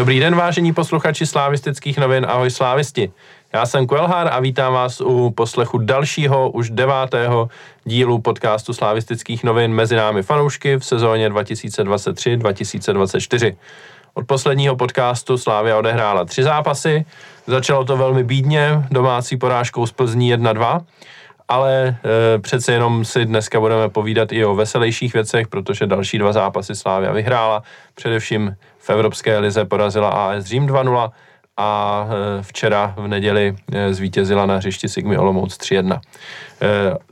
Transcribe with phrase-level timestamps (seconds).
[0.00, 3.12] Dobrý den, vážení posluchači slávistických novin, ahoj slávisti.
[3.52, 7.48] Já jsem Kuelhar a vítám vás u poslechu dalšího, už devátého
[7.84, 13.56] dílu podcastu slávistických novin mezi námi fanoušky v sezóně 2023-2024.
[14.14, 17.04] Od posledního podcastu Slávia odehrála tři zápasy,
[17.46, 20.80] začalo to velmi bídně, domácí porážkou z Plzní 1-2,
[21.50, 21.96] ale
[22.34, 26.74] e, přece jenom si dneska budeme povídat i o veselějších věcech, protože další dva zápasy
[26.74, 27.62] Slávia vyhrála,
[27.94, 31.10] především v Evropské lize porazila AS Řím 2-0
[31.56, 35.94] a e, včera v neděli e, zvítězila na hřišti Sigmy Olomouc 3-1.
[35.94, 36.00] E,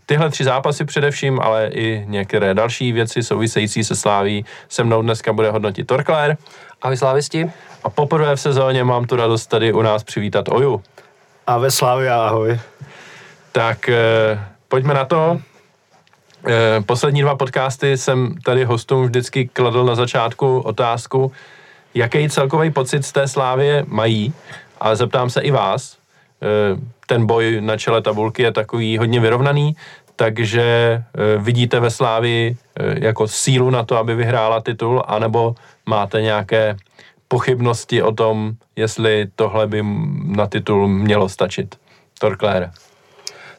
[0.07, 5.33] tyhle tři zápasy především, ale i některé další věci související se Sláví se mnou dneska
[5.33, 6.37] bude hodnotit Torkler.
[6.83, 7.51] Ahoj slávisti.
[7.85, 10.83] A poprvé v sezóně mám tu radost tady u nás přivítat Oju.
[11.47, 12.59] A ve Slávě ahoj.
[13.53, 13.91] Tak
[14.69, 15.41] pojďme na to.
[16.87, 21.33] Poslední dva podcasty jsem tady hostům vždycky kladl na začátku otázku,
[21.95, 24.33] jaký celkový pocit z té slávě mají,
[24.81, 25.99] ale zeptám se i vás.
[26.43, 29.77] Eh, ten boj na čele tabulky je takový hodně vyrovnaný,
[30.17, 35.55] takže eh, vidíte ve Slávi eh, jako sílu na to, aby vyhrála titul, anebo
[35.87, 36.77] máte nějaké
[37.29, 39.83] pochybnosti o tom, jestli tohle by
[40.25, 41.77] na titul mělo stačit?
[42.21, 42.71] Torklér.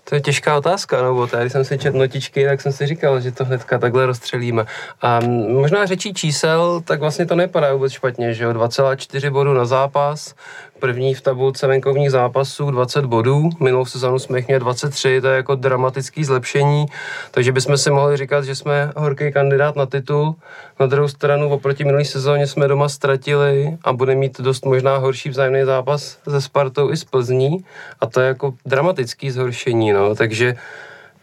[0.09, 3.19] To je těžká otázka, no, bo tady jsem si četl notičky, tak jsem si říkal,
[3.19, 4.65] že to hnedka takhle rozstřelíme.
[5.01, 9.65] A možná řečí čísel, tak vlastně to nepadá vůbec špatně, že jo, 2,4 bodu na
[9.65, 10.33] zápas,
[10.79, 15.35] první v tabulce venkovních zápasů 20 bodů, minulou sezonu jsme jich měli 23, to je
[15.35, 16.85] jako dramatický zlepšení,
[17.31, 20.35] takže bychom si mohli říkat, že jsme horký kandidát na titul.
[20.79, 25.29] Na druhou stranu oproti minulý sezóně jsme doma ztratili a bude mít dost možná horší
[25.29, 27.65] vzájemný zápas se Spartou i s Plzní.
[27.99, 30.55] A to je jako dramatický zhoršení, no, takže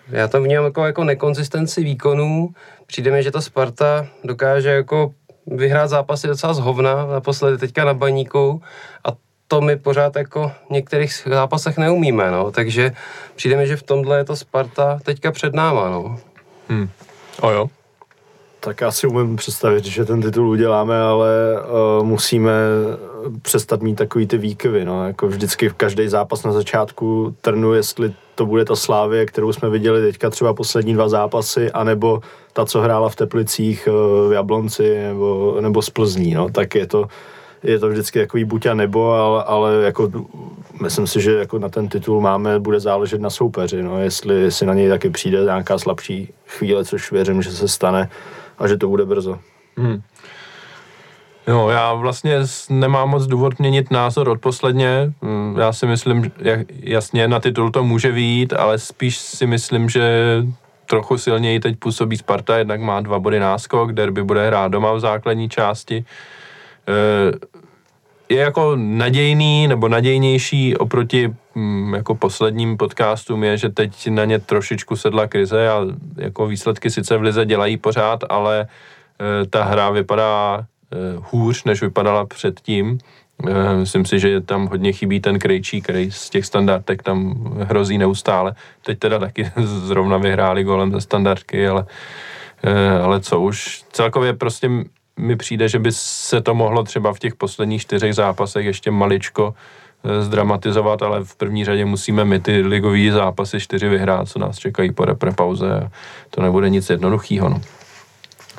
[0.08, 2.48] já tam vnímám jako, jako nekonzistenci výkonů.
[2.86, 5.12] Přijde mi, že ta Sparta dokáže jako
[5.46, 8.62] vyhrát zápasy docela z hovna, naposledy teďka na baníku.
[9.04, 9.08] A
[9.48, 12.50] to my pořád jako v některých zápasech neumíme, no.
[12.50, 12.92] Takže
[13.36, 16.18] přijde mi, že v tomhle je to Sparta teďka před náma, no.
[16.68, 16.88] Hmm.
[17.40, 17.66] O jo.
[18.60, 21.28] Tak já si umím představit, že ten titul uděláme, ale
[21.98, 22.52] uh, musíme
[23.42, 25.06] přestat mít takový ty výkyvy, no.
[25.06, 29.70] Jako vždycky v každý zápas na začátku trnu, jestli to bude ta Slávě, kterou jsme
[29.70, 32.20] viděli teďka třeba poslední dva zápasy, anebo
[32.52, 36.50] ta, co hrála v Teplicích uh, v Jablonci nebo, nebo z Plzní, no.
[36.50, 37.08] Tak je to
[37.66, 40.10] je to vždycky takový buď a nebo, ale, ale jako
[40.82, 44.66] myslím si, že jako na ten titul máme, bude záležet na soupeři, no, jestli si
[44.66, 48.10] na něj taky přijde nějaká slabší chvíle, což věřím, že se stane
[48.58, 49.38] a že to bude brzo.
[49.76, 50.02] Hmm.
[51.48, 52.38] Jo, já vlastně
[52.70, 55.12] nemám moc důvod měnit názor od posledně.
[55.22, 59.88] Hmm, já si myslím, jak, jasně na titul to může výjít, ale spíš si myslím,
[59.88, 60.42] že
[60.86, 65.00] trochu silněji teď působí Sparta, jednak má dva body náskok, derby bude hrát doma v
[65.00, 66.04] základní části.
[66.88, 67.32] Eh,
[68.28, 74.38] je jako nadějný nebo nadějnější oproti mm, jako posledním podcastům je, že teď na ně
[74.38, 75.80] trošičku sedla krize a
[76.16, 80.96] jako výsledky sice v lize dělají pořád, ale e, ta hra vypadá e,
[81.30, 82.98] hůř, než vypadala předtím.
[83.48, 87.98] E, myslím si, že tam hodně chybí ten krejčí, který z těch standardek tam hrozí
[87.98, 88.54] neustále.
[88.82, 91.86] Teď teda taky zrovna vyhráli golem ze standardky, ale,
[93.04, 93.84] ale co už.
[93.92, 94.70] Celkově prostě
[95.18, 99.54] mi přijde, že by se to mohlo třeba v těch posledních čtyřech zápasech ještě maličko
[100.04, 104.58] eh, zdramatizovat, ale v první řadě musíme my ty ligové zápasy čtyři vyhrát, co nás
[104.58, 105.90] čekají po repre pauze a
[106.30, 107.48] to nebude nic jednoduchého.
[107.48, 107.60] No.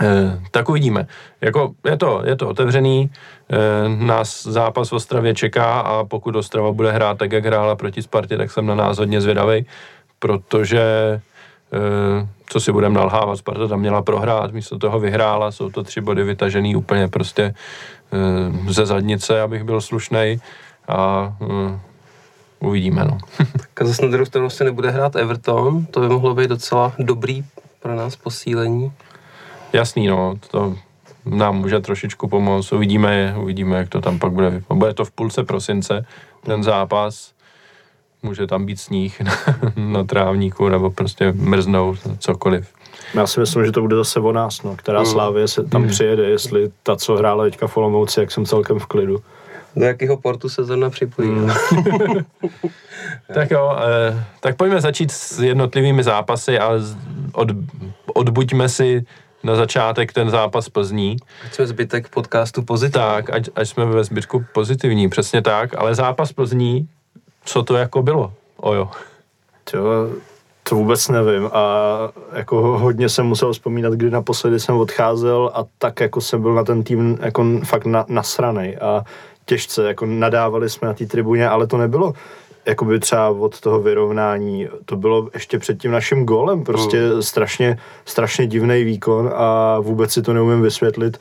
[0.02, 1.08] E, tak uvidíme.
[1.42, 3.10] Jako je to, je to otevřený,
[3.50, 8.02] e, nás zápas v Ostravě čeká a pokud Ostrava bude hrát tak, jak hrála proti
[8.02, 9.66] Spartě, tak jsem na nás hodně zvědavý,
[10.20, 10.82] protože
[12.50, 16.24] co si budeme nalhávat, Sparta tam měla prohrát, místo toho vyhrála, jsou to tři body
[16.24, 17.54] vytažený úplně prostě e,
[18.74, 20.40] ze zadnice, abych byl slušnej
[20.88, 21.80] a e,
[22.60, 23.18] uvidíme, no.
[23.52, 26.94] tak a zase na druhou stranu se nebude hrát Everton, to by mohlo být docela
[27.00, 27.46] dobrý
[27.80, 28.92] pro nás posílení.
[29.74, 30.76] Jasný, no, to
[31.26, 34.62] nám může trošičku pomoct, uvidíme, uvidíme, jak to tam pak bude.
[34.74, 36.06] Bude to v půlce prosince,
[36.44, 37.32] ten zápas,
[38.24, 39.32] může tam být sníh na,
[39.76, 42.68] na trávníku nebo prostě mrznout, cokoliv.
[43.14, 45.06] Já si myslím, že to bude zase o nás, no, která mm.
[45.06, 45.88] Slávě se tam mm.
[45.88, 49.18] přijede, jestli ta, co hrála teďka v Olomouci, jak jsem celkem v klidu.
[49.76, 51.30] Do jakého portu se zrovna připojí.
[51.30, 51.50] Mm.
[53.34, 56.72] tak jo, eh, tak pojďme začít s jednotlivými zápasy a
[57.34, 57.48] od,
[58.14, 59.06] odbuďme si
[59.44, 61.18] na začátek ten zápas Plzní.
[61.46, 63.06] Ať jsme zbytek podcastu pozitivní.
[63.06, 66.88] Tak, ať, ať jsme ve zbytku pozitivní, přesně tak, ale zápas Plzní
[67.48, 68.90] co to jako bylo, ojo?
[69.72, 69.78] To,
[70.70, 71.64] To vůbec nevím a
[72.34, 76.64] jako hodně jsem musel vzpomínat, kdy naposledy jsem odcházel a tak jako jsem byl na
[76.64, 79.04] ten tým jako fakt na, nasranej a
[79.46, 82.14] těžce, jako nadávali jsme na té tribuně, ale to nebylo
[82.66, 87.22] jakoby třeba od toho vyrovnání, to bylo ještě před tím naším gólem, prostě mm.
[87.22, 91.18] strašně, strašně divný výkon a vůbec si to neumím vysvětlit,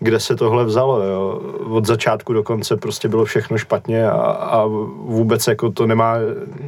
[0.00, 1.02] kde se tohle vzalo.
[1.02, 1.40] Jo.
[1.70, 4.66] Od začátku do konce prostě bylo všechno špatně a, a
[4.96, 6.14] vůbec jako to nemá,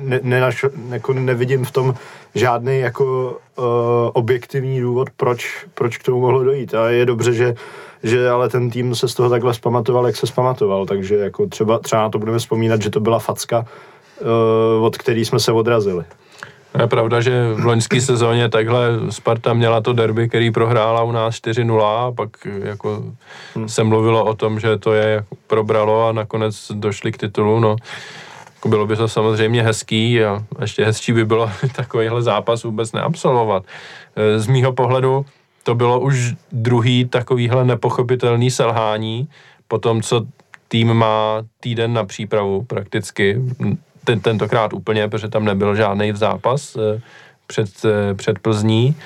[0.02, 0.50] ne, ne,
[0.90, 1.94] jako nevidím v tom
[2.34, 3.64] žádný jako uh,
[4.12, 6.74] objektivní důvod, proč, proč k tomu mohlo dojít.
[6.74, 7.54] A je dobře, že
[8.02, 11.78] že ale ten tým se z toho takhle zpamatoval, jak se zpamatoval, takže jako třeba,
[11.78, 13.66] třeba na to budeme vzpomínat, že to byla facka,
[14.78, 16.04] uh, od který jsme se odrazili.
[16.78, 21.34] Je pravda, že v loňské sezóně takhle Sparta měla to derby, který prohrála u nás
[21.34, 23.02] 4-0 a pak jako
[23.55, 23.69] hmm.
[23.69, 27.76] se mluvilo o tom, že to je probralo a nakonec došli k titulu, no.
[28.55, 33.64] Jako bylo by to samozřejmě hezký a ještě hezčí by bylo takovýhle zápas vůbec neabsolvovat.
[34.16, 35.26] E, z mýho pohledu
[35.62, 39.28] to bylo už druhý takovýhle nepochopitelný selhání
[39.69, 40.26] po tom, co
[40.69, 43.43] tým má týden na přípravu prakticky
[44.05, 47.00] ten, tentokrát úplně, protože tam nebyl žádný zápas eh,
[47.47, 48.97] před, eh, před Plzní.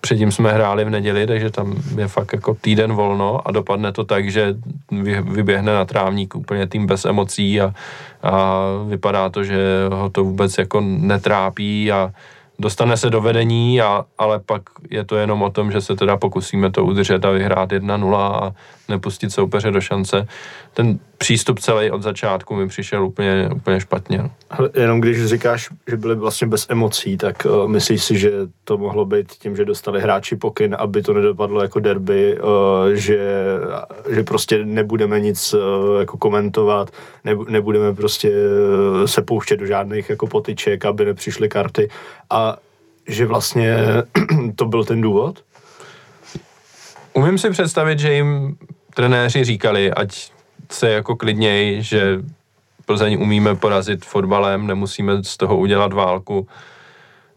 [0.00, 4.04] Předtím jsme hráli v neděli, takže tam je fakt jako týden volno a dopadne to
[4.04, 4.54] tak, že
[5.22, 7.74] vyběhne na trávník úplně tým bez emocí a,
[8.22, 9.58] a vypadá to, že
[9.92, 12.12] ho to vůbec jako netrápí a
[12.58, 16.16] dostane se do vedení, a, ale pak je to jenom o tom, že se teda
[16.16, 18.52] pokusíme to udržet a vyhrát 1-0 a
[18.90, 20.26] nepustit soupeře do šance.
[20.74, 24.18] Ten přístup celý od začátku mi přišel úplně, úplně špatně.
[24.18, 24.30] No.
[24.74, 28.30] Jenom když říkáš, že byli vlastně bez emocí, tak uh, myslíš si, že
[28.64, 32.48] to mohlo být tím, že dostali hráči pokyn, aby to nedopadlo jako derby, uh,
[32.92, 33.18] že,
[34.10, 35.60] že prostě nebudeme nic uh,
[36.00, 36.90] jako komentovat,
[37.24, 41.88] ne, nebudeme prostě uh, se pouštět do žádných jako potyček, aby nepřišly karty
[42.30, 42.56] a
[43.08, 43.76] že vlastně
[44.56, 45.42] to byl ten důvod?
[47.12, 48.56] Umím si představit, že jim
[48.94, 50.32] trenéři říkali, ať
[50.70, 52.18] se jako klidněji, že
[52.86, 56.46] Plzeň umíme porazit fotbalem, nemusíme z toho udělat válku.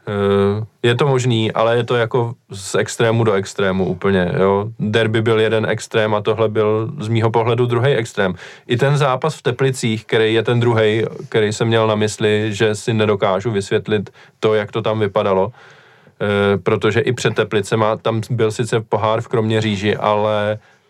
[0.08, 4.32] Eh, je to možný, ale je to jako z extrému do extrému úplně.
[4.40, 4.68] Jo.
[4.80, 8.36] Derby byl jeden extrém a tohle byl z mýho pohledu druhý extrém.
[8.68, 12.76] I ten zápas v Teplicích, který je ten druhý, který jsem měl na mysli, že
[12.76, 14.10] si nedokážu vysvětlit
[14.40, 19.28] to, jak to tam vypadalo, e, protože i před Teplicema tam byl sice pohár v
[19.28, 20.83] Kroměříži, ale Eh,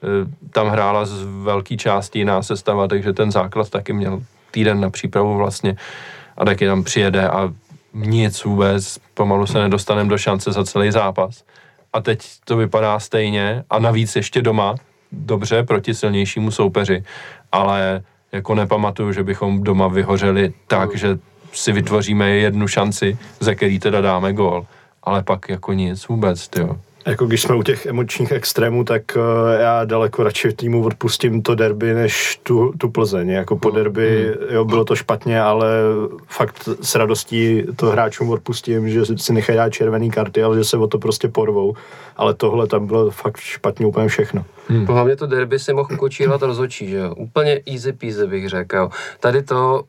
[0.51, 5.38] tam hrála z velké části jiná sestava, takže ten základ taky měl týden na přípravu
[5.38, 5.75] vlastně
[6.38, 7.53] a taky tam přijede a
[7.94, 11.44] nic vůbec, pomalu se nedostaneme do šance za celý zápas.
[11.94, 14.75] A teď to vypadá stejně a navíc ještě doma,
[15.11, 17.03] dobře, proti silnějšímu soupeři,
[17.51, 21.17] ale jako nepamatuju, že bychom doma vyhořeli tak, že
[21.53, 24.65] si vytvoříme jednu šanci, ze který teda dáme gól.
[25.03, 26.77] Ale pak jako nic vůbec, jo.
[27.05, 29.21] Jako když jsme u těch emočních extrémů, tak uh,
[29.59, 33.29] já daleko radši týmu odpustím to derby, než tu, tu Plzeň.
[33.29, 34.55] Jako po derby, mm.
[34.55, 35.67] jo, bylo to špatně, ale
[36.27, 40.77] fakt s radostí to hráčům odpustím, že si nechají dát červený karty, ale že se
[40.77, 41.75] o to prostě porvou.
[42.17, 44.45] Ale tohle tam bylo fakt špatně úplně všechno.
[44.67, 44.85] Hmm.
[44.85, 47.15] Hlavně to derby si mohl kočírovat rozhodčí, že jo.
[47.15, 48.89] Úplně easy peasy bych řekl.
[49.19, 49.83] Tady to,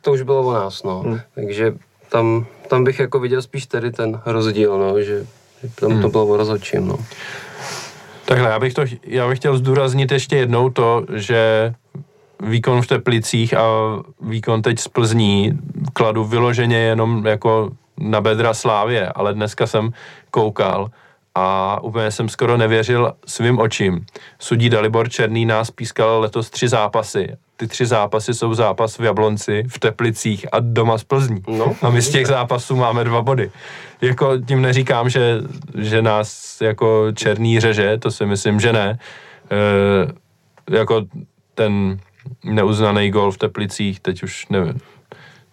[0.00, 1.00] to už bylo o nás, no.
[1.00, 1.20] Hmm.
[1.34, 1.74] Takže
[2.08, 5.26] tam, tam bych jako viděl spíš tady ten rozdíl, no, že
[5.80, 6.02] tam hmm.
[6.02, 6.98] to bylo rozhodčím, no.
[8.24, 11.74] Takhle, já bych, to, já bych chtěl zdůraznit ještě jednou to, že
[12.42, 13.62] výkon v Teplicích a
[14.20, 15.58] výkon teď z Plzní
[15.92, 19.90] kladu vyloženě jenom jako na bedra Slávě, ale dneska jsem
[20.30, 20.90] koukal
[21.34, 24.06] a úplně jsem skoro nevěřil svým očím.
[24.38, 27.36] Sudí Dalibor Černý nás pískal letos tři zápasy.
[27.60, 31.42] Ty tři zápasy jsou zápas v Jablonci, v Teplicích a doma z Plzní.
[31.48, 33.50] No, a my z těch zápasů máme dva body
[34.00, 35.40] jako tím neříkám, že,
[35.78, 38.98] že nás jako černý řeže, to si myslím, že ne.
[40.70, 41.04] E, jako
[41.54, 42.00] ten
[42.44, 44.80] neuznaný gol v Teplicích, teď už nevím,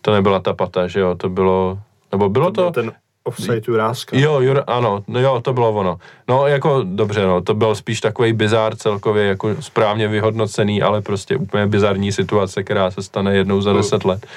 [0.02, 1.80] to nebyla ta pata, že jo, to bylo,
[2.12, 2.72] nebo bylo to...
[2.72, 2.92] Ten
[3.26, 4.18] offside Juráska.
[4.18, 5.98] Jo, Jur, ano, no jo, to bylo ono.
[6.28, 11.38] No jako dobře, no, to byl spíš takový bizár celkově, jako správně vyhodnocený, ale prostě
[11.38, 14.28] úplně bizarní situace, která se stane jednou za deset let.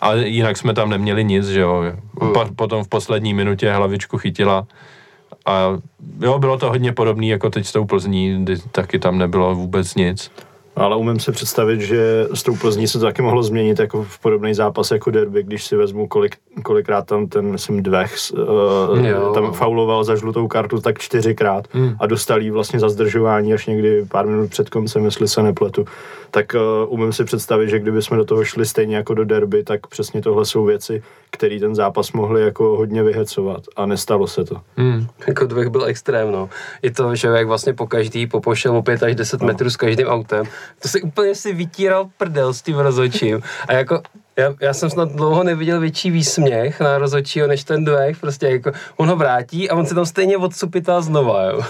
[0.00, 1.82] A jinak jsme tam neměli nic, že jo.
[2.34, 4.66] Pa, potom v poslední minutě hlavičku chytila
[5.46, 5.78] a
[6.20, 9.94] jo, bylo to hodně podobné jako teď s tou Plzní, kdy taky tam nebylo vůbec
[9.94, 10.30] nic.
[10.76, 14.18] Ale umím si představit, že s tou Plzní se to taky mohlo změnit jako v
[14.18, 19.30] podobný zápas jako derby, když si vezmu, kolik, kolikrát tam ten, myslím, Dvech uh, Jo.
[19.34, 21.96] tam fauloval za žlutou kartu tak čtyřikrát Hmm.
[21.98, 25.84] a dostal jí vlastně za zdržování až někdy pár minut před koncem, jestli se nepletu.
[26.30, 29.62] Tak uh, umím si představit, že kdyby jsme do toho šli stejně jako do derby,
[29.64, 31.02] tak přesně tohle jsou věci,
[31.32, 34.56] které ten zápas mohly jako hodně vyhecovat a nestalo se to.
[34.76, 35.06] Hmm.
[35.26, 36.48] Jako dvech byl extrém, no.
[36.82, 39.46] I to, že jak vlastně po každý popošel o 5 až 10 No.
[39.46, 40.46] metrů s každým autem,
[40.82, 43.42] to si úplně si vytíral prdel s tím rozhodčím.
[43.68, 44.02] A jako
[44.36, 48.72] já, já, jsem snad dlouho neviděl větší výsměch na rozhodčího než ten dvech, prostě jako
[48.96, 51.62] on ho vrátí a on se tam stejně odsupitá znova, jo.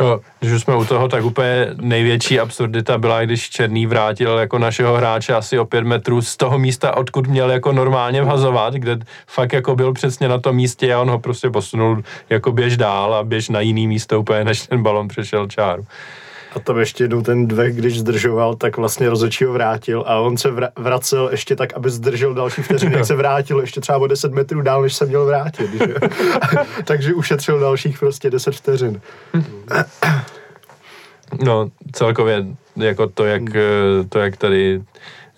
[0.00, 4.58] Jo, když už jsme u toho, tak úplně největší absurdita byla, když Černý vrátil jako
[4.58, 8.98] našeho hráče asi o pět metrů z toho místa, odkud měl jako normálně vhazovat, kde
[9.26, 13.14] fakt jako byl přesně na tom místě a on ho prostě posunul jako běž dál
[13.14, 15.86] a běž na jiný místo úplně, než ten balon přešel čáru.
[16.56, 20.36] A tam ještě jednou ten dvech, když zdržoval, tak vlastně rozhodčí ho vrátil a on
[20.36, 24.06] se vra- vracel ještě tak, aby zdržel další vteřiny, jak se vrátil ještě třeba o
[24.06, 25.72] 10 metrů dál, než se měl vrátit.
[25.72, 25.94] Že?
[26.84, 29.00] Takže ušetřil dalších prostě 10 vteřin.
[31.44, 33.62] No, celkově jako to, jak, eh,
[34.08, 34.82] to, jak tady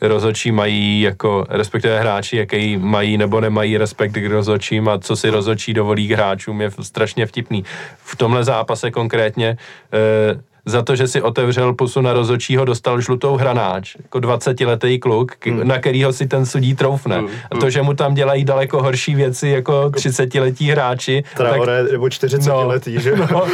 [0.00, 5.30] rozhodčí mají, jako respektive hráči, jaký mají nebo nemají respekt k rozhodčím a co si
[5.30, 7.64] rozhodčí dovolí k hráčům, je strašně vtipný.
[7.98, 9.56] V tomhle zápase konkrétně
[9.92, 15.32] eh, za to, že si otevřel pusu na rozhodčího, dostal žlutou hranáč, jako 20-letý kluk,
[15.38, 17.22] k, na kterýho si ten sudí troufne.
[17.50, 22.10] A to, že mu tam dělají daleko horší věci jako 30-letí hráči, tak Traore nebo
[22.10, 23.14] 40 no, že?
[23.32, 23.46] No,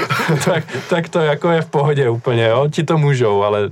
[0.45, 3.71] tak, tak to jako je v pohodě úplně, jo, ti to můžou, ale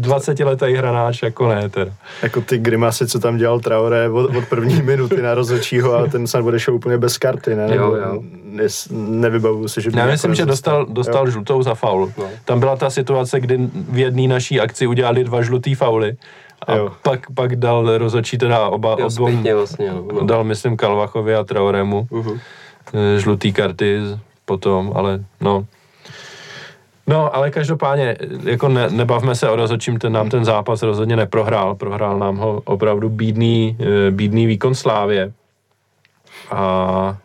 [0.00, 1.92] 20-letý hranáč jako ne teda.
[2.22, 6.26] Jako ty grimasy, co tam dělal Traore od, od první minuty na rozhodčího a ten
[6.26, 7.62] snad odešel úplně bez karty, ne?
[7.64, 8.22] Jo, Nebo jo.
[8.44, 8.64] Ne,
[9.20, 11.30] nevybavuju si, že by Já myslím, že dostal, dostal Jo.
[11.32, 12.12] žlutou za faul.
[12.18, 12.24] No.
[12.44, 16.16] Tam byla ta situace, kdy v jedné naší akci udělali dva žlutý fauly
[16.66, 16.92] a Jo.
[17.02, 20.04] pak, pak dal rozhodčí teda oba, Jo, obou, vlastně, no.
[20.12, 20.26] no.
[20.26, 22.38] dal myslím Kalvachovi a Traoremu Mhm.
[22.94, 25.64] eh, žlutý karty z- potom, ale no.
[27.10, 31.74] No, ale každopádně, jako ne, nebavme se o rozhodčím, ten nám ten zápas rozhodně neprohrál.
[31.74, 35.32] Prohrál nám ho opravdu bídný, eh, bídný výkon Slávě.
[36.50, 37.16] A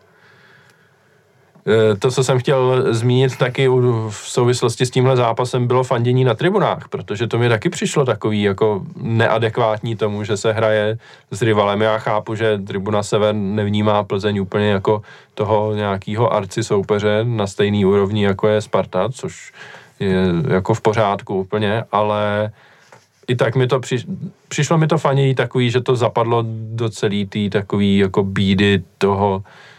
[1.98, 3.68] to, co jsem chtěl zmínit taky
[4.08, 8.42] v souvislosti s tímhle zápasem, bylo fandění na tribunách, protože to mi taky přišlo takový
[8.42, 10.98] jako neadekvátní tomu, že se hraje
[11.30, 11.80] s rivalem.
[11.80, 15.02] Já chápu, že tribuna Sever nevnímá Plzeň úplně jako
[15.34, 19.52] toho nějakého arci soupeře na stejný úrovni, jako je Sparta, což
[20.00, 22.52] je jako v pořádku úplně, ale
[23.28, 24.06] i tak mi to přiš,
[24.48, 29.42] přišlo mi to fanějí takový, že to zapadlo do celý té takový jako bídy toho,
[29.44, 29.75] eh,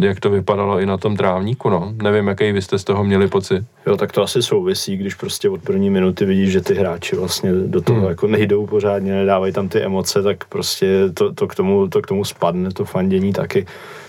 [0.00, 1.92] jak to vypadalo i na tom trávníku, no.
[2.02, 3.64] Nevím, jaký vy jste z toho měli pocit.
[3.86, 7.52] Jo, tak to asi souvisí, když prostě od první minuty vidíš, že ty hráči vlastně
[7.52, 8.08] do toho Hmm.
[8.08, 12.06] jako nejdou pořádně, nedávají tam ty emoce, tak prostě to, to, k tomu, to k
[12.06, 13.66] tomu spadne, to fandění taky.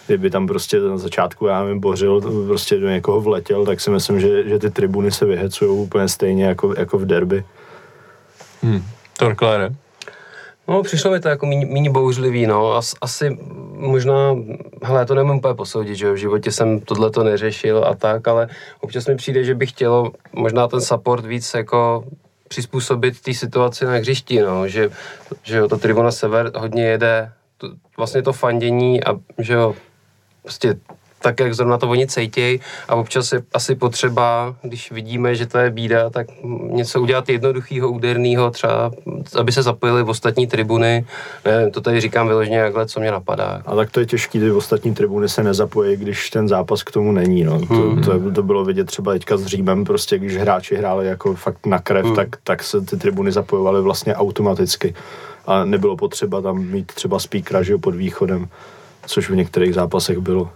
[0.07, 4.19] Kdyby tam prostě na začátku, já nevím, bořil, prostě do někoho vletěl, tak si myslím,
[4.19, 7.43] že, že ty tribuny se vyhecují úplně stejně jako, jako v derby.
[8.63, 8.83] Hmm.
[9.17, 9.69] Torklére.
[10.67, 12.73] No, přišlo mi to jako méně bouřlivý, no.
[12.73, 13.37] As, asi
[13.77, 14.35] možná,
[14.83, 18.47] hele, to nemůžu úplně posoudit, že v životě jsem tohle to neřešil a tak, ale
[18.81, 22.03] občas mi přijde, že bych chtělo možná ten support víc jako
[22.47, 24.89] přizpůsobit té situaci na hřišti, no, že,
[25.43, 29.75] že jo, to Tribuna Sever hodně jede, to, vlastně to fandění a že jo,
[30.41, 30.75] prostě
[31.23, 35.57] tak, jak zrovna to oni cejtějí a občas je asi potřeba, když vidíme, že to
[35.57, 36.27] je bída, tak
[36.69, 38.91] něco udělat jednoduchého, úderného, třeba,
[39.39, 41.05] aby se zapojili v ostatní tribuny.
[41.45, 43.61] Nevím, to tady říkám vyloženě jakhle, co mě napadá.
[43.65, 47.11] A tak to je těžký, ty ostatní tribuny se nezapojí, když ten zápas k tomu
[47.11, 47.43] není.
[47.43, 47.59] No.
[47.59, 51.65] To, to, to, bylo vidět třeba teďka s Římem, prostě když hráči hráli jako fakt
[51.65, 54.95] na krev, tak, tak se ty tribuny zapojovaly vlastně automaticky.
[55.45, 58.47] A nebylo potřeba tam mít třeba speakera, že jo, pod východem,
[59.05, 60.49] což v některých zápasech bylo.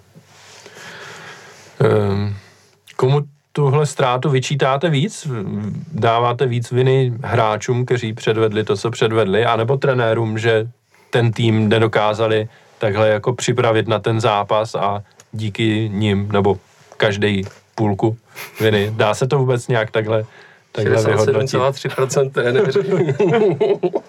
[1.80, 2.36] Um,
[2.96, 5.28] komu tuhle ztrátu vyčítáte víc?
[5.94, 10.68] Dáváte víc viny hráčům, kteří předvedli to, co předvedli, anebo trenérům, že
[11.10, 16.60] ten tým nedokázali takhle jako připravit na ten zápas a díky nim, nebo
[16.98, 17.44] každý
[17.76, 18.18] půlku
[18.62, 18.92] viny.
[18.96, 20.26] Dá se to vůbec nějak takhle,
[20.72, 21.60] takhle vyhodnotit?
[21.60, 22.80] 67,3% trenéři.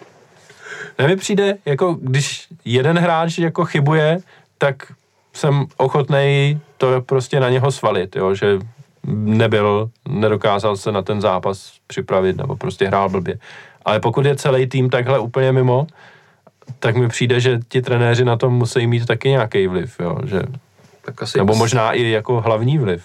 [0.98, 4.18] Ne, mi přijde, jako když jeden hráč jako chybuje,
[4.58, 4.92] tak
[5.38, 8.58] jsem ochotný to prostě na něho svalit, jo, že
[9.14, 13.38] nebyl, nedokázal se na ten zápas připravit, nebo prostě hrál blbě.
[13.84, 15.86] Ale pokud je celý tým takhle úplně mimo,
[16.78, 20.42] tak mi přijde, že ti trenéři na tom musí mít taky nějaký vliv, jo, že,
[21.04, 23.04] tak asi, nebo možná i jako hlavní vliv.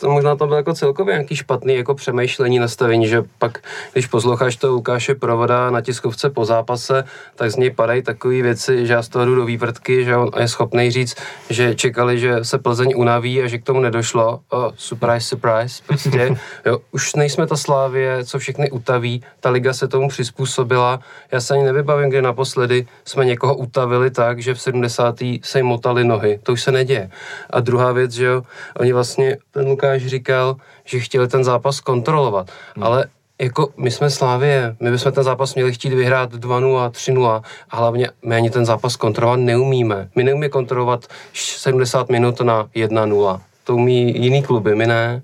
[0.00, 3.58] To možná to bylo jako celkově nějaký špatný jako přemýšlení, nastavení, že pak,
[3.92, 8.86] když posloucháš to Lukáše Provoda na tiskovce po zápase, tak z něj padají takové věci,
[8.86, 11.16] že já z toho jdu do vývrtky, že on je schopný říct,
[11.50, 14.40] že čekali, že se Plzeň unaví a že k tomu nedošlo.
[14.50, 16.36] Oh, surprise, surprise, prostě.
[16.66, 21.00] Jo, už nejsme ta Slávě, co všechny utaví, ta liga se tomu přizpůsobila.
[21.32, 25.18] Já se ani nevybavím, kdy naposledy jsme někoho utavili tak, že v 70.
[25.42, 26.40] se jim motali nohy.
[26.42, 27.10] To už se neděje.
[27.50, 28.42] A druhá věc, že jo,
[28.78, 32.84] oni vlastně, ten Lukáš říkal, že chtěli ten zápas kontrolovat, hmm.
[32.84, 33.06] ale
[33.40, 38.10] jako my jsme Slávě, my bychom ten zápas měli chtít vyhrát 2-0, 3-0 a hlavně
[38.26, 40.08] my ani ten zápas kontrolovat neumíme.
[40.14, 43.40] My neumíme kontrolovat 70 minut na 1-0.
[43.64, 45.22] To umí jiný kluby, my ne.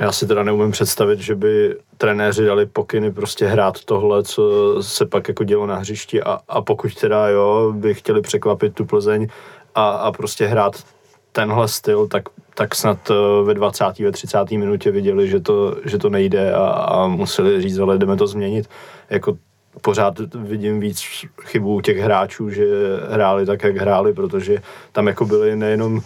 [0.00, 5.06] Já si teda neumím představit, že by trenéři dali pokyny prostě hrát tohle, co se
[5.06, 9.26] pak jako dělo na hřišti a, a pokud teda jo, by chtěli překvapit tu Plzeň
[9.74, 10.84] a, a prostě hrát
[11.32, 13.98] tenhle styl, tak, tak snad eh, ve 20.
[13.98, 14.50] ve 30.
[14.50, 18.68] minutě viděli, že to, že to nejde a, a museli říct, ale jdeme to změnit.
[19.10, 19.36] Jako
[19.80, 21.02] pořád vidím víc
[21.42, 22.66] chybů těch hráčů, že
[23.10, 24.58] hráli tak, jak hráli, protože
[24.92, 26.02] tam jako byly nejenom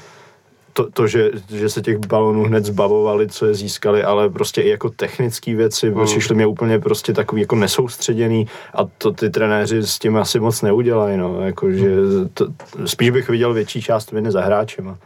[0.79, 4.69] to, to že, že se těch balonů hned zbavovali, co je získali, ale prostě i
[4.69, 6.05] jako technické věci mm.
[6.05, 10.63] přišly mě úplně prostě takový jako nesoustředěný a to ty trenéři s tím asi moc
[10.63, 11.91] neudělají, no, jako, že
[12.35, 12.47] to,
[12.85, 14.99] spíš bych viděl větší část viny za hráčema.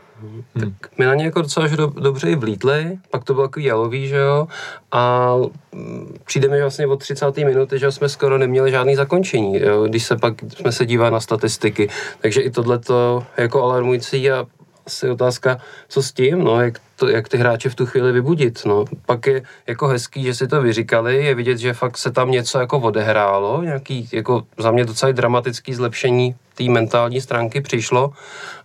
[0.60, 4.08] Tak my na ně jako docela do, dobře i vlítli, pak to bylo takový jalový,
[4.08, 4.46] že jo,
[4.92, 5.32] a
[5.72, 7.36] mm, přijde mi vlastně od 30.
[7.36, 11.20] minuty, že jsme skoro neměli žádný zakončení, jo, když se pak jsme se dívali na
[11.20, 11.88] statistiky,
[12.20, 14.46] takže i tohle to jako alarmující a
[14.86, 15.58] asi otázka,
[15.88, 18.64] co s tím, no, jak, to, jak ty hráče v tu chvíli vybudit.
[18.64, 18.84] No.
[19.06, 22.58] Pak je jako hezký, že si to vyříkali, je vidět, že fakt se tam něco
[22.58, 28.12] jako odehrálo, nějaký jako za mě docela dramatický zlepšení té mentální stránky přišlo,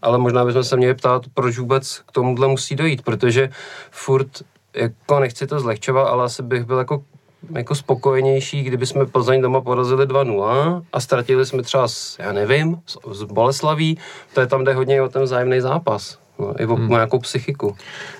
[0.01, 3.49] ale možná bychom se měli ptát, proč vůbec k tomuhle musí dojít, protože
[3.91, 4.27] furt
[4.73, 7.03] jako nechci to zlehčovat, ale asi bych byl jako
[7.55, 12.77] jako spokojenější, kdyby jsme Plzeň doma porazili 2-0 a ztratili jsme třeba, s, já nevím,
[13.11, 13.97] z Boleslaví,
[14.33, 16.19] to je tam, jde hodně o ten vzájemný zápas.
[16.39, 16.89] No, i o hmm.
[16.89, 17.75] nějakou psychiku.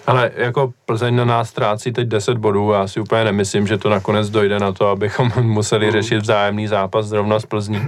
[0.08, 3.78] Ale jako Plzeň na nás ztrácí teď 10 bodů a já si úplně nemyslím, že
[3.78, 5.92] to nakonec dojde na to, abychom museli hmm.
[5.92, 7.88] řešit vzájemný zápas zrovna s Plzní.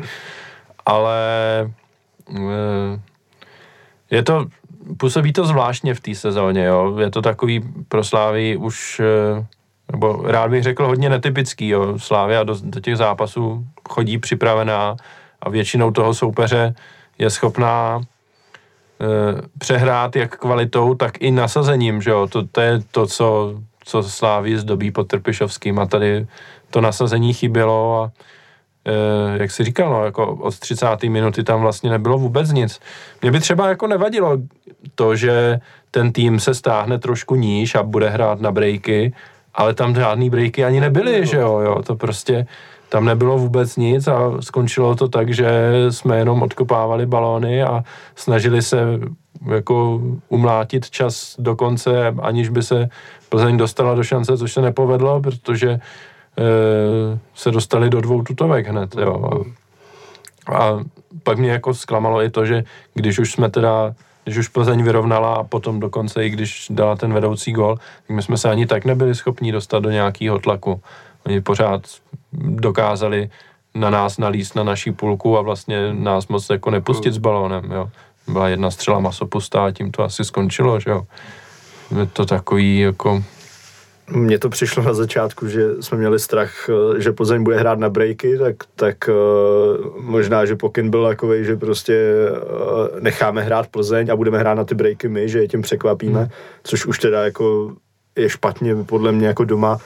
[0.85, 1.19] Ale
[2.35, 2.99] eh,
[4.11, 4.45] je to,
[4.97, 6.97] působí to zvláštně v té sezóně, jo.
[6.99, 9.45] Je to takový pro Slávy už eh,
[9.91, 11.99] nebo rád bych řekl hodně netypický, jo.
[11.99, 14.95] Slávia do, do těch zápasů chodí připravená
[15.41, 16.75] a většinou toho soupeře
[17.17, 18.05] je schopná e,
[19.57, 22.27] přehrát jak kvalitou, tak i nasazením, že jo.
[22.27, 23.53] To, to je to, co,
[23.85, 26.27] co Slávy zdobí pod Trpišovským a tady
[26.69, 28.11] to nasazení chybělo a
[28.85, 31.03] e, jak si říkal, no, jako od 30.
[31.03, 32.79] minuty tam vlastně nebylo vůbec nic.
[33.21, 34.37] Mě by třeba jako nevadilo
[34.95, 35.59] to, že
[35.91, 39.13] ten tým se stáhne trošku níž a bude hrát na breaky,
[39.59, 42.47] ale tam žádný breaky ani nebyly, že jo, jo, to prostě
[42.89, 47.83] tam nebylo vůbec nic a skončilo to tak, že jsme jenom odkopávali balóny a
[48.15, 48.99] snažili se
[49.55, 52.89] jako umlátit čas do konce, aniž by se
[53.29, 55.79] Plzeň dostala do šance, což se nepovedlo, protože e,
[57.35, 59.43] se dostali do dvou tutovek hned, jo.
[60.55, 60.79] A
[61.23, 63.93] pak mě jako zklamalo i to, že když už jsme teda
[64.29, 68.21] když už Plzeň vyrovnala a potom dokonce i když dala ten vedoucí gol, tak my
[68.21, 70.81] jsme se ani tak nebyli schopni dostat do nějakého tlaku.
[71.25, 71.81] Oni pořád
[72.33, 73.29] dokázali
[73.75, 77.89] na nás nalíst na naší půlku a vlastně nás moc jako nepustit s balónem, jo.
[78.27, 81.03] Byla jedna střela masopustá a tím to asi skončilo, že jo.
[81.99, 83.23] Je to takový jako
[84.11, 87.89] mně to přišlo na začátku, že jsme měli strach, eh, že Plzeň bude hrát na
[87.89, 94.11] breaky, tak, tak uh, možná, že pokyn byl takový, že prostě uh, necháme hrát Plzeň
[94.11, 96.29] a budeme hrát na ty breaky my, že je tím překvapíme, hmm.
[96.63, 97.73] což už teda jako
[98.15, 99.77] je špatně podle mě jako doma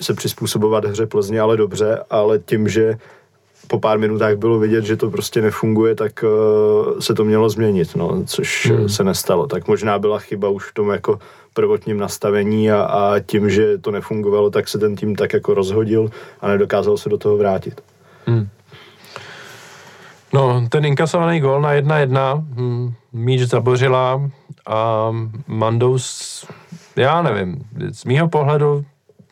[0.00, 2.96] se přizpůsobovat hře Plzně, ale dobře, ale tím, že
[3.66, 6.24] po pár minutách bylo vidět, že to prostě nefunguje, tak
[7.00, 8.88] se to mělo změnit, no, což hmm.
[8.88, 9.46] se nestalo.
[9.46, 11.18] Tak možná byla chyba už v tom jako
[11.54, 16.10] prvotním nastavení a, a tím, že to nefungovalo, tak se ten tým tak jako rozhodil
[16.40, 17.80] a nedokázal se do toho vrátit.
[18.26, 18.48] Hmm.
[20.34, 24.30] No, ten inkasovaný gol na 1-1, hm, míč zabořila
[24.66, 25.10] a
[25.46, 26.46] Mandous,
[26.96, 28.84] já nevím, z mýho pohledu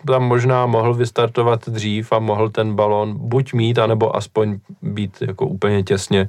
[0.07, 5.47] tam možná mohl vystartovat dřív a mohl ten balon buď mít, anebo aspoň být jako
[5.47, 6.29] úplně těsně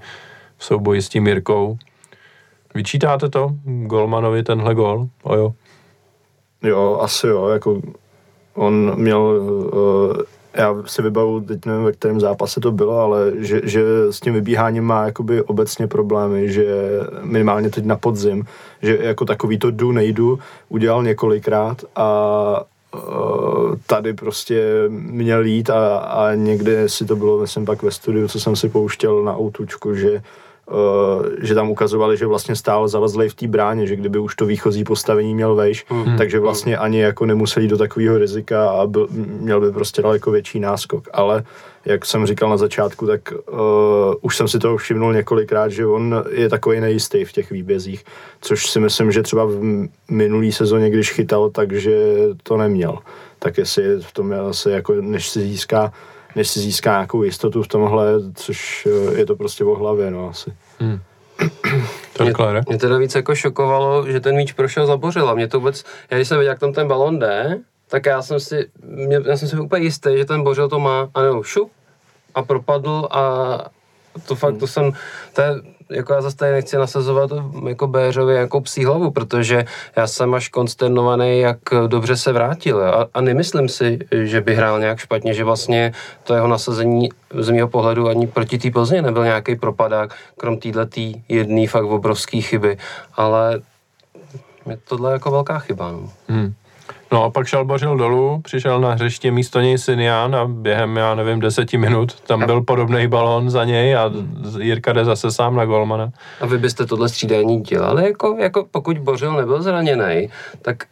[0.57, 1.77] v souboji s tím Jirkou.
[2.75, 5.07] Vyčítáte to Golmanovi tenhle gol?
[5.23, 5.53] Ojo.
[6.63, 7.81] Jo, asi jo, jako
[8.53, 10.21] on měl uh,
[10.53, 14.33] já si vybavu, teď nevím, ve kterém zápase to bylo, ale že, že s tím
[14.33, 16.65] vybíháním má jakoby obecně problémy, že
[17.21, 18.45] minimálně teď na podzim,
[18.81, 22.63] že jako takový to jdu, nejdu, udělal několikrát a
[22.95, 28.27] uh, tady prostě měl jít a, a někde si to bylo, myslím, pak ve studiu,
[28.27, 30.21] co jsem si pouštěl na outučku, že
[31.41, 34.83] že tam ukazovali, že vlastně stál zalezlej v té bráně, že kdyby už to výchozí
[34.83, 36.17] postavení měl vejš, mm-hmm.
[36.17, 39.07] takže vlastně ani jako nemuseli do takového rizika a byl,
[39.39, 41.07] měl by prostě daleko větší náskok.
[41.13, 41.43] Ale
[41.85, 43.57] jak jsem říkal na začátku, tak uh,
[44.21, 48.03] už jsem si toho všimnul několikrát, že on je takový nejistý v těch výbězích,
[48.41, 51.97] což si myslím, že třeba v minulý sezóně, když chytal, takže
[52.43, 52.97] to neměl.
[53.39, 55.93] Tak jestli v tom je asi jako, než si získá
[56.35, 60.29] než si získá nějakou jistotu v tomhle, což eh, je to prostě o hlavě, no
[60.29, 60.53] asi.
[60.79, 60.99] Hmm.
[62.13, 62.33] To mě,
[62.67, 65.33] mě teda víc jako šokovalo, že ten míč prošel za Bořila.
[65.33, 68.39] Mě to vůbec, já když jsem viděl, jak tam ten balon jde, tak já jsem
[68.39, 71.71] si, mě, já jsem si úplně jistý, že ten Bořil to má, a nebo šup,
[72.35, 73.21] a propadl a
[74.27, 74.91] to fakt, to jsem,
[75.33, 75.47] to je,
[75.91, 77.31] jako já zase tady nechci nasazovat
[77.67, 83.07] jako Béřovi jako psí hlavu, protože já jsem až konsternovaný, jak dobře se vrátil a,
[83.13, 85.93] a nemyslím si, že by hrál nějak špatně, že vlastně
[86.23, 90.79] to jeho nasazení z mého pohledu ani proti té Plzně nebyl nějaký propadák, krom této
[91.29, 92.77] jedné fakt obrovské chyby,
[93.13, 93.61] ale
[94.69, 95.91] je tohle jako velká chyba.
[95.91, 96.09] No.
[96.27, 96.53] Hmm.
[97.13, 101.15] No a pak šel Bořil dolů, přišel na hřiště místo něj Sinian a během, já
[101.15, 104.11] nevím, deseti minut tam byl podobný balón za něj a
[104.59, 106.11] Jirka jde zase sám na golmana.
[106.41, 110.29] A vy byste tohle střídání dělali, jako, jako pokud Bořil nebyl zraněný,
[110.61, 110.83] tak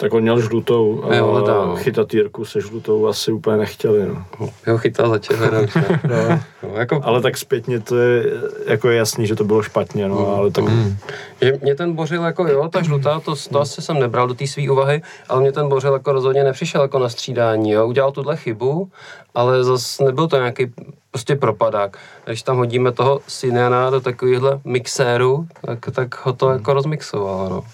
[0.00, 1.76] tak on měl žlutou a jo, no.
[1.76, 4.08] chytat Jirku se žlutou asi úplně nechtěli.
[4.08, 4.48] No.
[4.66, 5.66] Jo, chytal za červenou.
[6.08, 6.40] no.
[6.62, 7.00] no, jako...
[7.02, 8.24] Ale tak zpětně to je
[8.66, 10.26] jako je jasný, že to bylo špatně, no, mm.
[10.26, 10.64] ale tak...
[10.64, 10.96] Mm.
[11.40, 14.46] Že mě ten bořil jako jo, ta žlutá, to, to asi jsem nebral do té
[14.46, 17.86] své úvahy, ale mě ten bořil jako rozhodně nepřišel jako na střídání, jo.
[17.86, 18.88] Udělal tuhle chybu,
[19.34, 20.72] ale zase nebyl to nějaký
[21.10, 21.96] prostě propadák.
[22.24, 27.64] Když tam hodíme toho Sinena do takovýchhle mixéru, tak, tak ho to jako rozmixovalo, no.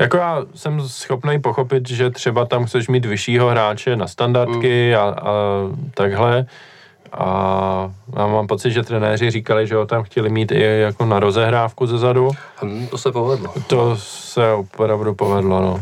[0.00, 5.00] Jako já jsem schopný pochopit, že třeba tam chceš mít vyššího hráče na standardky mm.
[5.00, 5.32] a, a
[5.94, 6.46] takhle.
[7.12, 11.20] A já mám pocit, že trenéři říkali, že ho tam chtěli mít i jako na
[11.20, 12.30] rozehrávku ze zadu.
[12.56, 13.52] Hmm, to se povedlo.
[13.66, 15.80] To se opravdu povedlo, no.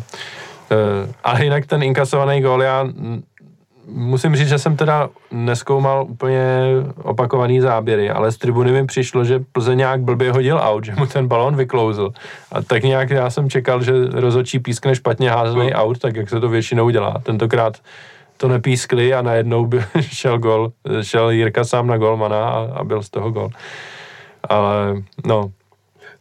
[0.70, 2.86] E, ale jinak ten inkasovaný gól, já
[3.88, 6.40] musím říct, že jsem teda neskoumal úplně
[7.02, 11.06] opakovaný záběry, ale z tribuny mi přišlo, že Plzeň nějak blbě hodil out, že mu
[11.06, 12.10] ten balon vyklouzl.
[12.52, 15.82] A tak nějak já jsem čekal, že rozočí pískne špatně házený no.
[15.82, 17.14] out, tak jak se to většinou dělá.
[17.22, 17.76] Tentokrát
[18.36, 20.72] to nepískli a najednou by šel gol,
[21.02, 23.50] šel Jirka sám na golmana a, a byl z toho gol.
[24.48, 25.50] Ale no,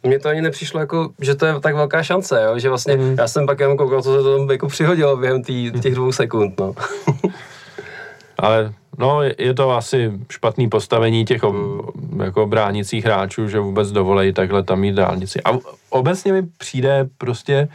[0.02, 2.58] mně to ani nepřišlo jako, že to je tak velká šance, jo?
[2.58, 3.14] že vlastně mm.
[3.18, 6.12] já jsem pak jenom koukal, co se to tam jako přihodilo během tý, těch dvou
[6.12, 6.60] sekund.
[6.60, 6.74] No.
[8.38, 11.56] Ale no, je to asi špatný postavení těch ob,
[12.24, 15.40] jako bránicích hráčů, že vůbec dovolejí takhle tam mít dálnici.
[15.44, 15.58] A
[15.90, 17.68] obecně mi přijde prostě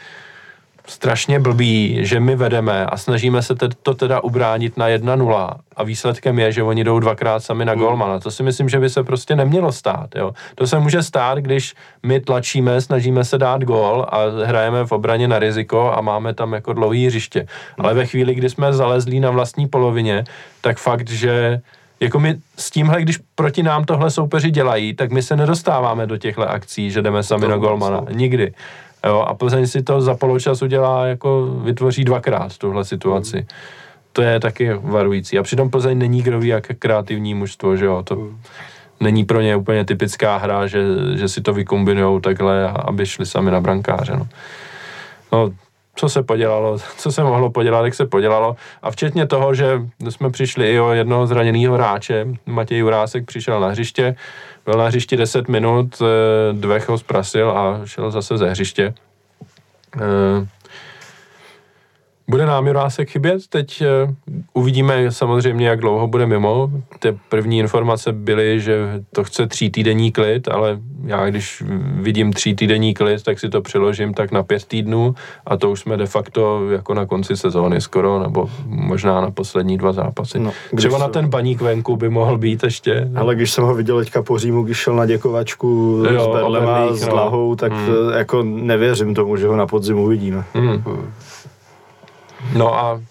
[0.88, 6.40] strašně blbý, že my vedeme a snažíme se to teda ubránit na 1-0 a výsledkem
[6.40, 8.20] je, že oni jdou dvakrát sami na golmana.
[8.20, 10.16] To si myslím, že by se prostě nemělo stát.
[10.16, 10.32] Jo.
[10.56, 15.28] To se může stát, když my tlačíme, snažíme se dát gól a hrajeme v obraně
[15.28, 17.48] na riziko a máme tam jako dlouhý hřiště.
[17.78, 20.24] Ale ve chvíli, kdy jsme zalezlí na vlastní polovině,
[20.62, 21.62] tak fakt, že
[22.00, 26.18] jako my s tímhle, když proti nám tohle soupeři dělají, tak my se nedostáváme do
[26.18, 28.06] těchto akcí, že jdeme sami to na golmana.
[28.12, 28.54] Nikdy.
[29.08, 33.38] Jo, a Plzeň si to za poločas udělá, jako vytvoří dvakrát tuhle situaci.
[33.38, 33.46] Mm.
[34.14, 35.38] To je taky varující.
[35.38, 38.04] A přitom Plzeň není kdo ví, jak kreativní mužstvo, že jo.
[38.04, 38.40] To mm.
[39.00, 40.84] není pro ně úplně typická hra, že,
[41.16, 44.14] že si to vykombinují takhle, aby šli sami na brankáře.
[44.18, 44.28] No.
[45.32, 45.52] no
[45.96, 48.56] co se podělalo, co se mohlo podělat, jak se podělalo.
[48.82, 53.68] A včetně toho, že jsme přišli i o jednoho zraněného hráče, Matěj Jurásek přišel na
[53.68, 54.16] hřiště,
[54.66, 58.94] byl na hřišti 10 minut, eh, Dvech ho zprasil a šel zase ze hřiště.
[62.28, 63.42] Eh, bude nám Jurásek chybět?
[63.50, 64.14] Teď uh,
[64.54, 66.72] uvidíme samozřejmě, jak dlouho bude mimo.
[67.00, 71.64] Ty první informace byly, že to chce tří týdenní klid, ale já když
[71.96, 75.80] vidím tří týdenní klid, tak si to přiložím tak na pět týdnů a to už
[75.80, 80.40] jsme de facto jako na konci sezóny skoro, nebo možná na poslední dva zápasy.
[80.40, 83.10] No, Třeba na ten baník venku by mohl být ještě.
[83.16, 86.94] Ale když jsem ho viděl teďka po Římu, když šel na děkovačku jo, s Berlema,
[86.94, 87.56] s Lahou, no.
[87.56, 87.88] tak hmm.
[88.18, 90.44] jako nevěřím tomu, že ho na podzim uvidíme.
[90.54, 90.84] Hmm.
[92.54, 93.02] No a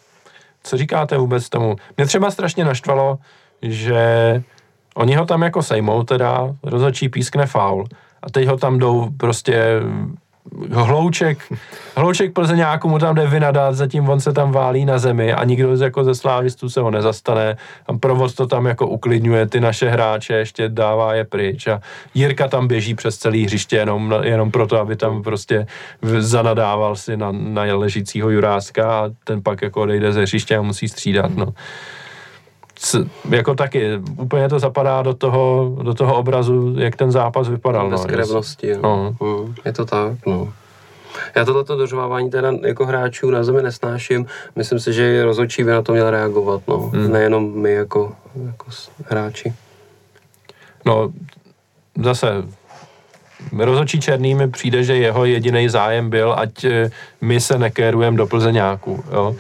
[0.63, 1.77] co říkáte vůbec tomu?
[1.97, 3.19] Mě třeba strašně naštvalo,
[3.63, 4.43] že
[4.95, 7.85] oni ho tam jako sejmou teda, rozhodčí pískne faul
[8.23, 9.81] a teď ho tam jdou prostě
[10.71, 11.53] hlouček,
[11.97, 15.77] hlouček Plzeňáku mu tam jde vynadat, zatím on se tam válí na zemi a nikdo
[15.77, 17.57] z, jako ze slávistů se ho nezastane.
[17.87, 21.81] Tam provoz to tam jako uklidňuje ty naše hráče, ještě dává je pryč a
[22.15, 25.67] Jirka tam běží přes celý hřiště jenom, jenom proto, aby tam prostě
[26.19, 30.89] zanadával si na, na ležícího Juráska a ten pak jako odejde ze hřiště a musí
[30.89, 31.55] střídat, no
[33.31, 37.91] jako taky, úplně to zapadá do toho, do toho obrazu, jak ten zápas vypadal.
[37.91, 38.81] Bez no, krevnosti, no.
[38.83, 39.29] no.
[39.29, 40.53] Mm, je to tak, no.
[41.37, 44.27] Já tohleto dořovávání teda jako hráčů na zemi nesnáším.
[44.57, 46.79] Myslím si, že rozhodčí by na to měl reagovat, no.
[46.79, 47.13] Hmm.
[47.13, 48.13] Nejenom my jako,
[48.47, 48.67] jako
[49.07, 49.55] hráči.
[50.85, 51.13] No,
[52.03, 52.27] zase
[53.59, 56.91] rozhodčí Černý mi přijde, že jeho jediný zájem byl, ať eh,
[57.21, 59.05] my se nekérujeme do Plzeňáku.
[59.13, 59.37] Jo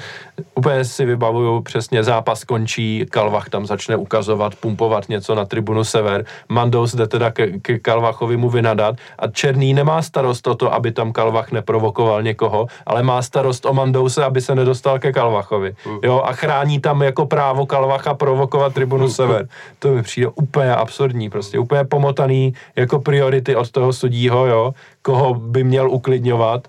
[0.54, 6.24] úplně si vybavuju přesně, zápas končí, Kalvach tam začne ukazovat, pumpovat něco na tribunu Sever,
[6.48, 10.92] Mandous jde teda ke, ke Kalvachovi mu vynadat a Černý nemá starost o to, aby
[10.92, 15.74] tam Kalvach neprovokoval někoho, ale má starost o Mandouse, aby se nedostal ke Kalvachovi.
[15.84, 15.98] Hmm.
[16.02, 19.12] Jo, a chrání tam jako právo Kalvacha provokovat tribunu hmm.
[19.12, 19.48] Sever.
[19.78, 25.34] To mi přijde úplně absurdní, prostě úplně pomotaný jako priority od toho sudího, jo, koho
[25.34, 26.68] by měl uklidňovat.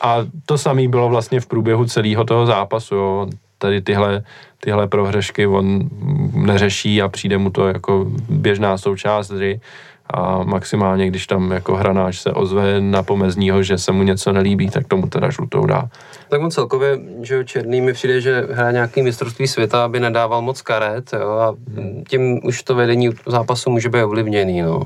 [0.00, 2.94] A to samé bylo vlastně v průběhu celého toho zápasu.
[2.94, 3.26] Jo.
[3.58, 4.24] Tady tyhle,
[4.60, 5.88] tyhle prohřešky on
[6.32, 9.60] neřeší a přijde mu to jako běžná součást hry
[10.14, 14.70] a maximálně, když tam jako hranáč se ozve na pomezního, že se mu něco nelíbí,
[14.70, 15.88] tak tomu teda žlutou dá.
[16.28, 20.62] Tak on celkově, že Černý mi přijde, že hraje nějaký mistrovství světa, aby nedával moc
[20.62, 22.04] karet jo, a hmm.
[22.08, 24.62] tím už to vedení zápasu může být ovlivněný.
[24.62, 24.82] No.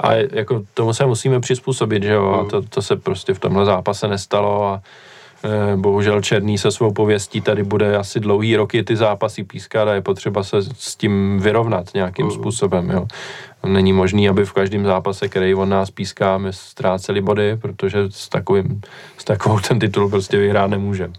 [0.00, 3.64] A jako tomu se musíme přizpůsobit, že jo, a to, to se prostě v tomhle
[3.64, 4.82] zápase nestalo a
[5.72, 9.94] e, bohužel Černý se svou pověstí tady bude asi dlouhý roky ty zápasy pískat a
[9.94, 12.32] je potřeba se s tím vyrovnat nějakým mm.
[12.32, 13.06] způsobem, jo.
[13.66, 18.28] Není možný, aby v každém zápase, který on nás píská, my ztráceli body, protože s,
[18.28, 18.80] takovým,
[19.18, 21.12] s takovou ten titul prostě vyhrát nemůžeme.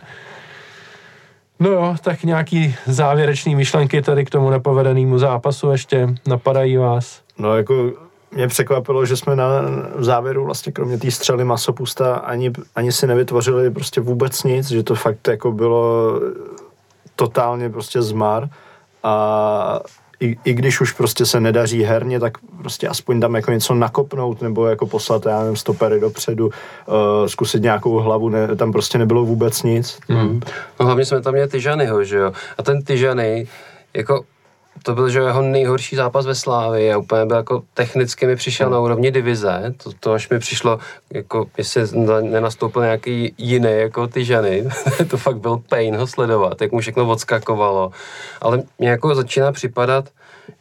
[1.59, 7.21] No jo, tak nějaký závěrečný myšlenky tady k tomu nepovedenému zápasu ještě napadají vás?
[7.37, 7.91] No jako
[8.31, 9.47] mě překvapilo, že jsme na
[9.95, 14.83] v závěru vlastně kromě té střely masopusta ani, ani si nevytvořili prostě vůbec nic, že
[14.83, 16.13] to fakt jako bylo
[17.15, 18.49] totálně prostě zmar
[19.03, 19.79] a
[20.19, 24.41] i, i když už prostě se nedaří herně, tak prostě aspoň tam jako něco nakopnout
[24.41, 26.53] nebo jako poslat, já nevím, stopery dopředu, uh,
[27.27, 29.99] zkusit nějakou hlavu, ne, tam prostě nebylo vůbec nic.
[30.09, 30.41] Hmm.
[30.79, 33.47] No hlavně jsme tam měli Tyžanyho, že jo, a ten Tyžany,
[33.93, 34.23] jako
[34.83, 38.69] to byl že jeho nejhorší zápas ve Slávii a úplně byl jako technicky mi přišel
[38.69, 40.79] na úrovni divize, to, to až mi přišlo,
[41.13, 41.81] jako jestli
[42.21, 44.69] nenastoupil nějaký jiný jako ty ženy,
[45.09, 47.91] to fakt byl pain ho sledovat, jak mu všechno odskakovalo,
[48.41, 50.09] ale mě jako začíná připadat,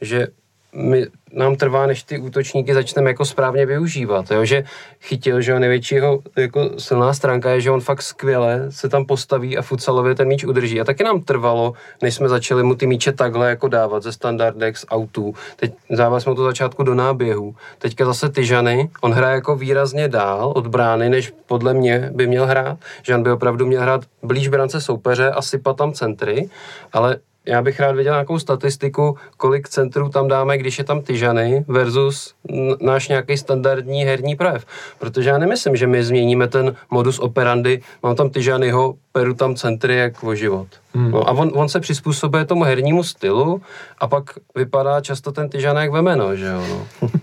[0.01, 0.27] že
[0.73, 4.45] my, nám trvá, než ty útočníky začneme jako správně využívat, jo?
[4.45, 4.65] že
[5.01, 9.63] chytil, že největšího jako silná stránka je, že on fakt skvěle se tam postaví a
[9.63, 10.81] futsalově ten míč udrží.
[10.81, 14.77] A taky nám trvalo, než jsme začali mu ty míče takhle jako dávat ze standardek
[14.77, 15.35] z autů.
[15.57, 17.55] Teď závali jsme to začátku do náběhu.
[17.79, 22.47] Teďka zase Tyžany, on hraje jako výrazně dál od brány, než podle mě by měl
[22.47, 22.79] hrát.
[23.03, 26.49] Že on by opravdu měl hrát blíž brance soupeře a sypat tam centry,
[26.93, 31.65] ale já bych rád viděl nějakou statistiku, kolik centrů tam dáme, když je tam Tyžany
[31.69, 32.35] versus
[32.81, 34.67] náš nějaký standardní herní projev.
[34.99, 39.97] Protože já nemyslím, že my změníme ten modus operandi, mám tam Tyžanyho, peru tam centry
[39.97, 40.69] jak o život.
[40.95, 41.11] Hmm.
[41.11, 43.63] No a on, on se přizpůsobuje tomu hernímu stylu
[43.99, 44.25] a pak
[44.55, 46.65] vypadá často ten Tyžan jak vemeno, že jo.
[46.71, 47.09] No.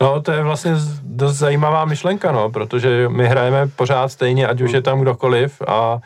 [0.00, 4.72] No, to je vlastně dost zajímavá myšlenka, no, protože my hrajeme pořád stejně, ať už
[4.72, 5.98] je tam kdokoliv a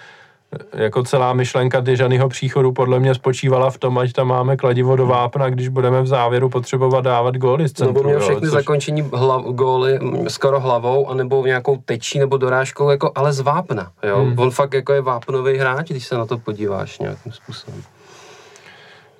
[0.72, 5.06] jako celá myšlenka Dyžanyho příchodu podle mě spočívala v tom, ať tam máme kladivo do
[5.06, 7.94] vápna, když budeme v závěru potřebovat dávat góly z centru.
[7.94, 8.50] Nebo měl všechny což...
[8.50, 13.90] zakončení hlav, góly skoro hlavou, anebo nějakou tečí nebo dorážkou, jako, ale z vápna.
[14.02, 14.16] Jo?
[14.16, 14.38] Hmm.
[14.38, 17.82] On fakt jako je vápnový hráč, když se na to podíváš nějakým způsobem.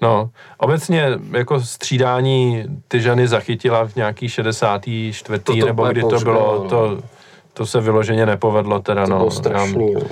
[0.02, 5.38] No, obecně jako střídání Tyžany zachytila v nějaký 64.
[5.38, 6.70] To, to nebo kdy to bylo, no.
[6.70, 6.98] to,
[7.52, 9.18] to se vyloženě nepovedlo teda, to no.
[9.18, 10.06] Bylo strašný, já, no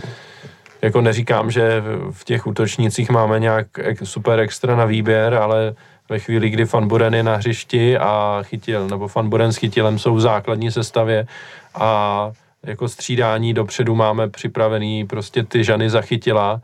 [0.87, 3.67] jako neříkám, že v těch útočnících máme nějak
[4.05, 5.75] super extra na výběr, ale
[6.09, 10.21] ve chvíli, kdy Fanburen je na hřišti a chytil, nebo Fanburen s chytilem jsou v
[10.21, 11.27] základní sestavě
[11.75, 16.61] a jako střídání dopředu máme připravený prostě ty žany zachytila.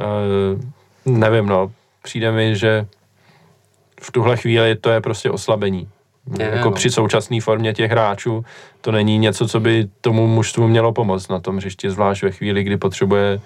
[0.00, 2.86] E, nevím, no, přijde mi, že
[4.00, 5.88] v tuhle chvíli to je prostě oslabení.
[6.38, 6.74] Je, jako no.
[6.74, 8.44] při současné formě těch hráčů
[8.80, 12.64] to není něco, co by tomu mužstvu mělo pomoct na tom hřišti, zvlášť ve chvíli,
[12.64, 13.40] kdy potřebuje,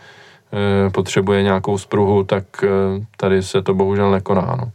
[0.87, 2.69] e, potřebuje nějakou spruhu, tak e,
[3.17, 4.57] tady se to bohužel nekoná.
[4.61, 4.73] No.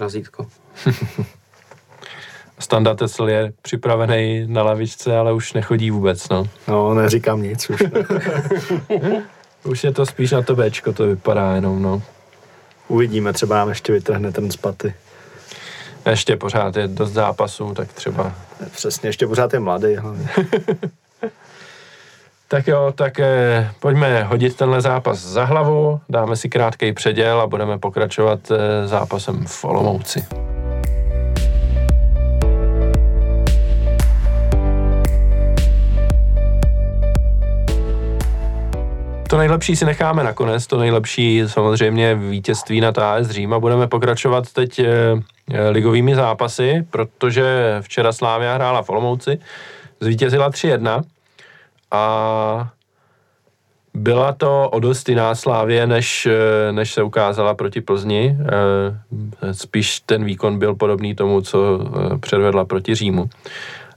[0.00, 0.46] Razítko.
[2.58, 6.44] Standa Tesl je připravený na lavičce, ale už nechodí vůbec, no.
[6.68, 7.82] No, neříkám nic už.
[9.64, 12.02] už je to spíš na to Bčko, to vypadá jenom, no.
[12.88, 14.94] Uvidíme, třeba nám ještě vytrhne ten z paty.
[16.06, 18.32] Ještě pořád je dost zápasů, tak třeba...
[18.72, 19.88] Přesně, ještě pořád je mladý
[22.48, 27.46] tak jo, tak eh, pojďme hodit tenhle zápas za hlavu, dáme si krátký předěl a
[27.46, 30.26] budeme pokračovat eh, zápasem v Olomouci.
[39.30, 44.52] To nejlepší si necháme nakonec, to nejlepší samozřejmě vítězství na AS Řím a budeme pokračovat
[44.52, 44.86] teď eh,
[45.70, 49.38] ligovými zápasy, protože včera Slávia hrála v Olomouci,
[50.00, 51.02] zvítězila 3-1
[51.90, 52.70] a
[53.94, 58.38] byla to o dost jiná Slávě, než, eh, než se ukázala proti Plzni.
[59.52, 61.78] Spíš ten výkon byl podobný tomu, co
[62.20, 63.30] předvedla proti Římu.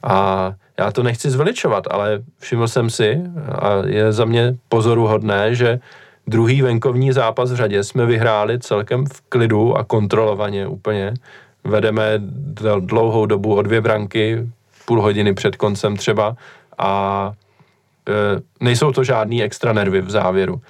[0.04, 5.80] A já to nechci zveličovat, ale všiml jsem si, a je za mě pozoruhodné, že
[6.28, 11.14] druhý venkovní zápas v řadě jsme vyhráli celkem v klidu a kontrolovaně úplně.
[11.64, 12.04] Vedeme
[12.80, 14.50] dlouhou dobu o dvě branky,
[14.86, 16.36] půl hodiny před koncem třeba
[16.78, 17.32] a
[18.10, 20.62] e, nejsou to žádný extra nervy v závěru.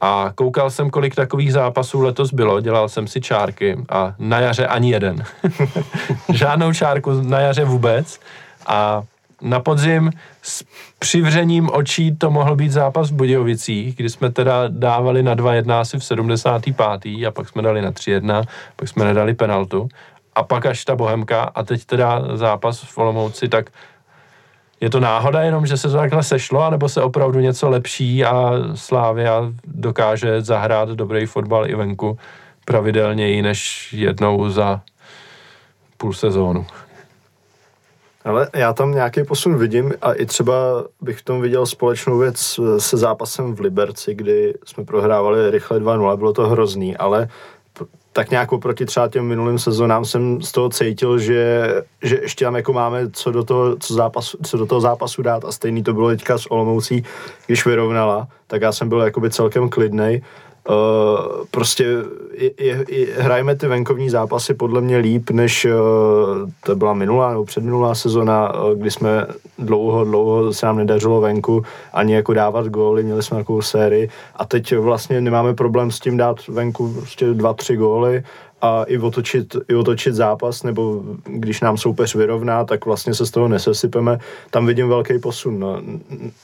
[0.00, 4.66] A koukal jsem, kolik takových zápasů letos bylo, dělal jsem si čárky a na jaře
[4.66, 5.24] ani jeden.
[6.32, 8.20] Žádnou čárku na jaře vůbec.
[8.66, 9.02] A
[9.42, 10.10] na podzim
[10.42, 10.64] s
[10.98, 15.98] přivřením očí to mohl být zápas v Budějovicích, kdy jsme teda dávali na 2-1 asi
[15.98, 17.26] v 75.
[17.26, 18.44] a pak jsme dali na 3-1,
[18.76, 19.88] pak jsme nedali penaltu
[20.34, 23.70] a pak až ta Bohemka a teď teda zápas v Olomouci, tak
[24.80, 28.52] je to náhoda jenom, že se to takhle sešlo, anebo se opravdu něco lepší a
[28.74, 32.18] Slávia dokáže zahrát dobrý fotbal i venku
[32.64, 34.80] pravidelněji než jednou za
[35.96, 36.66] půl sezónu.
[38.24, 42.60] Ale já tam nějaký posun vidím a i třeba bych v tom viděl společnou věc
[42.78, 47.28] se zápasem v Liberci, kdy jsme prohrávali rychle 2-0, bylo to hrozný, ale
[48.12, 51.68] tak nějak oproti třeba těm minulým sezónám jsem z toho cítil, že,
[52.02, 55.44] že ještě tam jako máme co do, toho, co, zápas, co do toho zápasu dát
[55.44, 57.04] a stejný to bylo teďka s Olomoucí,
[57.46, 60.22] když vyrovnala, tak já jsem byl jakoby celkem klidnej
[60.68, 61.84] Uh, prostě
[62.32, 65.70] je, je, je, hrajeme ty venkovní zápasy podle mě líp, než uh,
[66.66, 69.26] to byla minulá nebo předminulá sezona, uh, kdy jsme
[69.58, 74.08] dlouho, dlouho se nám nedařilo venku ani jako dávat góly, měli jsme takovou sérii.
[74.36, 78.22] A teď vlastně nemáme problém s tím dát venku prostě dva, tři góly
[78.62, 83.30] a i otočit, i otočit zápas, nebo když nám soupeř vyrovná, tak vlastně se z
[83.30, 84.18] toho nesesypeme.
[84.50, 85.58] Tam vidím velký posun.
[85.58, 85.82] No.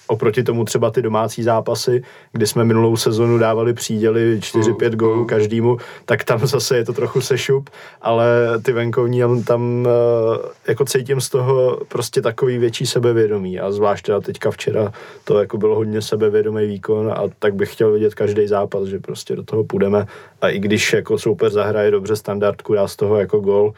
[0.07, 2.03] Oproti tomu třeba ty domácí zápasy,
[2.33, 5.27] kdy jsme minulou sezonu dávali příděly 4-5 gólů mm.
[5.27, 7.71] každému, tak tam zase je to trochu sešup,
[8.03, 8.27] ale
[8.63, 14.21] ty venkovní tam eh, jako cítím z toho prostě takový větší sebevědomí a zvlášť teda
[14.21, 14.93] teďka včera
[15.25, 19.37] to jako bylo hodně sebevědomý výkon a tak bych chtěl vidět každý zápas, že prostě
[19.37, 20.07] do toho půjdeme
[20.41, 23.73] a i když jako soupeř zahraje dobře standardku, dá z toho jako gol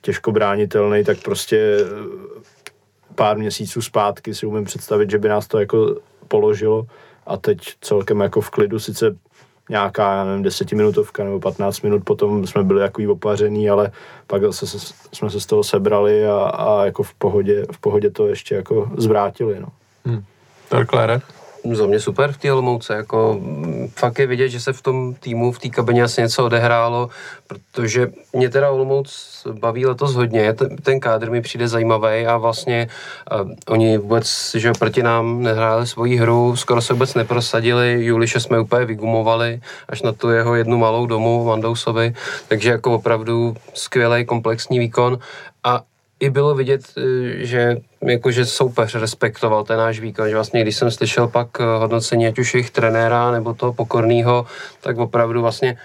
[0.00, 2.40] těžko bránitelný, tak prostě eh,
[3.14, 5.96] pár měsíců zpátky si umím představit, že by nás to jako
[6.28, 6.86] položilo
[7.26, 9.16] a teď celkem jako v klidu, sice
[9.68, 13.92] nějaká, já nevím, desetiminutovka nebo 15 minut potom jsme byli jako opařený, ale
[14.26, 14.78] pak zase
[15.12, 18.90] jsme se z toho sebrali a, a jako v pohodě, v pohodě to ještě jako
[18.96, 19.68] zvrátili, no.
[20.04, 20.24] Hmm.
[20.68, 21.20] Torklére?
[21.74, 25.14] Za mě super v té Olomouce, jako mm, fakt je vidět, že se v tom
[25.14, 27.08] týmu, v té kabině asi něco odehrálo,
[27.46, 32.88] protože mě teda Olomouc baví letos hodně, ten, kádr mi přijde zajímavý a vlastně
[33.42, 38.60] uh, oni vůbec, že proti nám nehráli svoji hru, skoro se vůbec neprosadili, Juliše jsme
[38.60, 42.14] úplně vygumovali, až na tu jeho jednu malou domu Vandousovi,
[42.48, 45.18] takže jako opravdu skvělý komplexní výkon.
[45.64, 45.82] A
[46.20, 47.02] i bylo vidět, eh,
[47.44, 52.26] že jakože soupeř respektoval ten náš výkon, že vlastně když jsem slyšel pak eh, hodnocení
[52.26, 54.46] ať už jejich trenéra nebo toho pokorného,
[54.80, 55.76] tak opravdu vlastně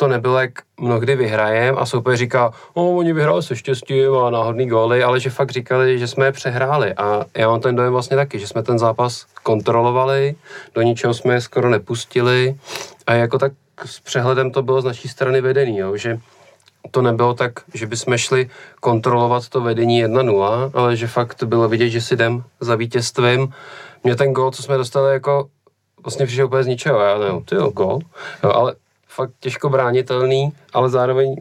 [0.00, 0.50] to nebylo, jak
[0.80, 5.30] mnohdy vyhrajem a soupeř říká, o, oni vyhráli se štěstím a náhodný góly, ale že
[5.30, 6.94] fakt říkali, že jsme je přehráli.
[6.94, 10.34] A já mám ten dojem vlastně taky, že jsme ten zápas kontrolovali,
[10.74, 12.54] do ničeho jsme je skoro nepustili.
[13.06, 13.52] A jako tak
[13.84, 16.18] s přehledem to bylo z naší strany vedený, jo, že
[16.90, 21.88] to nebylo tak, že bychom šli kontrolovat to vedení 1-0, ale že fakt bylo vidět,
[21.88, 23.52] že si jdem za vítězstvím.
[24.04, 25.48] Mě ten gol, co jsme dostali, jako
[26.02, 27.00] vlastně přišel úplně z ničeho.
[27.00, 27.98] Já nevím, ty jo, gol.
[28.44, 28.74] Jo, ale
[29.08, 31.36] fakt těžko bránitelný, ale zároveň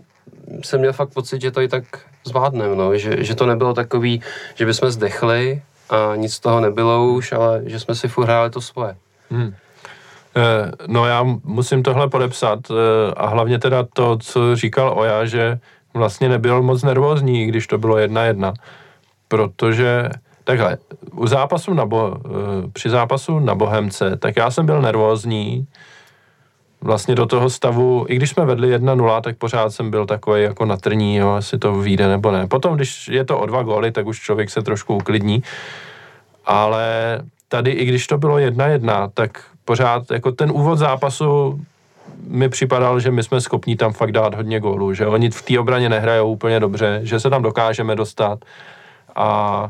[0.63, 1.83] jsem měl fakt pocit, že to i tak
[2.23, 2.97] zvládneme, no.
[2.97, 4.21] že, že to nebylo takový,
[4.55, 8.49] že bychom zdechli a nic z toho nebylo už, ale že jsme si furt hráli
[8.49, 8.95] to svoje.
[9.31, 9.55] Hmm.
[10.39, 15.59] Eh, no já musím tohle podepsat eh, a hlavně teda to, co říkal Oja, že
[15.93, 18.53] vlastně nebyl moc nervózní, když to bylo jedna jedna.
[19.27, 20.09] protože
[20.43, 20.77] takhle,
[21.11, 22.29] u zápasu na Bo, eh,
[22.73, 25.67] při zápasu na Bohemce, tak já jsem byl nervózní,
[26.81, 30.65] vlastně do toho stavu, i když jsme vedli 1-0, tak pořád jsem byl takový jako
[30.65, 32.47] natrní, jo, jestli to vyjde nebo ne.
[32.47, 35.43] Potom, když je to o dva góly, tak už člověk se trošku uklidní,
[36.45, 36.85] ale
[37.47, 41.61] tady, i když to bylo 1-1, tak pořád jako ten úvod zápasu
[42.27, 45.59] mi připadal, že my jsme schopni tam fakt dát hodně gólů, že oni v té
[45.59, 48.39] obraně nehrajou úplně dobře, že se tam dokážeme dostat
[49.15, 49.69] a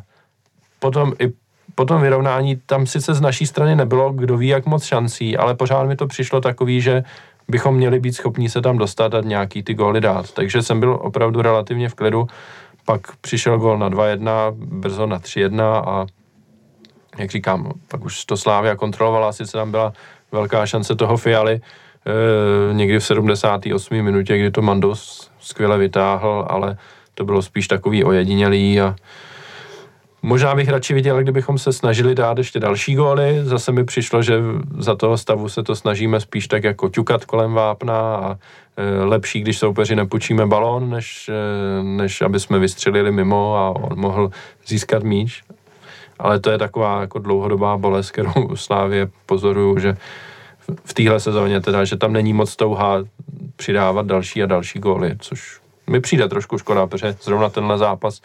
[0.79, 1.33] potom i
[1.75, 5.55] po tom vyrovnání tam sice z naší strany nebylo kdo ví jak moc šancí, ale
[5.55, 7.03] pořád mi to přišlo takový, že
[7.47, 10.31] bychom měli být schopni se tam dostat a nějaký ty góly dát.
[10.31, 12.27] Takže jsem byl opravdu relativně v klidu.
[12.85, 16.05] Pak přišel gól na 2-1, brzo na 3-1 a
[17.19, 19.93] jak říkám, pak už to Slávia kontrolovala, sice tam byla
[20.31, 24.01] velká šance toho Fialy, e, někdy v 78.
[24.01, 26.77] minutě, kdy to Mandos skvěle vytáhl, ale
[27.13, 28.95] to bylo spíš takový ojedinělý a
[30.21, 33.39] Možná bych radši viděl, kdybychom se snažili dát ještě další góly.
[33.43, 34.33] Zase mi přišlo, že
[34.77, 38.37] za toho stavu se to snažíme spíš tak jako ťukat kolem vápna a
[38.77, 43.99] e, lepší, když soupeři nepůjčíme balón, než, e, než aby jsme vystřelili mimo a on
[43.99, 44.31] mohl
[44.67, 45.43] získat míč.
[46.19, 49.97] Ale to je taková jako dlouhodobá bolest, kterou Slávě pozoruju, že
[50.85, 53.03] v téhle sezóně teda, že tam není moc touha
[53.55, 58.21] přidávat další a další góly, což mi přijde trošku škoda, protože zrovna tenhle zápas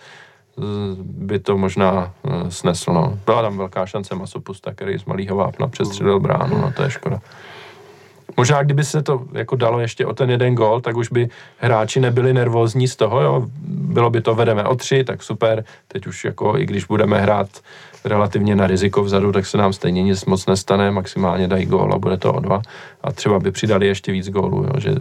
[1.03, 2.93] by to možná eh, snesl.
[2.93, 3.19] No.
[3.27, 7.21] Byla tam velká šance Masopusta, který z malého vápna přestřelil bránu, no to je škoda.
[8.37, 11.29] Možná kdyby se to jako dalo ještě o ten jeden gol, tak už by
[11.59, 13.47] hráči nebyli nervózní z toho, jo.
[13.69, 15.65] Bylo by to vedeme o tři, tak super.
[15.89, 17.49] Teď už jako, i když budeme hrát
[18.05, 21.99] relativně na riziko vzadu, tak se nám stejně nic moc nestane, maximálně dají gól a
[21.99, 22.63] bude to o dva.
[23.03, 24.95] A třeba by přidali ještě víc gólů, jo, že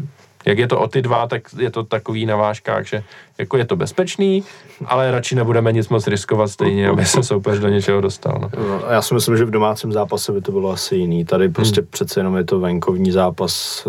[0.46, 3.04] jak je to o ty dva, tak je to takový na vážkách, že
[3.38, 4.44] jako je to bezpečný,
[4.86, 8.40] ale radši nebudeme nic moc riskovat stejně, aby se soupeř do něčeho dostal.
[8.42, 8.50] No.
[8.58, 11.26] no já si myslím, že v domácím zápase by to bylo asi jiný.
[11.26, 11.88] Tady prostě hmm.
[11.92, 13.88] přece jenom je to venkovní zápas,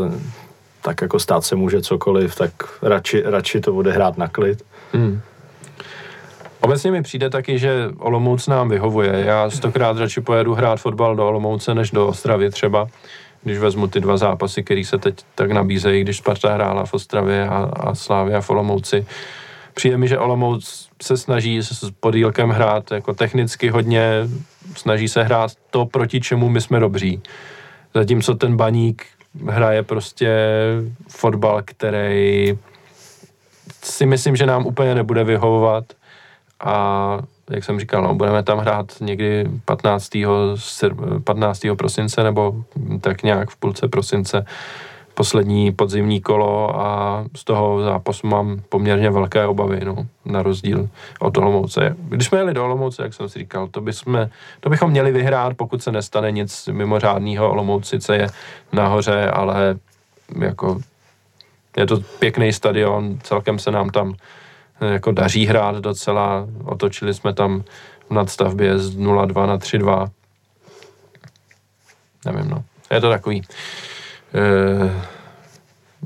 [0.83, 2.53] tak jako stát se může cokoliv, tak
[2.83, 4.63] radši, radši to bude hrát na klid.
[4.93, 5.21] Hmm.
[6.61, 9.23] Obecně mi přijde taky, že Olomouc nám vyhovuje.
[9.27, 12.87] Já stokrát radši pojedu hrát fotbal do Olomouce než do Ostravy třeba
[13.45, 17.49] když vezmu ty dva zápasy, které se teď tak nabízejí, když Sparta hrála v Ostravě
[17.49, 19.07] a, a Slávia v Olomouci.
[19.75, 24.11] Přijde mi, že Olomouc se snaží s podílkem hrát jako technicky hodně,
[24.77, 27.23] snaží se hrát to, proti čemu my jsme dobří.
[27.95, 29.07] Zatímco ten baník
[29.47, 30.39] hraje prostě
[31.09, 32.59] fotbal, který
[33.83, 35.85] si myslím, že nám úplně nebude vyhovovat
[36.61, 37.19] a
[37.51, 40.11] jak jsem říkal, no, budeme tam hrát někdy 15.
[41.25, 41.61] 15.
[41.79, 42.65] prosince nebo
[43.01, 44.47] tak nějak v půlce prosince
[45.15, 50.89] poslední podzimní kolo a z toho zápasu mám poměrně velké obavy, no, na rozdíl
[51.21, 51.97] od Olomouce.
[51.99, 54.29] Když jsme jeli do Olomouce, jak jsem si říkal, to, bychom,
[54.61, 57.51] to bychom měli vyhrát, pokud se nestane nic mimořádného.
[57.51, 58.27] Olomouc sice je
[58.73, 59.79] nahoře, ale
[60.41, 60.81] jako
[61.77, 64.15] je to pěkný stadion, celkem se nám tam
[64.81, 66.49] jako daří hrát docela.
[66.65, 67.65] Otočili jsme tam
[68.11, 70.11] v nadstavbě z 0-2 na 3-2.
[72.27, 72.65] Nevím, no.
[72.91, 73.43] Je to takový.
[74.35, 75.15] E,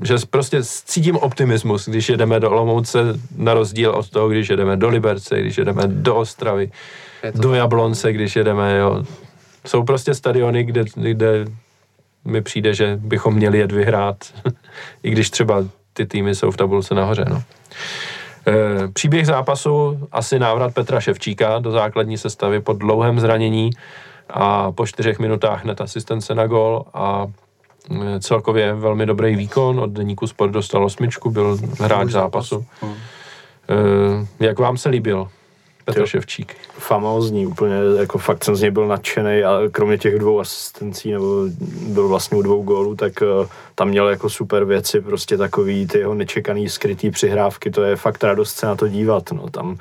[0.02, 2.98] že prostě cítím optimismus, když jedeme do Olomouce,
[3.36, 6.70] na rozdíl od toho, když jedeme do Liberce, když jedeme do Ostravy,
[7.34, 9.04] do Jablonce, když jedeme, jo.
[9.66, 11.44] Jsou prostě stadiony, kde, kde
[12.24, 14.16] mi přijde, že bychom měli jet vyhrát,
[15.02, 17.42] i když třeba ty týmy jsou v tabulce nahoře, no.
[18.48, 23.70] Eh, příběh zápasu, asi návrat Petra Ševčíka do základní sestavy po dlouhém zranění
[24.30, 27.26] a po čtyřech minutách hned asistence na gol a
[27.90, 32.66] eh, celkově velmi dobrý výkon, od deníku Sport dostal osmičku, byl hráč zápasu.
[32.82, 35.28] Eh, jak vám se líbil
[35.94, 36.56] Petr Ševčík.
[36.78, 41.44] Famózní, úplně, jako fakt jsem z něj byl nadšený a kromě těch dvou asistencí, nebo
[41.88, 45.98] byl vlastně u dvou gólů, tak uh, tam měl jako super věci, prostě takový ty
[45.98, 49.78] jeho nečekaný skrytý přihrávky, to je fakt radost se na to dívat, no, tam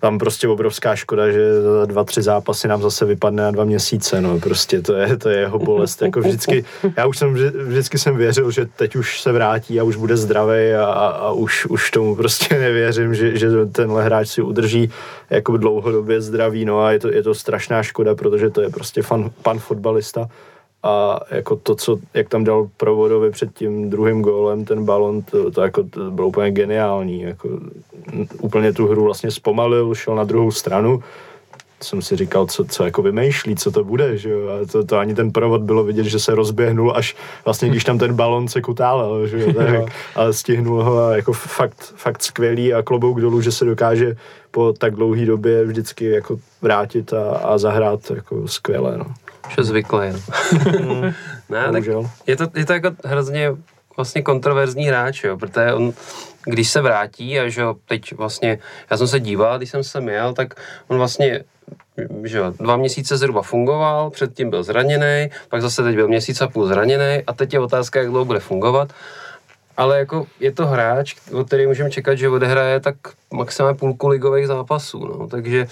[0.00, 4.20] tam prostě obrovská škoda, že za dva, tři zápasy nám zase vypadne na dva měsíce,
[4.20, 6.64] no prostě to je, to je jeho bolest, jako vždycky,
[6.96, 7.34] já už jsem,
[7.66, 11.66] vždycky jsem věřil, že teď už se vrátí a už bude zdravý a, a, už,
[11.66, 14.90] už tomu prostě nevěřím, že, že tenhle hráč si udrží
[15.30, 19.02] jako dlouhodobě zdraví, no a je to, je to strašná škoda, protože to je prostě
[19.02, 20.28] fan, pan fotbalista
[20.86, 25.50] a jako to, co, jak tam dal Provodovi před tím druhým gólem, ten balon, to,
[25.50, 27.22] to, jako, to bylo úplně geniální.
[27.22, 27.48] Jako,
[28.40, 31.02] úplně tu hru vlastně zpomalil, šel na druhou stranu,
[31.82, 34.98] jsem si říkal, co, co jako vymýšlí, co to bude, že jo, a to, to
[34.98, 38.60] ani ten provod bylo vidět, že se rozběhnul až vlastně, když tam ten balon se
[38.62, 43.40] kutálel, že jo, tak, ale stihnul ho a jako fakt, fakt skvělý a klobouk dolů,
[43.40, 44.16] že se dokáže
[44.50, 49.06] po tak dlouhé době vždycky jako vrátit a, a zahrát jako skvěle, no.
[49.48, 50.12] Už je zvyklý,
[50.80, 51.00] no.
[51.48, 51.84] ne, tak
[52.26, 53.50] je to, je to jako hrozně
[53.96, 55.92] vlastně kontroverzní hráč, jo, protože on,
[56.44, 58.58] když se vrátí a že jo, teď vlastně,
[58.90, 60.54] já jsem se díval, když jsem se měl, tak
[60.88, 61.44] on vlastně
[62.24, 66.48] že jo, dva měsíce zhruba fungoval, předtím byl zraněný, pak zase teď byl měsíc a
[66.48, 68.92] půl zraněný a teď je otázka, jak dlouho bude fungovat.
[69.76, 72.96] Ale jako je to hráč, od který můžeme čekat, že odehraje tak
[73.32, 75.66] maximálně půlku ligových zápasů, no, takže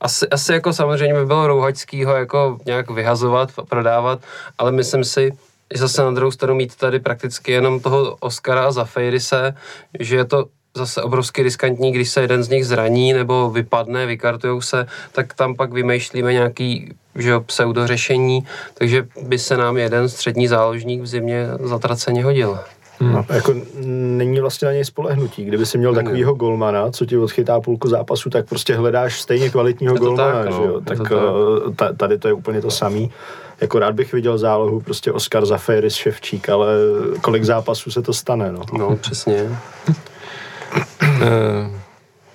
[0.00, 4.20] asi, asi jako samozřejmě by bylo rouhačský ho jako nějak vyhazovat, prodávat,
[4.58, 5.32] ale myslím si,
[5.74, 9.54] že zase na druhou stranu mít tady prakticky jenom toho Oscara a Zafeirise,
[10.00, 10.44] že je to
[10.76, 15.54] zase obrovsky riskantní, když se jeden z nich zraní nebo vypadne, vykartujou se, tak tam
[15.54, 21.46] pak vymýšlíme nějaký že jo, pseudořešení, takže by se nám jeden střední záložník v zimě
[21.60, 22.58] zatraceně hodil.
[23.00, 25.44] No, jako není vlastně na něj spolehnutí.
[25.44, 26.04] Kdyby si měl Není.
[26.04, 30.32] takovýho golmana, co ti odchytá půlku zápasu, tak prostě hledáš stejně kvalitního Je to golmana,
[30.42, 30.56] tak, no.
[30.56, 30.74] že jo?
[30.78, 31.12] Je Tak to tak.
[31.68, 33.10] eh, ta, tady to je úplně to samý.
[33.60, 36.68] Jako rád bych viděl zálohu, prostě Oscar Zaferis, Ševčík, ale
[37.20, 38.62] kolik zápasů se to stane, no.
[38.78, 39.48] No, přesně.
[41.02, 41.70] Eh,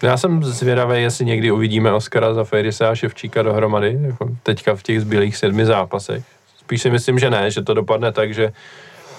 [0.04, 4.84] Já jsem zvědavý, jestli někdy uvidíme Oscara za Fejrise a Ševčíka dohromady, jako teďka v
[4.84, 6.24] těch zbylých sedmi zápasech.
[6.60, 8.54] Spíš si myslím, že ne, že to dopadne tak, že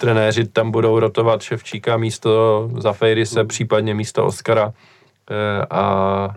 [0.03, 4.73] trenéři tam budou rotovat Ševčíka místo za Fejrise, případně místo Oscara.
[5.31, 6.29] Eh, A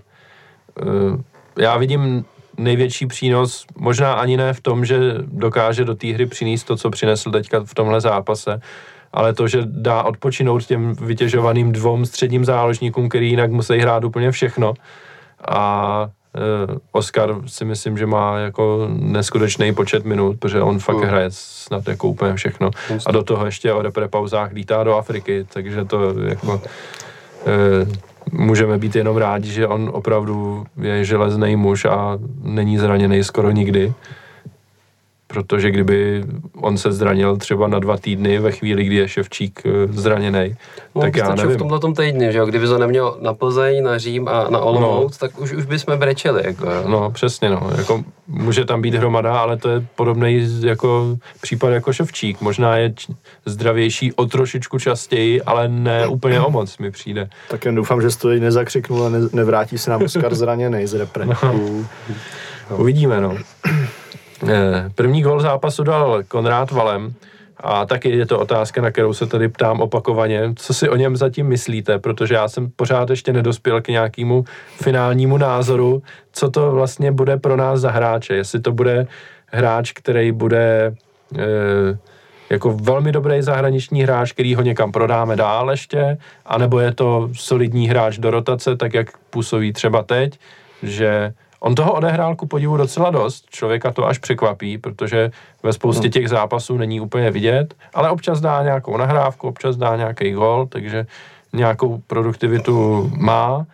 [0.80, 2.24] eh, já vidím
[2.56, 6.90] největší přínos, možná ani ne v tom, že dokáže do té hry přinést to, co
[6.90, 8.60] přinesl teďka v tomhle zápase,
[9.12, 14.30] ale to, že dá odpočinout těm vytěžovaným dvou středním záložníkům, který jinak musí hrát úplně
[14.30, 14.74] všechno.
[15.48, 16.08] A
[16.92, 21.02] Oscar si myslím, že má jako neskutečný počet minut, protože on fakt Mm.
[21.02, 22.70] hraje snad jako úplně všechno.
[23.06, 26.60] A do toho ještě o repre pauzách lítá do Afriky, takže to jako
[27.46, 27.86] eh,
[28.32, 33.92] můžeme být jenom rádi, že on opravdu je železný muž a není zraněný skoro nikdy.
[35.28, 36.24] Protože kdyby
[36.60, 40.56] on se zranil třeba na dva týdny ve chvíli, kdy je Ševčík eh, zraněný,
[40.94, 41.54] No, tak já nevím.
[41.54, 44.58] v tomhle tom týdni, že jo, kdyby to neměl na Plzeň, na Řím a na
[44.58, 45.28] Olomouc, no.
[45.28, 46.84] tak už, už bychom brečeli, jako jo.
[46.88, 47.70] No, přesně, no.
[47.76, 52.40] Jako, může tam být hromada, ale to je podobný jako případ jako Ševčík.
[52.40, 53.12] Možná je č-
[53.46, 57.28] zdravější o trošičku častěji, ale ne úplně o moc mi přijde.
[57.50, 61.26] Tak jen doufám, že to nezacřiknul a ne, nevrátí se nám Oscar zraněný z repre.
[62.76, 63.36] Uvidíme, no.
[64.42, 67.14] Eh, První gol zápasu dal Konrád Valem
[67.60, 70.52] a taky je to otázka, na kterou se tady ptám opakovaně.
[70.56, 71.98] Co si o něm zatím myslíte?
[71.98, 74.44] Protože já jsem pořád ještě nedospěl k nějakému
[74.82, 78.34] finálnímu názoru, co to vlastně bude pro nás za hráče.
[78.34, 79.06] Jestli to bude
[79.46, 80.94] hráč, který bude
[81.38, 81.98] eh,
[82.50, 87.88] jako velmi dobrý zahraniční hráč, který ho někam prodáme dál ještě, anebo je to solidní
[87.88, 90.38] hráč do rotace, tak jak působí třeba teď,
[90.82, 91.32] že
[91.66, 95.30] on toho odehrál ku podivu docela dost, člověka to až překvapí, protože
[95.62, 100.32] ve spoustě těch zápasů není úplně vidět, ale občas dá nějakou nahrávku, občas dá nějaký
[100.32, 101.06] gol, takže
[101.52, 103.66] nějakou produktivitu má,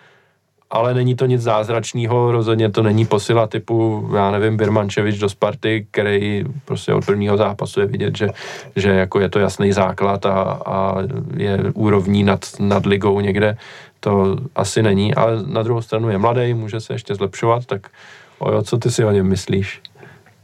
[0.70, 5.86] ale není to nic zázračného, rozhodně to není posila typu, já nevím, Birmančevič do Sparty,
[5.90, 8.28] který prostě od prvního zápasu je vidět, že,
[8.76, 10.32] že jako je to jasný základ a,
[10.66, 10.96] a
[11.36, 13.56] je úrovní nad, nad ligou někde,
[14.04, 17.90] to asi není, ale na druhou stranu je mladý, může se ještě zlepšovat, tak
[18.38, 19.80] ojo, co ty si o něm myslíš?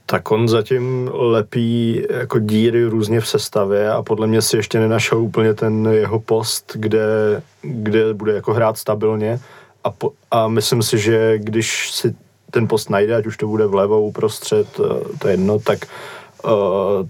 [0.06, 5.18] Tak on zatím lepí jako díry různě v sestavě a podle mě si ještě nenašel
[5.18, 7.02] úplně ten jeho post, kde,
[7.62, 9.40] kde bude jako hrát stabilně
[9.84, 12.14] a, po, a myslím si, že když si
[12.50, 15.78] ten post najde, ať už to bude vlevo, uprostřed, eh, to je jedno, tak
[16.44, 16.50] Uh,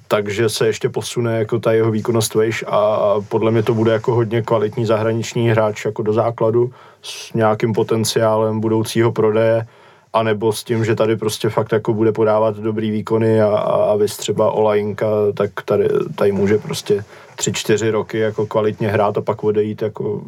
[0.08, 4.14] takže se ještě posune jako ta jeho výkonnost vejš a podle mě to bude jako
[4.14, 6.72] hodně kvalitní zahraniční hráč jako do základu
[7.02, 9.66] s nějakým potenciálem budoucího prodeje
[10.12, 14.16] anebo s tím, že tady prostě fakt jako bude podávat dobrý výkony a, a, vys
[14.16, 17.04] třeba Olajinka, tak tady, tady může prostě
[17.36, 20.22] tři, čtyři roky jako kvalitně hrát a pak odejít jako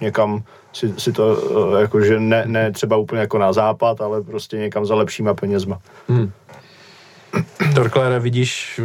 [0.00, 0.42] někam
[0.72, 1.38] si, si to,
[1.76, 5.78] eh, jakože ne, ne třeba úplně jako na západ, ale prostě někam za lepšíma penězma.
[6.08, 6.32] Hmm.
[7.74, 8.80] Torklére, vidíš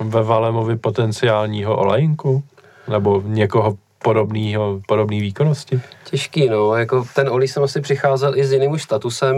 [0.00, 2.42] ve Valemovi potenciálního olejinku?
[2.88, 5.80] Nebo někoho podobného, podobný výkonnosti?
[6.04, 9.36] Těžký, no, jako ten Oli jsem asi přicházel i s jiným už statusem,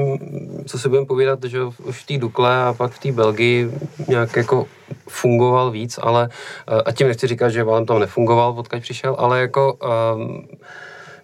[0.66, 3.70] co si budeme povídat, že už v té Dukle a pak v té Belgii
[4.09, 4.66] nějak jako
[5.09, 6.28] fungoval víc, ale,
[6.68, 9.78] eh, a tím nechci říkat, že Valem tam nefungoval, odkud přišel, ale jako
[10.14, 10.47] um,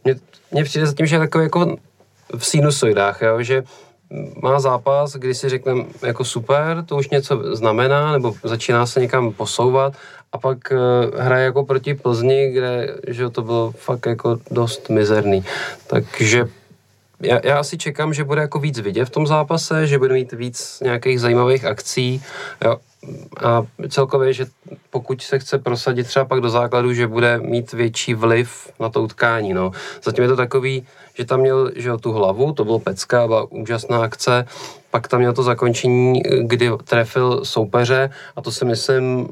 [0.05, 0.15] mně,
[0.51, 1.77] mně přijde zatím, že je takový jako
[2.37, 3.63] v sinusoidách, jo, že
[4.43, 9.33] má zápas, kdy si řekneme jako super, to už něco znamená, nebo začíná se někam
[9.33, 9.93] posouvat
[10.33, 15.45] a pak uh, hraje jako proti Plzni, kde že to bylo fakt jako dost mizerný.
[15.87, 16.49] Takže
[17.21, 20.33] já, já asi čekám, že bude jako víc vidět v tom zápase, že bude mít
[20.33, 22.23] víc nějakých zajímavých akcí.
[22.65, 22.77] Jo.
[23.45, 24.47] A celkově, že
[24.91, 29.03] pokud se chce prosadit třeba pak do základu, že bude mít větší vliv na to
[29.03, 29.55] utkání.
[29.55, 29.71] No.
[30.03, 33.47] Zatím je to takový, že tam měl že jo, tu hlavu, to bylo pecka, byla
[33.51, 34.47] úžasná akce,
[34.91, 39.29] pak tam měl to zakončení, kdy trefil soupeře a to si myslím,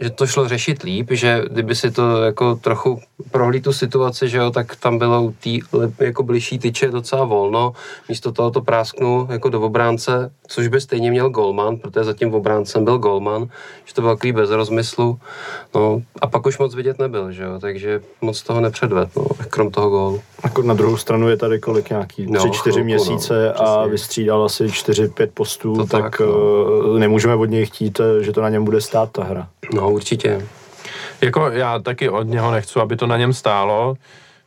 [0.00, 4.38] že to šlo řešit líp, že kdyby si to jako trochu prohlí tu situaci, že
[4.38, 5.50] jo, tak tam bylo u té
[6.04, 7.72] jako bližší tyče docela volno,
[8.08, 12.34] místo toho to prásknul jako do obránce, což by stejně měl golman, protože zatím v
[12.34, 13.48] obráncem byl golman,
[13.84, 15.18] že to bylo takový bez rozmyslu,
[15.74, 19.70] no a pak už moc vidět nebyl, že jo, takže moc toho nepředved, no, krom
[19.70, 20.20] toho gólu.
[20.44, 24.68] Jako na druhou stranu je tady kolik nějaký no, 3-4 měsíce no, a vystřídal asi
[24.92, 26.98] 4-5 postů, to tak, tak no.
[26.98, 29.48] nemůžeme od něj chtít, že to na něm bude stát ta hra.
[29.74, 30.46] No určitě.
[31.20, 33.94] Jako já taky od něho nechci, aby to na něm stálo.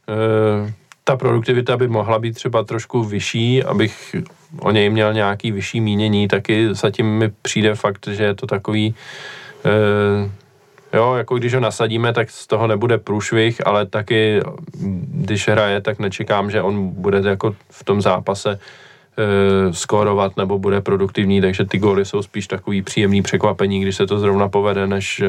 [0.10, 0.74] E,
[1.04, 4.16] ta produktivita by mohla být třeba trošku vyšší, abych
[4.60, 8.96] o něj měl nějaký vyšší mínění, taky zatím mi přijde fakt, že je to takový
[9.66, 10.50] e,
[10.94, 14.42] Jo, jako když ho nasadíme, tak z toho nebude průšvih, ale taky,
[15.14, 18.60] když hraje, tak nečekám, že on bude jako v tom zápase
[19.20, 24.08] e, skórovat nebo bude produktivní, takže ty góly jsou spíš takový příjemný překvapení, když se
[24.08, 25.24] to zrovna povede, než,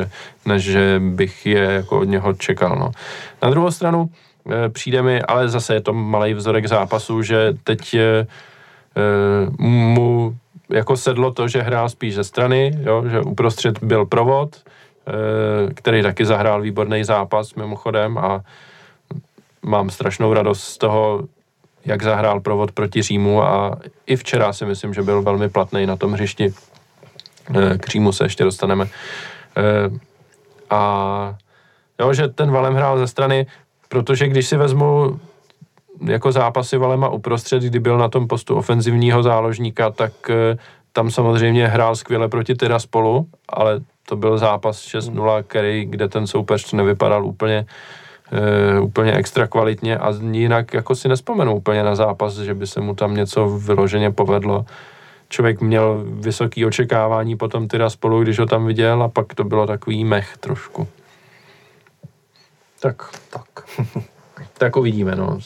[0.46, 2.76] než že bych je jako od něho čekal.
[2.76, 2.90] No.
[3.42, 4.10] Na druhou stranu
[4.50, 8.26] e, přijde mi, ale zase je to malý vzorek zápasu, že teď e,
[9.58, 10.36] mu
[10.68, 14.56] jako sedlo to, že hrál spíš ze strany, jo, že uprostřed byl provod,
[15.74, 18.40] který taky zahrál výborný zápas mimochodem a
[19.62, 21.22] mám strašnou radost z toho,
[21.84, 25.96] jak zahrál provod proti Římu a i včera si myslím, že byl velmi platný na
[25.96, 26.54] tom hřišti.
[27.54, 28.86] Eh, k Římu se ještě dostaneme.
[29.56, 29.98] Eh,
[30.70, 31.34] a
[32.00, 33.46] jo, že ten Valem hrál ze strany,
[33.88, 35.20] protože když si vezmu
[36.04, 40.12] jako zápasy Valema uprostřed, kdy byl na tom postu ofenzivního záložníka, tak
[40.92, 46.72] tam samozřejmě hrál skvěle proti Tiraspolu, ale to byl zápas 6-0, který, kde ten soupeř
[46.72, 47.66] nevypadal úplně
[48.32, 52.80] uh, úplně extra kvalitně a jinak jako si nespomenu úplně na zápas, že by se
[52.80, 54.64] mu tam něco vyloženě povedlo.
[55.28, 59.66] Člověk měl vysoké očekávání potom teda spolu, když ho tam viděl a pak to bylo
[59.66, 60.88] takový mech trošku.
[62.80, 63.10] Tak.
[63.30, 63.44] Tak.
[64.58, 65.38] tak uvidíme, no.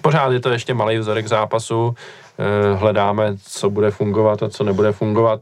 [0.00, 1.94] Pořád je to ještě malý vzorek zápasu,
[2.38, 5.40] eh, hledáme, co bude fungovat a co nebude fungovat.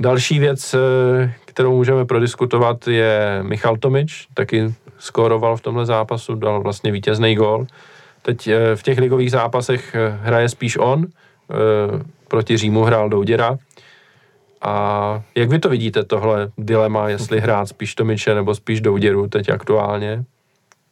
[0.00, 6.62] Další věc, eh, kterou můžeme prodiskutovat, je Michal Tomič, taky skóroval v tomhle zápasu, dal
[6.62, 7.66] vlastně vítězný gól.
[8.22, 11.06] Teď eh, v těch ligových zápasech eh, hraje spíš on,
[12.28, 13.58] proti Římu hrál Douděra.
[14.62, 19.48] A jak vy to vidíte, tohle dilema, jestli hrát spíš Tomiče nebo spíš Douděru teď
[19.48, 20.24] aktuálně?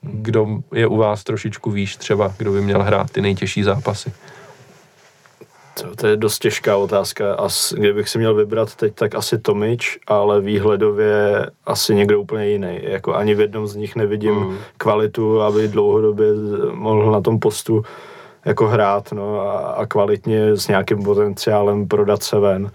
[0.00, 4.12] Kdo je u vás trošičku výš třeba, kdo by měl hrát ty nejtěžší zápasy?
[5.81, 7.35] To, to je dost těžká otázka.
[7.35, 12.79] As, kdybych si měl vybrat teď, tak asi Tomič, ale výhledově asi někdo úplně jiný.
[12.83, 14.57] Jako ani v jednom z nich nevidím mm.
[14.79, 16.27] kvalitu, aby dlouhodobě
[16.72, 17.83] mohl na tom postu
[18.45, 22.70] jako hrát no, a, a kvalitně s nějakým potenciálem prodat se ven.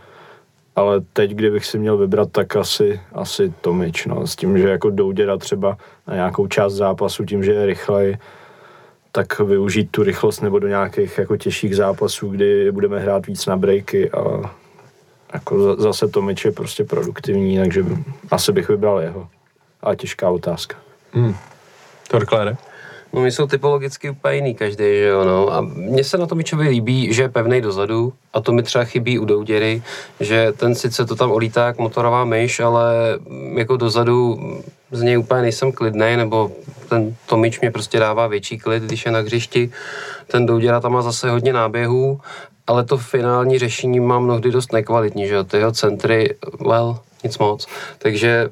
[0.76, 4.06] Ale teď, kdybych si měl vybrat, tak asi, asi Tomič.
[4.06, 5.78] No, s tím, že jako Douděra třeba
[6.08, 8.18] na nějakou část zápasu, tím, že je rychlej,
[9.12, 13.58] tak využít tu rychlost nebo do nějakých jako těžších zápasů, kdy budeme hrát víc na
[13.58, 14.52] breaky a
[15.34, 17.86] jako zase to meč je prostě produktivní, takže
[18.32, 19.28] asi bych vybral jeho.
[19.84, 20.78] A těžká otázka.
[21.14, 21.36] Hmm.
[22.08, 22.58] Torklére?
[23.14, 25.54] No, my jsou typologicky úplně jiný každý, že jo, no.
[25.54, 28.84] A mně se na tom Mičovi líbí, že je pevný dozadu a to mi třeba
[28.84, 29.84] chybí u Douděry,
[30.20, 32.94] že ten sice to tam olítá jak motorová myš, ale
[33.56, 34.40] jako dozadu
[34.92, 36.52] z něj úplně nejsem klidný, nebo
[36.90, 39.72] ten Tomič mě prostě dává větší klid, když je na hřišti.
[40.28, 42.20] Ten Douděra tam má zase hodně náběhů,
[42.68, 46.36] ale to finální řešení má mnohdy dost nekvalitní, že jo, ty jeho centry,
[46.68, 47.68] well, nic moc.
[47.98, 48.50] Takže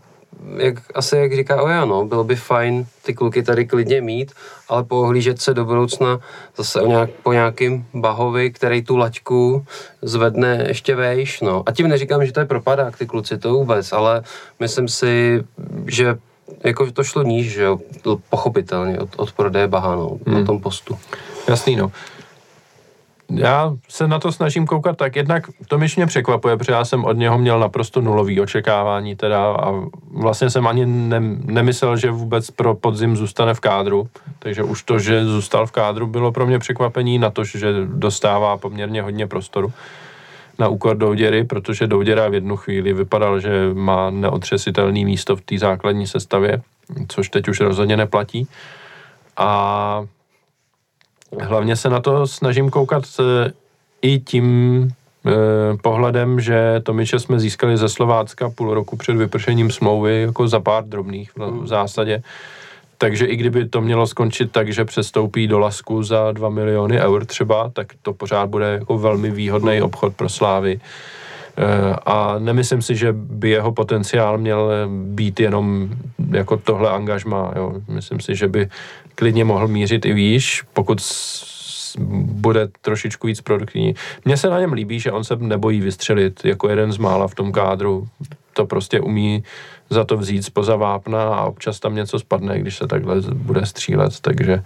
[0.57, 4.31] jak, asi jak říká Oja, no, bylo by fajn ty kluky tady klidně mít,
[4.69, 6.19] ale pohlížet se do budoucna
[6.57, 9.65] zase o nějak, po nějakým Bahovi, který tu laťku
[10.01, 11.63] zvedne ještě vejš, no.
[11.65, 14.23] A tím neříkám, že to je propadák, ty kluci, to vůbec, ale
[14.59, 15.43] myslím si,
[15.87, 16.17] že
[16.63, 17.79] jako to šlo níž, že jo,
[18.29, 20.39] pochopitelně od, od prodeje Baha, no, hmm.
[20.39, 20.97] na tom postu.
[21.47, 21.91] Jasný, no.
[23.35, 27.05] Já se na to snažím koukat tak, jednak to mi mě překvapuje, protože já jsem
[27.05, 29.73] od něho měl naprosto nulový očekávání teda a
[30.11, 34.09] vlastně jsem ani ne, nemyslel, že vůbec pro podzim zůstane v kádru,
[34.39, 38.57] takže už to, že zůstal v kádru, bylo pro mě překvapení na to, že dostává
[38.57, 39.73] poměrně hodně prostoru
[40.59, 45.57] na úkor Douděry, protože Douděra v jednu chvíli vypadal, že má neotřesitelný místo v té
[45.57, 46.61] základní sestavě,
[47.07, 48.47] což teď už rozhodně neplatí.
[49.37, 50.05] A
[51.41, 53.51] hlavně se na to snažím koukat e,
[54.01, 54.87] i tím
[55.27, 55.31] eh,
[55.81, 60.85] pohledem, že Tomiče jsme získali ze Slovácka půl roku před vypršením smlouvy jako za pár
[60.85, 62.23] drobných v, v zásadě.
[62.97, 67.25] Takže i kdyby to mělo skončit tak, že přestoupí do Lasku za 2 miliony eur
[67.25, 70.79] třeba, tak to pořád bude jako velmi výhodný obchod pro Slávy.
[72.05, 75.89] A nemyslím si, že by jeho potenciál měl být jenom
[76.31, 77.51] jako tohle angažma.
[77.55, 77.73] Jo.
[77.87, 78.69] Myslím si, že by
[79.19, 81.01] klidně mohl mířit i výš, pokud
[82.23, 83.95] bude trošičku víc produktivní.
[84.25, 87.35] Mně se na něm líbí, že on se nebojí vystřelit jako jeden z mála v
[87.35, 88.07] tom kádru.
[88.53, 89.43] To prostě umí
[89.89, 94.19] za to vzít spoza vápna a občas tam něco spadne, když se takhle bude střílet,
[94.21, 94.63] takže e,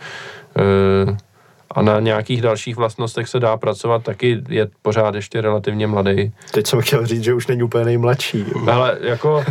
[1.72, 6.32] a na nějakých dalších vlastnostech se dá pracovat, taky je pořád ještě relativně mladý.
[6.52, 8.46] Teď jsem chtěl říct, že už není úplně nejmladší.
[8.72, 9.44] Ale jako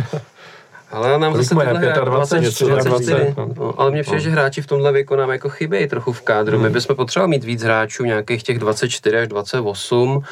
[0.93, 3.73] ale nám zase moje, 25, 20, 24, no.
[3.77, 4.23] Ale mě přijde, no.
[4.23, 6.57] že hráči v tomhle věku nám jako chybějí trochu v kádru.
[6.57, 6.63] Hmm.
[6.63, 10.23] My bychom potřebovali mít víc hráčů, nějakých těch 24 až 28,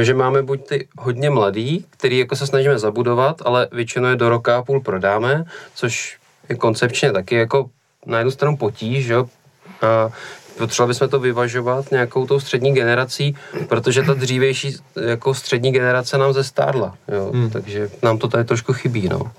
[0.00, 4.28] že máme buď ty hodně mladý, který jako se snažíme zabudovat, ale většinou je do
[4.28, 5.44] roka a půl prodáme,
[5.74, 7.70] což je koncepčně taky jako
[8.06, 9.14] na jednu stranu potíž, že?
[9.16, 10.10] A
[10.58, 13.36] potřebovali bychom to vyvažovat nějakou tou střední generací,
[13.68, 17.30] protože ta dřívější jako střední generace nám zestárla, jo?
[17.34, 17.50] Hmm.
[17.50, 19.08] takže nám to tady trošku chybí.
[19.08, 19.32] No.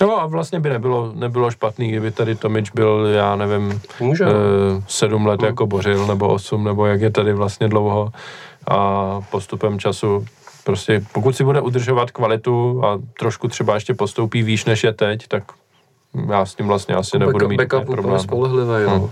[0.00, 4.24] No a vlastně by nebylo, nebylo špatný, kdyby tady Tomič byl, já nevím, Může.
[4.24, 4.28] E,
[4.88, 5.46] sedm let hmm.
[5.46, 8.12] jako Bořil, nebo osm, nebo jak je tady vlastně dlouho
[8.68, 10.26] a postupem času
[10.64, 15.28] prostě pokud si bude udržovat kvalitu a trošku třeba ještě postoupí výš než je teď,
[15.28, 15.42] tak
[16.30, 18.20] já s tím vlastně asi jako nebudu mít problém.
[18.20, 18.90] spolehlivé, jo.
[18.90, 19.10] Hmm.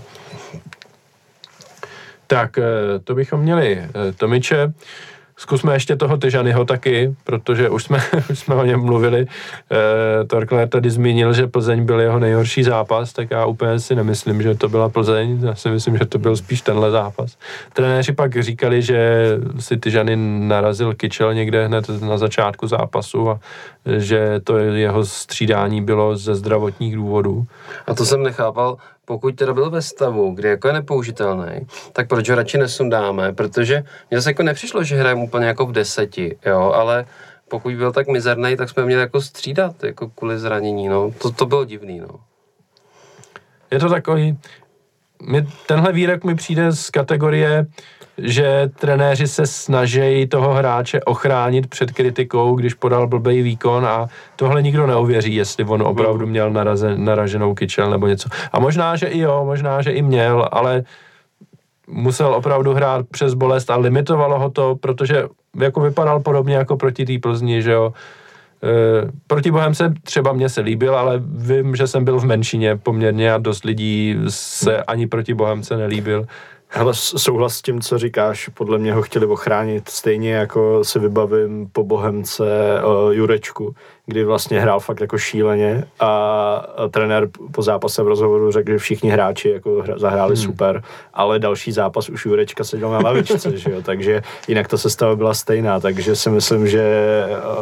[2.27, 2.63] Tak eh,
[3.03, 4.73] to bychom měli eh, Tomiče.
[5.39, 7.99] Zkusme ještě toho Tyžanyho taky, protože už jsme,
[8.31, 9.21] už jsme o něm mluvili.
[9.21, 14.41] E, Torkler tady zmínil, že Plzeň byl jeho nejhorší zápas, tak já úplně si nemyslím,
[14.41, 15.39] že to byla Plzeň.
[15.45, 17.37] Já si myslím, že to byl spíš tenhle zápas.
[17.73, 19.27] Trenéři pak říkali, že
[19.59, 20.15] si Tyžany
[20.47, 23.39] narazil kyčel někde hned na začátku zápasu a
[23.97, 27.45] že to jeho střídání bylo ze zdravotních důvodů.
[27.87, 28.77] A to jsem nechápal,
[29.09, 33.83] pokud teda byl ve stavu, kdy jako je nepoužitelný, tak proč ho radši nesundáme, protože
[34.09, 37.05] mně zase jako nepřišlo, že hrajeme úplně jako v deseti, jo, ale
[37.47, 41.11] pokud byl tak mizerný, tak jsme měli jako střídat, jako kvůli zranění, no.
[41.21, 42.19] To, to bylo divný, no.
[43.71, 44.37] Je to takový,
[45.21, 47.65] mě, tenhle výrok mi přijde z kategorie,
[48.21, 54.61] že trenéři se snaží toho hráče ochránit před kritikou, když podal blbý výkon a tohle
[54.61, 58.29] nikdo neuvěří, jestli on opravdu měl narazen, naraženou kyčel nebo něco.
[58.51, 60.83] A možná, že i jo, možná, že i měl, ale
[61.87, 65.23] musel opravdu hrát přes bolest a limitovalo ho to, protože
[65.59, 67.93] jako vypadal podobně jako proti té Plzni, že jo.
[68.63, 73.33] E, proti se třeba mě se líbil, ale vím, že jsem byl v menšině poměrně
[73.33, 76.25] a dost lidí se ani proti Bohemce nelíbil.
[76.71, 81.69] Hele, souhlas s tím, co říkáš, podle mě ho chtěli ochránit, stejně jako si vybavím
[81.71, 82.43] po Bohemce
[82.83, 83.75] uh, Jurečku,
[84.09, 89.09] kdy vlastně hrál fakt jako šíleně a, trenér po zápase v rozhovoru řekl, že všichni
[89.09, 90.45] hráči jako zahráli hmm.
[90.45, 90.83] super,
[91.13, 95.33] ale další zápas už Jurečka seděl na lavičce, že jo, takže jinak ta sestava byla
[95.33, 96.83] stejná, takže si myslím, že,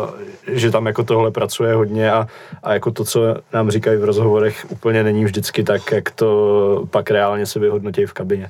[0.04, 0.10] uh,
[0.48, 2.28] že tam jako tohle pracuje hodně a,
[2.64, 7.12] a jako to, co nám říkají v rozhovorech, úplně není vždycky tak, jak to pak
[7.12, 8.50] reálně se vyhodnotí v kabině.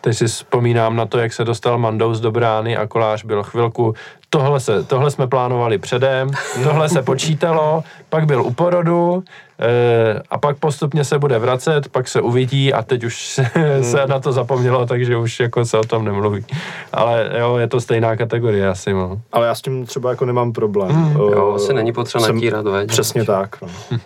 [0.00, 3.94] Teď si vzpomínám na to, jak se dostal Mandous do brány a Kolář byl chvilku.
[4.34, 6.30] Tohle, se, tohle jsme plánovali předem,
[6.64, 9.24] tohle se počítalo, pak byl u porodu
[9.60, 13.50] e, a pak postupně se bude vracet, pak se uvidí a teď už se,
[13.82, 16.44] se na to zapomnělo, takže už jako se o tom nemluví.
[16.92, 18.92] Ale jo, je to stejná kategorie asi.
[18.92, 19.20] No.
[19.32, 20.96] Ale já s tím třeba jako nemám problém.
[20.96, 21.16] Mm.
[21.16, 22.88] Jo, asi není potřeba natírat, veď?
[22.88, 23.56] Přesně tak.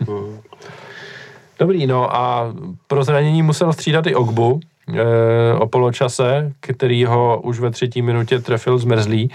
[0.09, 0.25] No.
[1.59, 2.53] Dobrý, no a
[2.87, 4.61] pro zranění musel střídat i Ogbu,
[4.95, 9.31] e, o poločase, který ho už ve třetí minutě trefil zmrzlý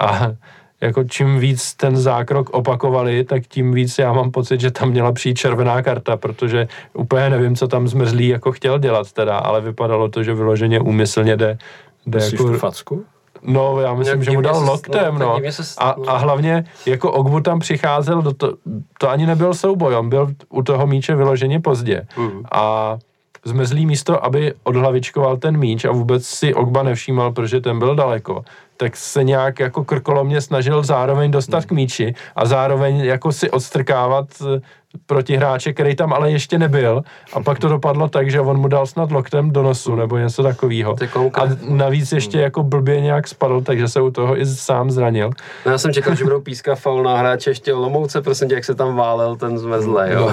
[0.00, 0.32] a
[0.80, 5.12] jako čím víc ten zákrok opakovali, tak tím víc já mám pocit, že tam měla
[5.12, 10.08] přijít červená karta, protože úplně nevím, co tam zmrzlý jako chtěl dělat teda, ale vypadalo
[10.08, 11.58] to, že vyloženě úmyslně jde,
[12.06, 12.52] jde jako...
[12.52, 13.04] facku?
[13.42, 15.38] No, já myslím, že mu dal loktem, no.
[15.78, 18.54] A, a hlavně, jako Ogbu tam přicházel, do to,
[18.98, 22.06] to ani nebyl souboj, on byl u toho míče vyloženě pozdě.
[22.18, 22.42] Mm.
[22.52, 22.96] A
[23.44, 28.44] zmezlý místo, aby odhlavičkoval ten míč a vůbec si Ogba nevšímal, protože ten byl daleko,
[28.80, 34.26] tak se nějak jako krkolomně snažil zároveň dostat k míči a zároveň jako si odstrkávat
[34.40, 34.60] eh,
[35.06, 37.02] proti hráče, který tam ale ještě nebyl
[37.32, 40.42] a pak to dopadlo tak, že on mu dal snad loktem do nosu nebo něco
[40.42, 40.96] takového.
[41.34, 45.30] A navíc ještě jako blbě nějak spadl, takže se u toho i sám zranil.
[45.66, 48.64] No já jsem čekal, že budou pískat faul na hráče ještě Olomouce, prosím tě, jak
[48.64, 50.32] se tam válel ten zmezlej, jo.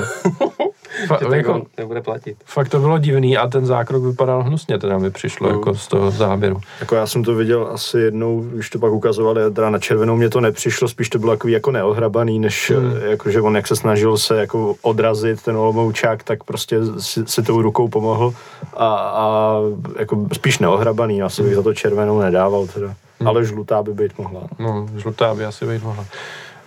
[1.08, 2.38] Fa- že tak jako, on nebude platit.
[2.46, 6.12] fakt to bylo divný a ten zákrok vypadal hnusně, teda mi přišlo jako z toho
[6.12, 6.60] záběru.
[6.80, 10.30] Jako já jsem to viděl asi jednou, když to pak ukazovali, teda na červenou mě
[10.30, 12.92] to nepřišlo, spíš to bylo takový jako neohrabaný, než hmm.
[13.10, 17.44] jako, že on jak se snažil se jako odrazit ten Olomoučák, tak prostě si, si
[17.44, 18.34] tou rukou pomohl
[18.74, 19.56] a, a
[20.00, 22.96] jako spíš neohrabaný, asi bych za to červenou nedával teda.
[23.20, 23.28] Hmm.
[23.28, 24.42] Ale žlutá by být mohla.
[24.60, 26.06] No, žlutá by asi být mohla.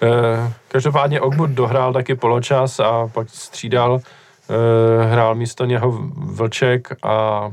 [0.02, 7.48] E, každopádně Ogbud dohrál taky poločas a pak střídal, e, hrál místo něho Vlček a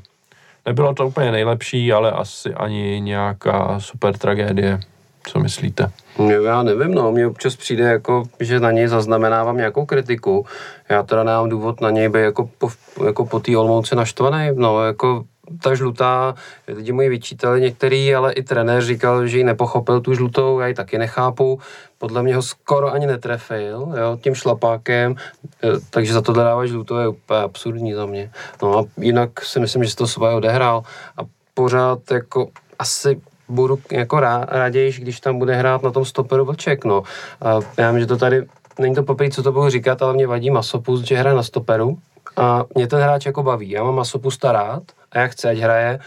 [0.66, 4.80] nebylo to úplně nejlepší, ale asi ani nějaká super tragédie.
[5.28, 5.92] Co myslíte?
[6.20, 10.46] Jo, já nevím, no, mně občas přijde jako, že na něj zaznamenávám nějakou kritiku.
[10.90, 12.70] Já teda nemám důvod na něj být jako po,
[13.06, 15.24] jako po té Olmouci naštvaný, no, jako
[15.62, 16.36] ta žlutá,
[16.68, 20.68] lidi mu ji vyčítali některý, ale i trenér říkal, že ji nepochopil tu žlutou, já
[20.68, 21.60] ji taky nechápu.
[21.98, 25.16] Podle mě ho skoro ani netrefil, jo, tím šlapákem,
[25.64, 28.32] eh, takže za to dávat žlutou je úplně absurdní za mě.
[28.62, 30.84] No a jinak si myslím, že si to svoje odehrál
[31.18, 31.22] a
[31.54, 32.48] pořád jako
[32.80, 37.04] asi budu jako rá, raději, když tam bude hrát na tom stoperu Vlček, no.
[37.42, 38.46] A já vím, že to tady,
[38.80, 41.98] není to poprvé, co to budu říkat, ale mě vadí Masopust, že hraje na stoperu
[42.38, 43.70] a mě ten hráč jako baví.
[43.70, 46.00] Já mám Masopusta rád a já chci, ať hraje,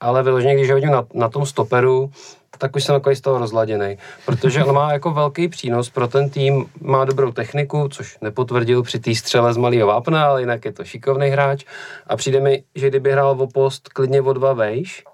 [0.00, 2.10] ale vyloženě, když ho vidím na, na tom stoperu,
[2.58, 6.30] tak už jsem takový z toho rozladěný, protože on má jako velký přínos pro ten
[6.30, 10.72] tým, má dobrou techniku, což nepotvrdil při té střele z malého vápna, ale jinak je
[10.72, 11.64] to šikovný hráč
[12.06, 15.04] a přijde mi, že kdyby hrál o post klidně o dva vejš,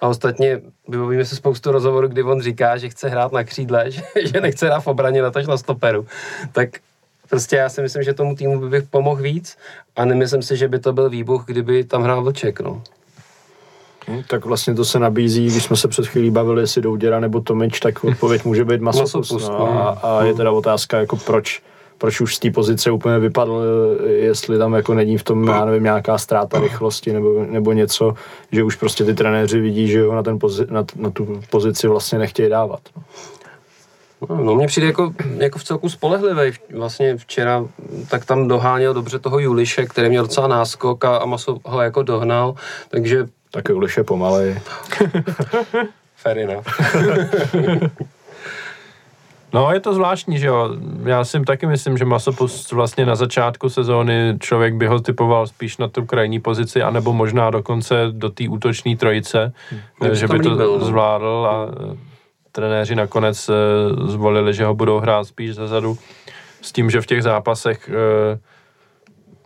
[0.00, 4.02] a ostatně vybavíme se spoustu rozhovorů, kdy on říká, že chce hrát na křídle, že,
[4.24, 6.06] že nechce hrát v obraně, natož na stoperu.
[6.52, 6.68] Tak
[7.30, 9.56] prostě já si myslím, že tomu týmu by bych pomohl víc
[9.96, 12.82] a nemyslím si, že by to byl výbuch, kdyby tam hrál Vlček, no.
[14.08, 17.40] Hm, tak vlastně to se nabízí, když jsme se před chvílí bavili, jestli Douděra nebo
[17.40, 19.14] Tomič, tak odpověď může být Masopust.
[19.14, 19.88] Masopust, No, no.
[19.88, 21.62] a, a je teda otázka, jako proč
[21.98, 23.62] proč už z té pozice úplně vypadl,
[24.06, 28.14] jestli tam jako není v tom, já nevím, nějaká ztráta rychlosti nebo, nebo něco,
[28.52, 31.88] že už prostě ty trenéři vidí, že ho na, ten pozi, na, na tu pozici
[31.88, 32.80] vlastně nechtějí dávat.
[32.96, 33.02] No.
[34.28, 36.58] No, mně přijde jako, jako v celku spolehlivý.
[36.74, 37.64] Vlastně včera
[38.10, 42.02] tak tam doháněl dobře toho Juliše, který měl docela náskok a, a Maso ho jako
[42.02, 42.54] dohnal,
[42.88, 43.64] takže Tak
[43.96, 44.60] je pomalej.
[46.16, 46.66] fair enough.
[49.54, 50.70] No, je to zvláštní, že jo.
[51.04, 55.78] Já si taky myslím, že Masopust vlastně na začátku sezóny člověk by ho typoval spíš
[55.78, 59.52] na tu krajní pozici, anebo možná dokonce do té útoční trojice,
[60.02, 60.84] se že by to líbil, no.
[60.84, 61.68] zvládl a
[62.54, 63.52] trenéři nakonec eh,
[64.06, 65.98] zvolili, že ho budou hrát spíš zezadu
[66.60, 68.38] s tím, že v těch zápasech eh,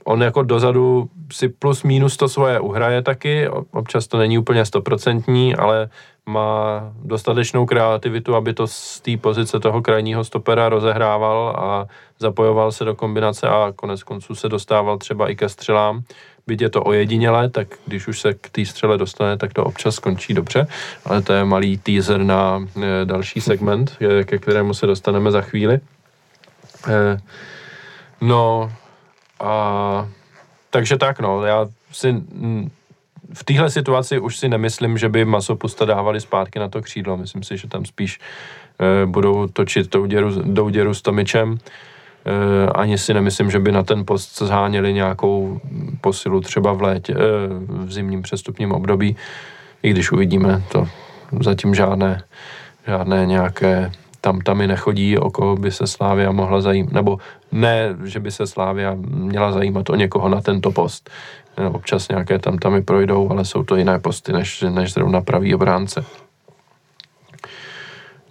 [0.05, 5.57] on jako dozadu si plus minus to svoje uhraje taky, občas to není úplně stoprocentní,
[5.57, 5.89] ale
[6.27, 11.87] má dostatečnou kreativitu, aby to z té pozice toho krajního stopera rozehrával a
[12.19, 16.03] zapojoval se do kombinace a konec konců se dostával třeba i ke střelám.
[16.49, 19.95] Byť je to ojedinělé, tak když už se k té střele dostane, tak to občas
[19.95, 20.67] skončí dobře,
[21.05, 25.81] ale to je malý teaser na eh, další segment, ke- kterému se dostaneme za chvíli.
[26.89, 27.21] Eh,
[28.21, 28.73] No,
[29.41, 30.09] a,
[30.71, 32.23] takže tak, no, já si
[33.35, 37.17] v téhle situaci už si nemyslím, že by Masopusta dávali zpátky na to křídlo.
[37.17, 38.21] Myslím si, že tam spíš
[38.81, 41.59] e, budou točit tou děru, tou děru s Tomičem.
[42.29, 45.61] E, ani si nemyslím, že by na ten post zháněli nějakou
[46.01, 47.17] posilu třeba v létě, e,
[47.69, 49.17] v zimním přestupním období,
[49.83, 50.89] i když uvidíme, to
[51.41, 52.23] zatím žádné,
[52.87, 57.19] žádné nějaké tam tam nechodí, o koho by se Slávia mohla zajímat, nebo
[57.53, 61.11] ne, že by se Slávia měla zajímat o někoho na tento post.
[61.59, 65.55] No, Občas nějaké tam tamy projdou, ale jsou to jiné posty, než, než zrovna pravý
[65.55, 66.05] obránce.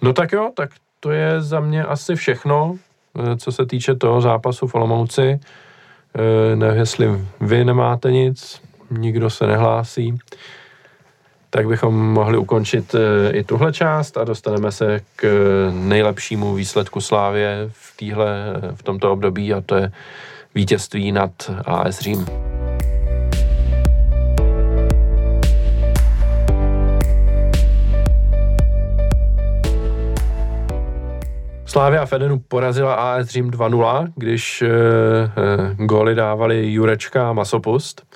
[0.01, 0.69] No tak jo, tak
[0.99, 2.86] to je za mě asi všechno, eh,
[3.37, 5.39] co se týče toho zápasu v Olomouci.
[6.15, 7.07] Eh, Nevím, jestli
[7.41, 8.61] vy nemáte nic,
[8.91, 10.19] nikdo se nehlásí
[11.49, 17.01] tak bychom mohli ukončit eh, i tuhle část a dostaneme se k eh, nejlepšímu výsledku
[17.01, 19.91] Slávě v, týhle, eh, v tomto období a to je
[20.55, 21.31] vítězství nad
[21.65, 22.25] AS Řím.
[31.77, 34.75] Slávia Fedenu porazila AS Řím 2-0, když e, e,
[35.75, 38.07] góly dávali Jurečka a Masopust.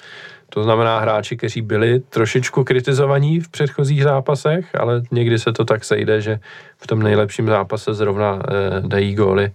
[0.49, 5.83] To znamená hráči, kteří byli trošičku kritizovaní v předchozích zápasech, ale někdy se to tak
[5.83, 6.39] sejde, že
[6.77, 9.51] v tom nejlepším zápase zrovna eh, dají góly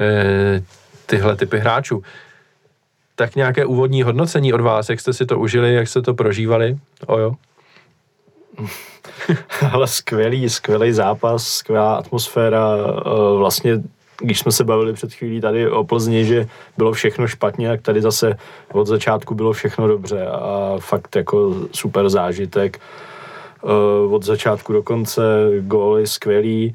[0.00, 0.62] eh,
[1.06, 2.02] tyhle typy hráčů.
[3.14, 6.78] Tak nějaké úvodní hodnocení od vás, jak jste si to užili, jak jste to prožívali?
[7.06, 7.34] Ojo.
[9.72, 12.76] Ale skvělý, skvělý zápas, skvělá atmosféra.
[12.78, 13.82] Eh, vlastně,
[14.20, 18.02] když jsme se bavili před chvílí tady o Plzni, že bylo všechno špatně, tak tady
[18.02, 18.36] zase
[18.72, 22.80] od začátku bylo všechno dobře a fakt jako super zážitek.
[23.64, 25.22] Eh, od začátku do konce
[25.60, 26.74] góly skvělý.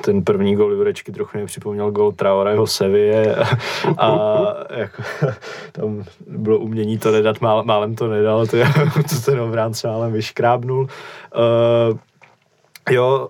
[0.00, 3.36] Ten první gol Jurečky trochu mě připomněl gol Traoreho Sevě
[3.98, 4.40] a
[4.70, 5.02] jako,
[5.72, 8.56] tam bylo umění to nedat, mál, málem to nedal, to,
[9.08, 10.80] to ten obránce málem vyškrábnul.
[10.80, 11.98] Uh,
[12.90, 13.28] jo,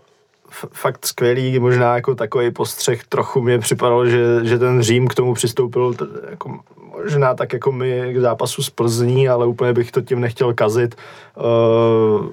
[0.73, 5.35] fakt skvělý, možná jako takový postřeh, trochu mě připadalo, že, že ten Řím k tomu
[5.35, 6.59] přistoupil t- jako
[7.03, 10.95] možná tak jako my k zápasu z Plzní, ale úplně bych to tím nechtěl kazit.
[11.37, 12.27] Uh,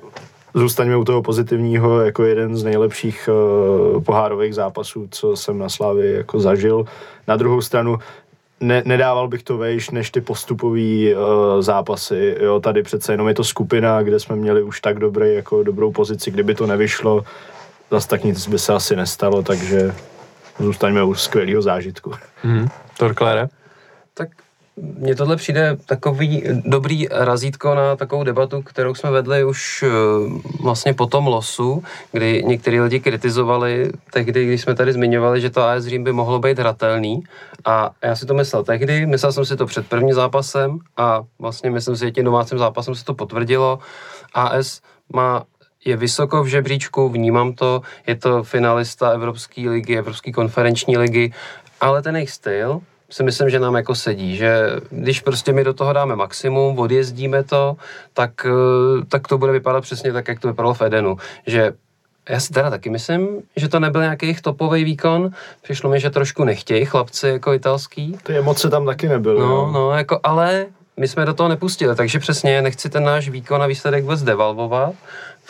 [0.53, 6.11] zůstaňme u toho pozitivního jako jeden z nejlepších uh, pohárových zápasů, co jsem na Slávě
[6.11, 6.85] jako zažil.
[7.27, 7.99] Na druhou stranu
[8.59, 12.35] ne, nedával bych to vejš než ty postupové uh, zápasy.
[12.39, 15.91] Jo, tady přece jenom je to skupina, kde jsme měli už tak dobrý, jako dobrou
[15.91, 17.23] pozici, kdyby to nevyšlo,
[17.91, 19.95] zase tak nic by se asi nestalo, takže
[20.59, 22.13] zůstaňme u skvělého zážitku.
[22.41, 22.67] Hmm.
[22.97, 23.47] Torklére?
[24.13, 24.29] Tak
[24.75, 29.89] mně tohle přijde takový dobrý razítko na takovou debatu, kterou jsme vedli už eh,
[30.63, 35.63] vlastně po tom losu, kdy někteří lidi kritizovali tehdy, když jsme tady zmiňovali, že to
[35.63, 37.23] AS Řím by mohlo být hratelný
[37.65, 41.69] a já si to myslel tehdy, myslel jsem si to před prvním zápasem a vlastně
[41.69, 43.79] myslím si, že tím domácím zápasem se to potvrdilo.
[44.33, 44.81] AS
[45.13, 45.43] má
[45.85, 51.33] je vysoko v žebříčku, vnímám to, je to finalista Evropské ligy, Evropské konferenční ligy,
[51.81, 52.81] ale ten jejich styl
[53.11, 57.43] si myslím, že nám jako sedí, že když prostě my do toho dáme maximum, odjezdíme
[57.43, 57.75] to,
[58.13, 61.73] tak, eh, tak to bude vypadat přesně tak, jak to vypadalo v Edenu, že
[62.29, 65.29] já si teda taky myslím, že to nebyl nějaký jejich topový výkon.
[65.61, 68.17] Přišlo mi, že trošku nechtějí chlapci jako italský.
[68.23, 69.39] Ty emoce tam taky nebyly.
[69.39, 69.71] No, no.
[69.71, 70.65] no, jako, ale
[70.97, 74.93] my jsme do toho nepustili, takže přesně nechci ten náš výkon a výsledek vůbec devalvovat.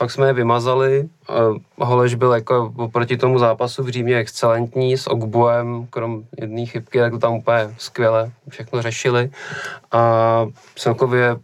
[0.02, 1.10] Fakt jsme je vymazali.
[1.30, 7.00] Uh, Holeš byl jako oproti tomu zápasu v Římě excelentní s Ogbuem, krom jedné chybky,
[7.00, 9.30] tak to tam úplně skvěle všechno řešili.
[9.92, 10.46] A
[10.76, 11.38] celkově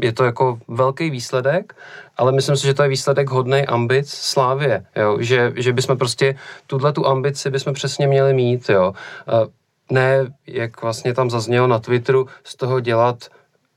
[0.00, 1.74] je to jako velký výsledek,
[2.16, 5.16] ale myslím si, že to je výsledek hodný ambic Slávě, jo?
[5.20, 6.34] Že, že bychom prostě
[6.66, 8.92] tuhle tu ambici bychom přesně měli mít, jo.
[8.92, 9.48] Uh,
[9.90, 13.16] ne, jak vlastně tam zaznělo na Twitteru, z toho dělat,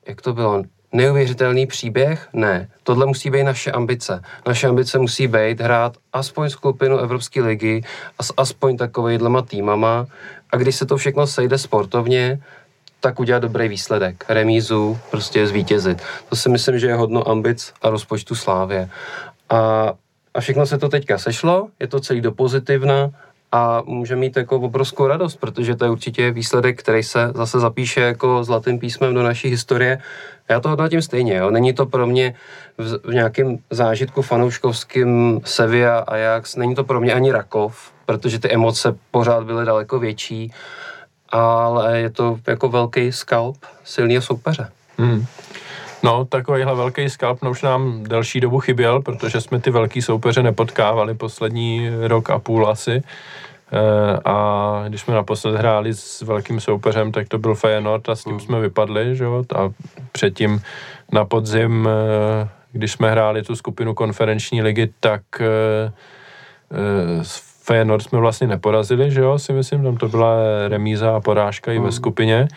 [0.08, 2.28] jak to bylo, neuvěřitelný příběh?
[2.34, 2.70] Ne.
[2.84, 4.22] Tohle musí být naše ambice.
[4.48, 7.82] Naše ambice musí být hrát aspoň skupinu Evropské ligy
[8.20, 10.08] a s aspoň takovýhlema týmama
[10.52, 12.40] a když se to všechno sejde sportovně,
[13.00, 14.26] tak udělat dobrý výsledek.
[14.30, 16.02] Remízu, prostě zvítězit.
[16.30, 18.90] To si myslím, že je hodno ambic a rozpočtu Slávě.
[19.50, 19.94] A,
[20.34, 23.10] a všechno se to teďka sešlo, je to celý do pozitivna
[23.56, 28.02] a může mít jako obrovskou radost, protože to je určitě výsledek, který se zase zapíše
[28.02, 30.02] jako zlatým písmem do naší historie.
[30.50, 31.52] Já to hodnotím stejně, jo.
[31.52, 32.36] Není to pro mě
[32.78, 38.40] v, v nějakém zážitku fanouškovským Sevilla a Ajax, není to pro mě ani Rakov, protože
[38.40, 40.52] ty emoce pořád byly daleko větší,
[41.30, 44.70] ale je to jako velký skalp silného soupeře.
[44.98, 45.26] Hmm.
[46.06, 50.44] No, takovýhle velký skalp no už nám delší dobu chyběl, protože jsme ty velký soupeře
[50.44, 52.92] nepotkávali poslední rok a půl asi.
[52.92, 53.04] E,
[54.26, 58.40] a když jsme naposled hráli s velkým soupeřem, tak to byl Feyenoord a s tím
[58.40, 59.44] jsme vypadli, že jo?
[59.56, 59.70] A
[60.12, 60.62] předtím
[61.12, 65.92] na podzim, e, když jsme hráli tu skupinu konferenční ligy, tak e,
[67.22, 70.36] s Feyenoord jsme vlastně neporazili, že jo, si myslím, tam to byla
[70.68, 72.48] remíza a porážka i ve skupině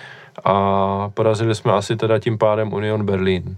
[0.44, 3.56] a porazili jsme asi teda tím pádem Union Berlin,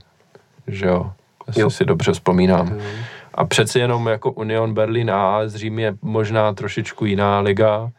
[0.67, 1.13] že jo,
[1.47, 1.71] jestli jo.
[1.71, 2.79] si dobře vzpomínám.
[3.35, 7.91] A přeci jenom jako Union Berlin a z Řím je možná trošičku jiná liga,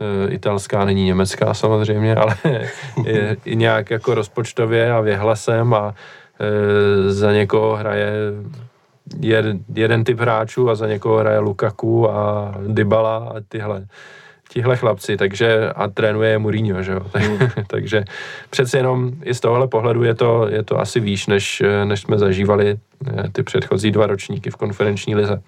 [0.00, 2.36] e, italská není německá samozřejmě, ale
[3.04, 5.94] je i nějak jako rozpočtově a věhlasem a
[6.40, 8.12] e, za někoho hraje
[9.20, 13.86] jeden, jeden typ hráčů a za někoho hraje Lukaku a Dybala a tyhle
[14.54, 17.00] tihle chlapci, takže a trénuje je Mourinho, že jo?
[17.14, 17.38] Mm.
[17.66, 18.04] takže
[18.50, 22.18] přece jenom i z tohohle pohledu je to, je to asi výš, než, než jsme
[22.18, 25.42] zažívali eh, ty předchozí dva ročníky v konferenční lize.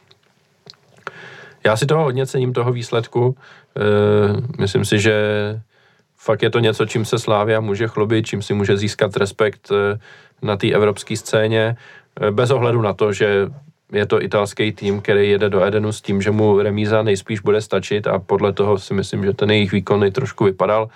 [1.64, 3.34] Já si toho hodně cením, toho výsledku.
[3.34, 5.14] E, myslím si, že
[6.16, 9.98] fakt je to něco, čím se Slávia může chlubit, čím si může získat respekt eh,
[10.42, 11.76] na té evropské scéně,
[12.30, 13.50] bez ohledu na to, že
[13.92, 17.60] je to italský tým, který jede do Edenu s tím, že mu remíza nejspíš bude
[17.60, 20.88] stačit a podle toho si myslím, že ten jejich výkon trošku vypadal.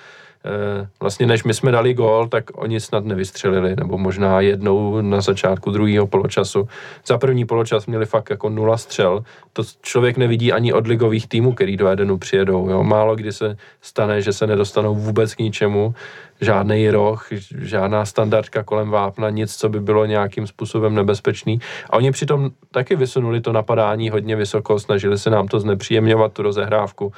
[0.44, 5.20] Eh, vlastně než my jsme dali gól, tak oni snad nevystřelili, nebo možná jednou na
[5.20, 6.68] začátku druhého poločasu.
[7.06, 9.24] Za první poločas měli fakt jako nula střel.
[9.52, 12.70] To člověk nevidí ani od ligových týmů, který do Edenu přijedou.
[12.70, 12.84] Jo.
[12.84, 15.94] Málo kdy se stane, že se nedostanou vůbec k ničemu,
[16.40, 17.26] žádný roh,
[17.58, 21.60] žádná standardka kolem vápna, nic, co by bylo nějakým způsobem nebezpečný.
[21.90, 26.42] A oni přitom taky vysunuli to napadání hodně vysoko, snažili se nám to znepříjemňovat, tu
[26.42, 27.12] rozehrávku.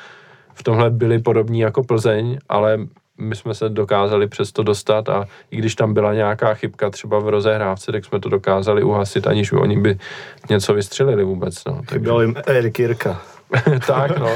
[0.54, 2.78] V tomhle byli podobní jako Plzeň, ale
[3.22, 7.28] my jsme se dokázali přesto dostat a i když tam byla nějaká chybka třeba v
[7.28, 9.98] rozehrávce, tak jsme to dokázali uhasit, aniž by oni by
[10.50, 11.64] něco vystřelili vůbec.
[11.64, 11.80] No.
[11.92, 13.22] Chyběl jim Erik Jirka.
[13.86, 14.28] tak, no.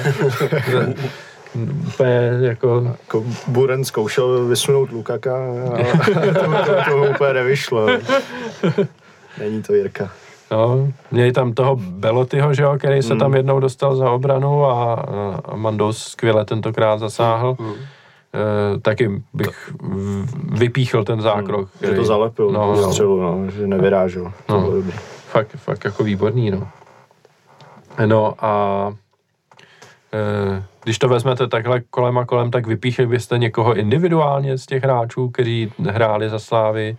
[1.87, 2.97] úplně jako...
[3.01, 5.77] jako Buren zkoušel vysunout Lukaka a
[6.07, 7.87] to, to, to úplně nevyšlo.
[9.39, 10.11] Není to Jirka.
[10.51, 13.21] No, měli tam toho Belotyho, že jo, který se mm.
[13.21, 14.95] tam jednou dostal za obranu a,
[15.45, 17.57] a Mandous skvěle tentokrát zasáhl.
[17.61, 17.73] Mm.
[18.37, 19.75] E, taky bych
[20.53, 21.71] vypíchl ten zákrok.
[21.71, 24.33] Který, že to zalepil no, no, střelu, no, že nevyrážel.
[24.47, 24.93] To no,
[25.29, 26.69] fakt, fakt jako výborný, no.
[28.07, 28.93] No a
[30.13, 34.83] e, když to vezmete takhle kolem a kolem, tak vypíchli byste někoho individuálně z těch
[34.83, 36.97] hráčů, kteří hráli za Slávy,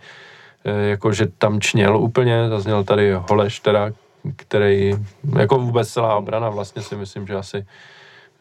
[0.64, 3.90] e, jakože tam čněl úplně, zazněl tady Holeš teda,
[4.36, 4.94] který,
[5.38, 7.66] jako vůbec celá obrana vlastně si myslím, že asi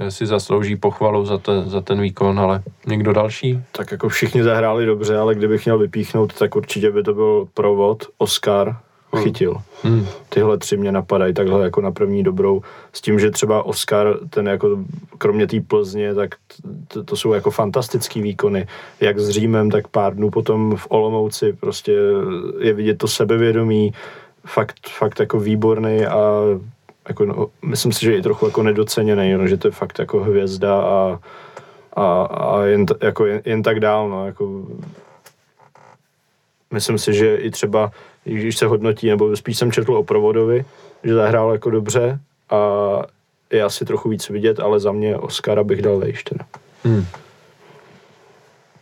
[0.09, 3.63] si zaslouží pochvalu za, te, za ten výkon, ale někdo další?
[3.71, 8.03] Tak jako všichni zahráli dobře, ale kdybych měl vypíchnout, tak určitě by to byl provod,
[8.17, 8.77] Oscar,
[9.11, 9.23] Hmm.
[9.23, 9.57] chytil.
[9.83, 10.05] Hmm.
[10.29, 12.61] Tyhle tři mě napadají takhle jako na první dobrou.
[12.93, 14.77] S tím, že třeba Oscar, ten jako
[15.17, 16.35] kromě té Plzně, tak
[16.87, 18.67] to, to jsou jako fantastický výkony.
[19.01, 21.97] Jak s Římem, tak pár dnů potom v Olomouci prostě
[22.59, 23.93] je vidět to sebevědomí,
[24.45, 26.41] fakt, fakt jako výborný a
[27.07, 30.19] jako, no, myslím si, že je trochu jako nedoceněný, no, že to je fakt jako
[30.19, 31.19] hvězda a,
[31.93, 34.65] a, a jen, jako jen, jen tak dál, no, jako
[36.71, 37.91] myslím si, že i třeba
[38.23, 40.65] když se hodnotí, nebo spíš jsem četl o Provodovi,
[41.03, 42.57] že zahrál jako dobře a
[43.51, 46.45] je asi trochu víc vidět, ale za mě Oscara bych dal vejš teda.
[46.83, 47.05] Hmm.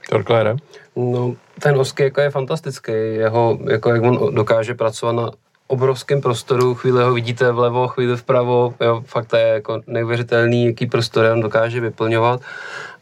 [0.09, 0.55] Torklére?
[0.95, 2.91] No, ten Oscar jako je fantastický.
[2.91, 5.31] Jeho, jako jak on dokáže pracovat na
[5.67, 10.85] obrovském prostoru, chvíli ho vidíte vlevo, chvíli vpravo, jo, fakt to je jako neuvěřitelný, jaký
[10.85, 12.41] prostor on dokáže vyplňovat.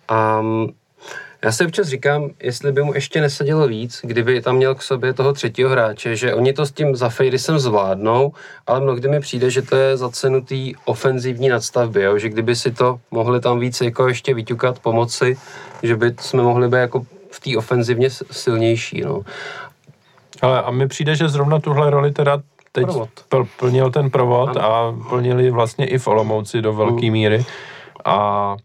[0.07, 0.41] A
[1.43, 5.13] já si občas říkám, jestli by mu ještě nesadilo víc, kdyby tam měl k sobě
[5.13, 8.33] toho třetího hráče, že oni to s tím za sem zvládnou,
[8.67, 10.55] ale mnohdy mi přijde, že to je za cenu té
[10.85, 12.17] ofenzivní nadstavby, jo?
[12.17, 15.37] že kdyby si to mohli tam víc jako ještě vyťukat, pomoci,
[15.83, 19.01] že by jsme mohli být jako v té ofenzivně silnější.
[19.01, 19.21] No.
[20.41, 22.41] Ale a mi přijde, že zrovna tuhle roli teda
[22.73, 23.09] teď provod.
[23.59, 24.65] plnil ten provod ano.
[24.65, 27.11] a plnili vlastně i v Olomouci do velké mm.
[27.11, 27.45] míry.
[28.05, 28.55] A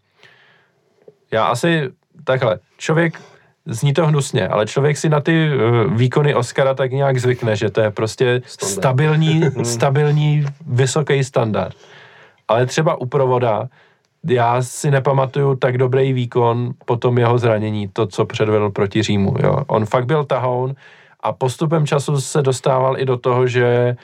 [1.31, 1.91] já asi
[2.25, 3.21] takhle, člověk,
[3.67, 7.71] zní to hnusně, ale člověk si na ty uh, výkony Oscara tak nějak zvykne, že
[7.71, 8.73] to je prostě standard.
[8.73, 11.77] stabilní, stabilní, vysoký standard.
[12.49, 13.69] Ale třeba u provoda,
[14.25, 19.35] já si nepamatuju tak dobrý výkon po tom jeho zranění, to, co předvedl proti Římu.
[19.43, 19.59] Jo.
[19.67, 20.75] On fakt byl tahoun
[21.21, 23.97] a postupem času se dostával i do toho, že, e,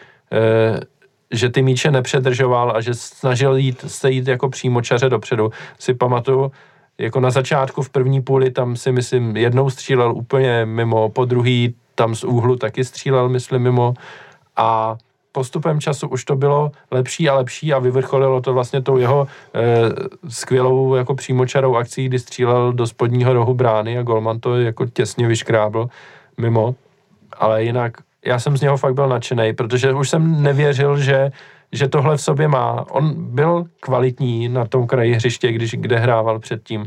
[1.31, 5.51] že ty míče nepředržoval a že snažil jít, se jít jako přímočaře dopředu.
[5.79, 6.53] Si pamatuju,
[6.99, 11.75] jako na začátku v první půli tam si myslím jednou střílel úplně mimo, po druhý
[11.95, 13.95] tam z úhlu taky střílel, myslím, mimo
[14.57, 14.97] a
[15.33, 19.61] postupem času už to bylo lepší a lepší a vyvrcholilo to vlastně tou jeho e,
[20.29, 25.29] skvělou jako přímočarou akcí, kdy střílel do spodního rohu brány a Golman to jako těsně
[25.29, 25.89] vyškrábl
[26.39, 26.75] mimo,
[27.39, 27.93] ale jinak
[28.26, 31.30] já jsem z něho fakt byl nadšený, protože už jsem nevěřil, že
[31.74, 32.87] že tohle v sobě má.
[32.91, 36.87] On byl kvalitní na tom kraji hřiště, když kde hrával předtím,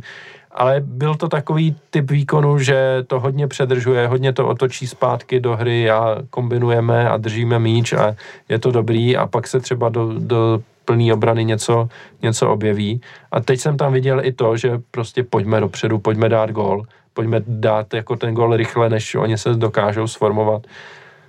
[0.51, 5.55] ale byl to takový typ výkonu, že to hodně předržuje, hodně to otočí zpátky do
[5.55, 8.15] hry a kombinujeme a držíme míč a
[8.49, 11.89] je to dobrý a pak se třeba do, do plný obrany něco,
[12.21, 13.01] něco objeví.
[13.31, 16.83] A teď jsem tam viděl i to, že prostě pojďme dopředu, pojďme dát gol,
[17.18, 20.68] pojďme dát jako ten gol rychle, než oni se dokážou sformovat.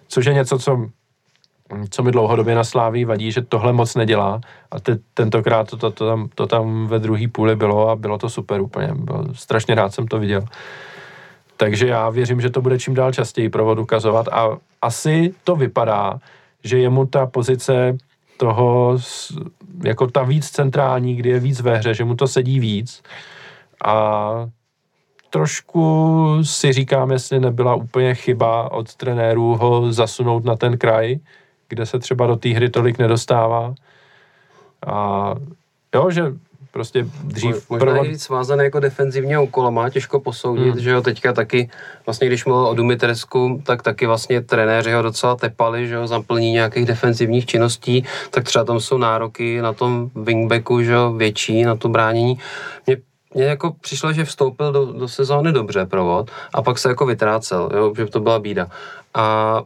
[0.09, 0.89] Což je něco, co
[1.91, 5.91] co mi dlouhodobě na Sláví vadí, že tohle moc nedělá a te, tentokrát to, to,
[5.91, 8.89] to, tam, to tam ve druhé půli bylo a bylo to super úplně.
[8.95, 10.45] Byl, strašně rád jsem to viděl.
[11.57, 16.21] Takže já věřím, že to bude čím dál častěji provod ukazovat a asi to vypadá,
[16.65, 17.97] že jemu ta pozice
[18.37, 18.99] toho,
[19.85, 23.03] jako ta víc centrální, kdy je víc ve hře, že mu to sedí víc
[23.85, 23.95] a
[25.31, 31.19] trošku si říkám, jestli nebyla úplně chyba od trenérů ho zasunout na ten kraj,
[31.69, 33.75] kde se třeba do té hry tolik nedostává.
[34.87, 35.35] A
[35.95, 36.33] jo, že
[36.71, 37.71] prostě dřív...
[37.71, 38.07] Možná provod...
[38.07, 40.81] i víc svázaný jako defenzivního úkolama, těžko posoudit, hmm.
[40.81, 41.71] že jo, teďka taky,
[42.07, 46.53] vlastně když mluvil o Dumitresku, tak taky vlastně trenéři ho docela tepali, že jo, zaplní
[46.53, 51.77] nějakých defenzivních činností, tak třeba tam jsou nároky na tom wingbacku, že jo, větší, na
[51.77, 52.39] to bránění.
[52.87, 52.97] Mě
[53.35, 57.69] mně jako přišlo, že vstoupil do, do sezóny dobře provod a pak se jako vytrácel,
[57.75, 58.67] jo, že to byla bída.
[59.15, 59.63] A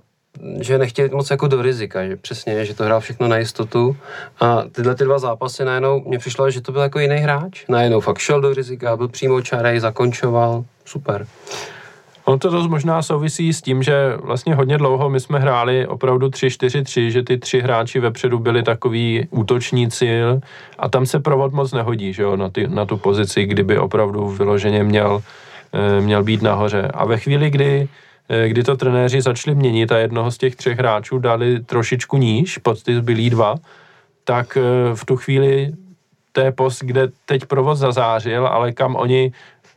[0.60, 3.96] že nechtěli moc jako do rizika, že přesně, že to hrál všechno na jistotu
[4.40, 8.00] a tyhle ty dva zápasy najednou, mně přišlo, že to byl jako jiný hráč, najednou
[8.00, 11.26] fakt šel do rizika, byl přímo čarej, zakončoval, super.
[12.24, 16.26] Ono to dost možná souvisí s tím, že vlastně hodně dlouho my jsme hráli opravdu
[16.26, 20.20] 3-4-3, že ty tři hráči vepředu byli takový útočníci
[20.78, 24.28] a tam se provod moc nehodí, že jo, na, ty, na tu pozici, kdyby opravdu
[24.28, 25.22] vyloženě měl,
[25.72, 26.88] eh, měl být nahoře.
[26.94, 27.88] A ve chvíli, kdy
[28.28, 32.58] Eh, kdy to trenéři začali měnit a jednoho z těch třech hráčů dali trošičku níž
[32.58, 33.54] pod ty zbylý dva,
[34.24, 35.72] tak eh, v tu chvíli
[36.32, 39.32] to je post, kde teď provoz zazářil, ale kam oni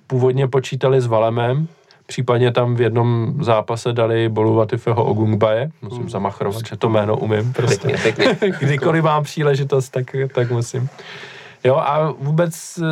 [0.07, 1.67] původně počítali s Valemem,
[2.05, 6.09] případně tam v jednom zápase dali Boluvatifeho Ogungbaje, musím hmm.
[6.09, 7.87] zamachrovat, že to jméno umím prostě.
[7.87, 8.57] Pěkně, pěkně.
[8.67, 10.89] Kdykoliv mám příležitost, tak, tak musím.
[11.63, 12.83] Jo, a vůbec eh,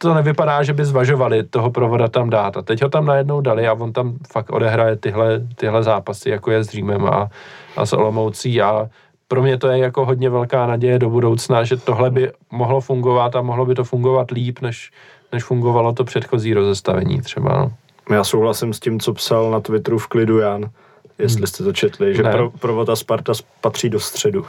[0.00, 2.56] to nevypadá, že by zvažovali toho provoda tam dát.
[2.56, 6.50] A teď ho tam najednou dali a on tam fakt odehraje tyhle, tyhle zápasy, jako
[6.50, 7.28] je s Římem a,
[7.76, 8.88] a s Olomoucí a
[9.28, 13.36] pro mě to je jako hodně velká naděje do budoucna, že tohle by mohlo fungovat
[13.36, 14.92] a mohlo by to fungovat líp, než,
[15.32, 17.56] než fungovalo to předchozí rozestavení třeba.
[17.56, 17.72] No.
[18.10, 20.70] Já souhlasím s tím, co psal na Twitteru v klidu Jan,
[21.18, 21.46] jestli hmm.
[21.46, 24.46] jste to četli, že pro, provod a Sparta patří do středu.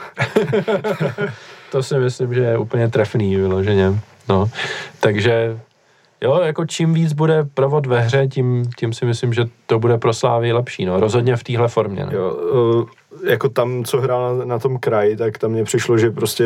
[1.72, 4.00] to si myslím, že je úplně trefný vyloženě.
[4.28, 4.50] No,
[5.00, 5.58] takže
[6.20, 9.98] jo, jako čím víc bude provod ve hře, tím, tím si myslím, že to bude
[9.98, 12.06] pro Slávy lepší, no, rozhodně v téhle formě.
[12.06, 12.12] No.
[12.12, 12.88] Jo, uh,
[13.28, 16.44] jako tam, co hrál na, na tom kraji, tak tam mně přišlo, že prostě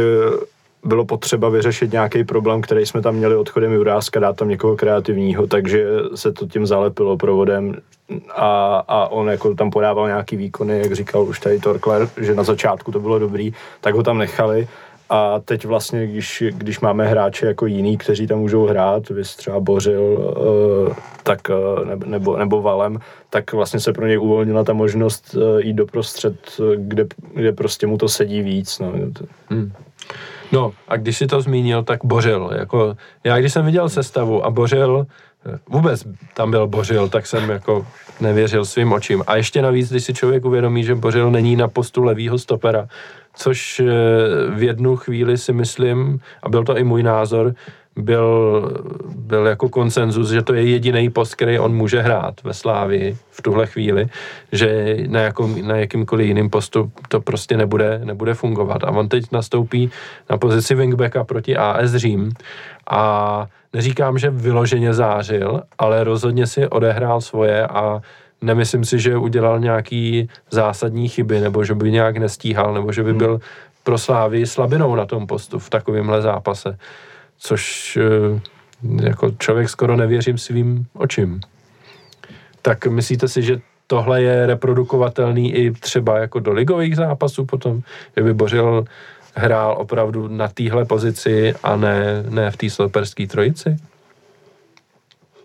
[0.84, 5.46] bylo potřeba vyřešit nějaký problém, který jsme tam měli odchodem Juráska, dát tam někoho kreativního,
[5.46, 7.74] takže se to tím zalepilo provodem
[8.34, 12.42] a, a on jako tam podával nějaký výkony, jak říkal už tady Torkler, že na
[12.42, 14.68] začátku to bylo dobrý, tak ho tam nechali
[15.10, 19.60] a teď vlastně, když, když máme hráče jako jiný, kteří tam můžou hrát, vy třeba
[19.60, 22.98] Bořil, uh, tak, uh, nebo, nebo Valem,
[23.30, 26.36] tak vlastně se pro něj uvolnila ta možnost uh, jít do prostřed,
[26.76, 28.78] kde, kde prostě mu to sedí víc.
[28.78, 28.92] No.
[29.48, 29.72] Hmm.
[30.52, 32.50] No a když si to zmínil, tak Bořil.
[32.58, 35.06] Jako, já když jsem viděl sestavu a Bořil,
[35.68, 37.86] vůbec tam byl Bořil, tak jsem jako
[38.20, 39.22] nevěřil svým očím.
[39.26, 42.88] A ještě navíc, když si člověk uvědomí, že Bořil není na postu levýho stopera,
[43.34, 43.84] což eh,
[44.50, 47.54] v jednu chvíli si myslím, a byl to i můj názor,
[48.00, 48.62] byl,
[49.16, 53.42] byl jako konsenzus, že to je jediný post, který on může hrát ve Slávii v
[53.42, 54.06] tuhle chvíli,
[54.52, 58.84] že na, jakom, na jakýmkoliv jiným postu to prostě nebude, nebude fungovat.
[58.84, 59.90] A on teď nastoupí
[60.30, 62.32] na pozici wingbacka proti AS Řím
[62.90, 68.00] a neříkám, že vyloženě zářil, ale rozhodně si odehrál svoje a
[68.42, 73.10] nemyslím si, že udělal nějaký zásadní chyby, nebo že by nějak nestíhal, nebo že by
[73.10, 73.18] hmm.
[73.18, 73.40] byl
[73.82, 76.78] pro Slávy slabinou na tom postu v takovémhle zápase.
[77.40, 78.40] Což eh,
[79.02, 81.40] jako člověk skoro nevěřím svým očím.
[82.62, 87.82] Tak myslíte si, že tohle je reprodukovatelný i třeba jako do ligových zápasů potom,
[88.16, 88.84] že by Bořil
[89.34, 93.76] hrál opravdu na téhle pozici a ne, ne v té sloperské trojici?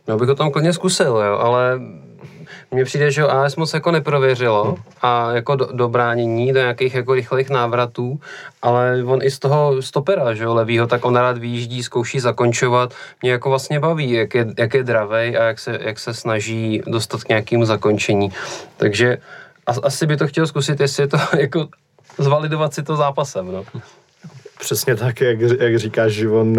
[0.07, 1.79] Já bych ho tam klidně zkusil, jo, ale
[2.71, 7.13] mně přijde, že AS moc jako neprověřilo a jako do, do bránění, do nějakých jako
[7.13, 8.19] rychlých návratů,
[8.61, 12.93] ale on i z toho stopera, že jo, levýho, tak on rád vyjíždí, zkouší zakončovat.
[13.21, 16.81] Mě jako vlastně baví, jak je, jak je dravej a jak se, jak se snaží
[16.87, 18.31] dostat k nějakému zakončení.
[18.77, 19.17] Takže
[19.83, 21.67] asi by to chtěl zkusit, jestli je to jako
[22.17, 23.65] zvalidovat si to zápasem, no.
[24.65, 26.57] Přesně tak, jak, jak říkáš, že on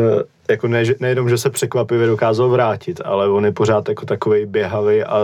[0.51, 5.03] jako ne, nejenom, že se překvapivě dokázal vrátit, ale on je pořád jako takový běhavý
[5.03, 5.19] a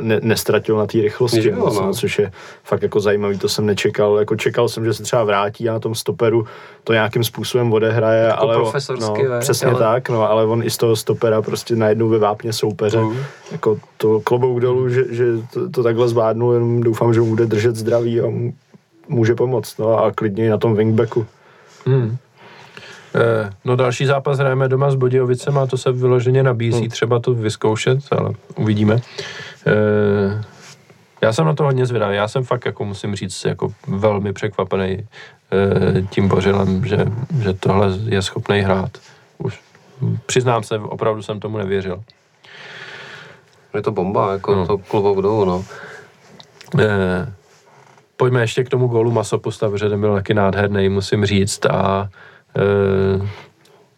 [0.00, 1.94] ne, nestratil na té rychlosti, jo, moc, no.
[1.94, 2.32] což je
[2.64, 4.18] fakt jako zajímavý, to jsem nečekal.
[4.18, 6.46] Jako čekal jsem, že se třeba vrátí a na tom stoperu
[6.84, 9.78] to nějakým způsobem odehraje, jako ale profesorsky, no, přesně ale...
[9.78, 12.98] tak, no, ale on i z toho stopera prostě najednou vyvápně soupeře.
[12.98, 13.16] Uh.
[13.52, 17.46] Jako to klobouk dolů, že, že to, to takhle zvládnu, jenom doufám, že mu bude
[17.46, 18.24] držet zdraví a
[19.08, 21.26] může pomoct, no a klidně i na tom wingbacku.
[21.86, 22.16] Hmm.
[23.14, 26.88] Eh, no další zápas hrajeme doma s Bodějovicem a to se vyloženě nabízí hmm.
[26.88, 29.00] třeba to vyzkoušet, ale uvidíme.
[29.66, 30.44] Eh,
[31.22, 32.16] já jsem na to hodně zvědavý.
[32.16, 35.06] Já jsem fakt, jako musím říct, jako velmi překvapený
[35.52, 37.04] eh, tím Bořilem, že,
[37.42, 38.90] že tohle je schopný hrát.
[39.38, 39.60] Už
[40.26, 42.02] přiznám se, opravdu jsem tomu nevěřil.
[43.74, 44.66] Je to bomba, jako no.
[44.66, 45.64] to dolů, no.
[48.22, 51.66] Pojďme ještě k tomu gólu Masopusta, protože ten byl taky nádherný, musím říct.
[51.66, 52.08] A
[52.56, 53.28] e,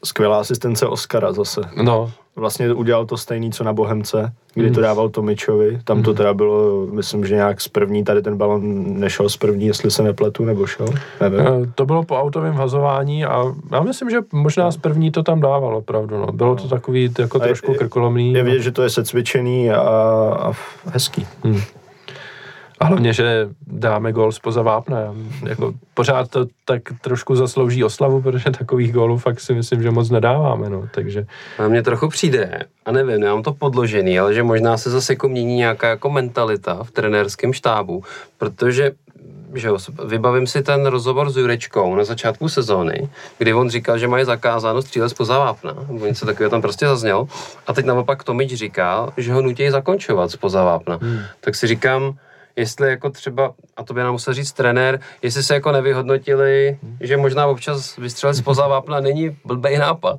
[0.04, 1.60] skvělá asistence Oscara zase.
[1.82, 5.80] No, Vlastně udělal to stejný, co na Bohemce, kdy to dával Tomičovi.
[5.84, 9.66] Tam to teda bylo, myslím, že nějak z první, tady ten balon nešel z první,
[9.66, 10.86] jestli se nepletu, nebo šel,
[11.20, 11.40] nevím.
[11.40, 15.40] Eh, To bylo po autovém hazování a já myslím, že možná z první to tam
[15.40, 16.18] dával opravdu.
[16.18, 16.26] No.
[16.32, 18.32] Bylo to takový jako je- trošku krkolomný.
[18.32, 18.50] Je no.
[18.50, 19.80] vidět, že to je secvičený a,
[20.40, 20.52] a
[20.86, 21.26] hezký.
[22.78, 24.98] A hlavně, že dáme gól spoza vápna.
[25.48, 30.10] Jako pořád to tak trošku zaslouží oslavu, protože takových gólů fakt si myslím, že moc
[30.10, 30.70] nedáváme.
[30.70, 30.88] No.
[30.94, 31.26] Takže
[31.58, 35.28] A mně trochu přijde, a nevím, nemám to podložený, ale že možná se zase jako
[35.28, 38.04] mění nějaká jako mentalita v trenérském štábu,
[38.38, 38.92] protože
[39.54, 44.08] že jo, vybavím si ten rozhovor s Jurečkou na začátku sezóny, kdy on říkal, že
[44.08, 47.26] mají zakázáno střílet spoza vápna, nebo něco takového tam prostě zazněl.
[47.66, 50.98] A teď naopak Tomič říkal, že ho nutí zakončovat spoza vápna.
[51.02, 51.20] Hmm.
[51.40, 52.14] Tak si říkám,
[52.56, 57.16] jestli jako třeba, a to by nám musel říct trenér, jestli se jako nevyhodnotili, že
[57.16, 60.18] možná občas vystřelit spoza vápna není blbej nápad.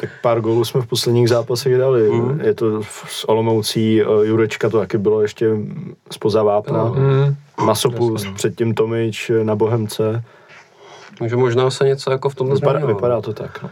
[0.00, 2.08] Tak pár gólů jsme v posledních zápasech dali.
[2.10, 2.40] Mhm.
[2.40, 5.50] Je to s Olomoucí, eh, Jurečka to taky bylo ještě
[6.10, 6.84] spoza vápna.
[6.84, 10.22] mm, Masopust, předtím Tomič eh, na Bohemce.
[11.18, 12.96] Takže možná se něco jako v tomhle Vypadá, změnilo.
[12.96, 13.62] vypadá to tak.
[13.62, 13.70] No.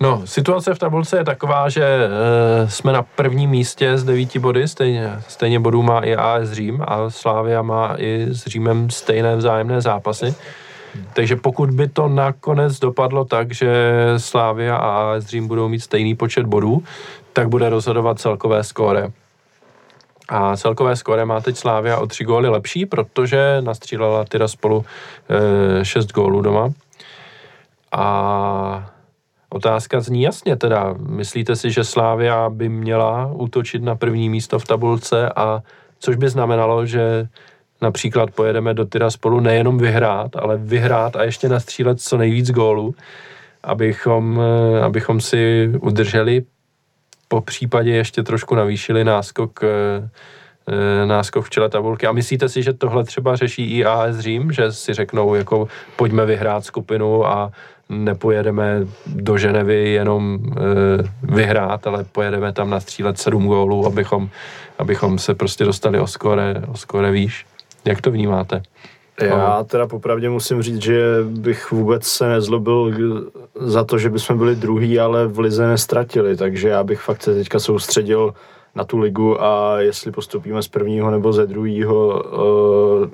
[0.00, 4.68] No, situace v tabulce je taková, že e, jsme na prvním místě s devíti body,
[4.68, 9.80] stejně, stejně bodů má i AS Řím a Slávia má i s Římem stejné vzájemné
[9.80, 10.34] zápasy.
[11.12, 16.14] Takže pokud by to nakonec dopadlo tak, že Slávia a AS Řím budou mít stejný
[16.14, 16.82] počet bodů,
[17.32, 19.08] tak bude rozhodovat celkové skóre.
[20.28, 24.84] A celkové skóre má teď Slávia o tři góly lepší, protože nastřílela teda spolu
[25.80, 26.70] e, šest gólů doma.
[27.92, 28.90] A
[29.56, 30.94] Otázka zní jasně teda.
[30.98, 35.62] Myslíte si, že Slávia by měla útočit na první místo v tabulce a
[35.98, 37.28] což by znamenalo, že
[37.82, 42.94] například pojedeme do Tiraspolu nejenom vyhrát, ale vyhrát a ještě nastřílet co nejvíc gólů,
[43.64, 44.40] abychom,
[44.82, 46.44] abychom si udrželi
[47.28, 50.08] po případě ještě trošku navýšili náskok eh,
[50.68, 52.06] eh, náskok v čele tabulky.
[52.06, 56.26] A myslíte si, že tohle třeba řeší i AS Řím, že si řeknou, jako pojďme
[56.26, 57.52] vyhrát skupinu a
[57.88, 64.28] nepojedeme do Ženevy jenom e, vyhrát, ale pojedeme tam nastřílet sedm gólů, abychom,
[64.78, 67.46] abychom se prostě dostali o skore, o skore výš.
[67.84, 68.62] Jak to vnímáte?
[69.20, 72.94] Já teda popravdě musím říct, že bych vůbec se nezlobil
[73.54, 77.34] za to, že bychom byli druhý, ale v lize nestratili, takže já bych fakt se
[77.34, 78.34] teďka soustředil
[78.74, 83.08] na tu ligu a jestli postupíme z prvního nebo ze druhého, uh,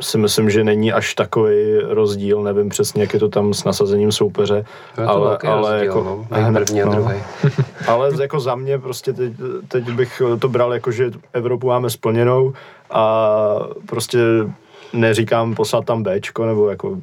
[0.00, 4.12] si myslím, že není až takový rozdíl, nevím přesně, jak je to tam s nasazením
[4.12, 4.64] soupeře,
[4.94, 6.92] to ale, velký ale rozdíl, jako, no, mezi první a no.
[6.92, 7.16] druhý.
[7.86, 9.32] ale jako za mě prostě teď,
[9.68, 12.52] teď bych to bral jako, že Evropu máme splněnou
[12.90, 13.34] a
[13.86, 14.18] prostě
[14.92, 16.98] neříkám poslat tam Bčko nebo jako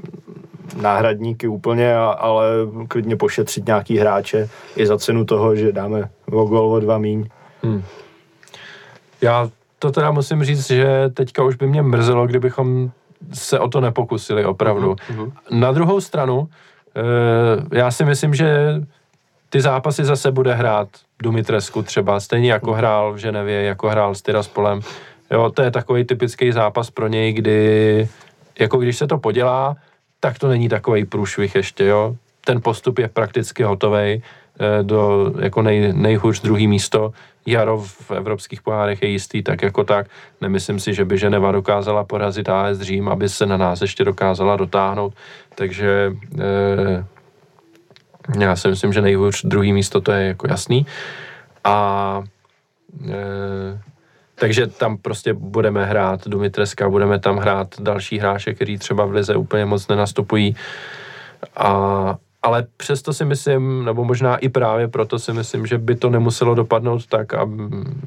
[0.82, 2.46] náhradníky úplně, ale
[2.88, 7.28] klidně pošetřit nějaký hráče i za cenu toho, že dáme o gol o dva míň.
[9.22, 12.92] Já to teda musím říct, že teďka už by mě mrzelo, kdybychom
[13.34, 14.96] se o to nepokusili opravdu.
[15.52, 16.48] Na druhou stranu,
[16.96, 18.82] eh, já si myslím, že
[19.50, 20.88] ty zápasy zase bude hrát
[21.24, 24.80] Dumitresku třeba, stejně jako hrál v Ženevě, jako hrál s Tiraspolem.
[25.32, 28.10] Jo, to je takový typický zápas pro něj, kdy
[28.60, 29.76] jako když se to podělá,
[30.20, 32.16] tak to není takový průšvih ještě, jo.
[32.46, 34.24] Ten postup je prakticky hotový
[34.82, 37.12] do jako nej, nejhůř druhý místo.
[37.46, 40.08] Jaro v evropských pohárech je jistý tak jako tak.
[40.42, 44.56] Nemyslím si, že by Ženeva dokázala porazit AS Řím, aby se na nás ještě dokázala
[44.56, 45.14] dotáhnout.
[45.56, 47.06] Takže eh,
[48.40, 50.86] já si myslím, že nejhůř druhý místo to je jako jasný.
[51.64, 52.24] A
[53.10, 53.82] e,
[54.36, 59.36] takže tam prostě budeme hrát Dumitreska, budeme tam hrát další hráče, který třeba v lize
[59.36, 60.56] úplně moc nenastupují.
[61.58, 66.10] A, ale přesto si myslím, nebo možná i právě proto si myslím, že by to
[66.10, 67.50] nemuselo dopadnout tak a,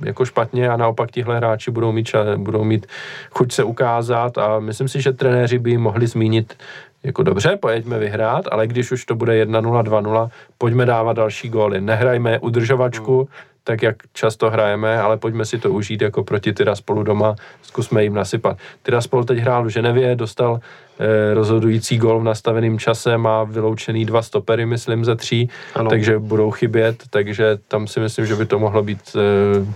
[0.05, 2.86] jako špatně a naopak tihle hráči budou mít, ča- budou mít
[3.31, 6.56] chuť se ukázat a myslím si, že trenéři by mohli zmínit
[7.02, 10.28] jako dobře, pojďme vyhrát, ale když už to bude 1-0, 2-0,
[10.59, 11.81] pojďme dávat další góly.
[11.81, 13.28] Nehrajme udržovačku,
[13.68, 18.14] tak jak často hrajeme, ale pojďme si to užít jako proti Tiraspolu doma, zkusme jim
[18.14, 18.56] nasypat.
[18.82, 24.22] Tiraspol teď hrál v Ženevě, dostal eh, rozhodující gól v nastaveném čase, má vyloučený dva
[24.22, 25.90] stopery, myslím, ze tří, Ano.
[25.90, 29.66] takže budou chybět, takže tam si myslím, že by to mohlo být eh,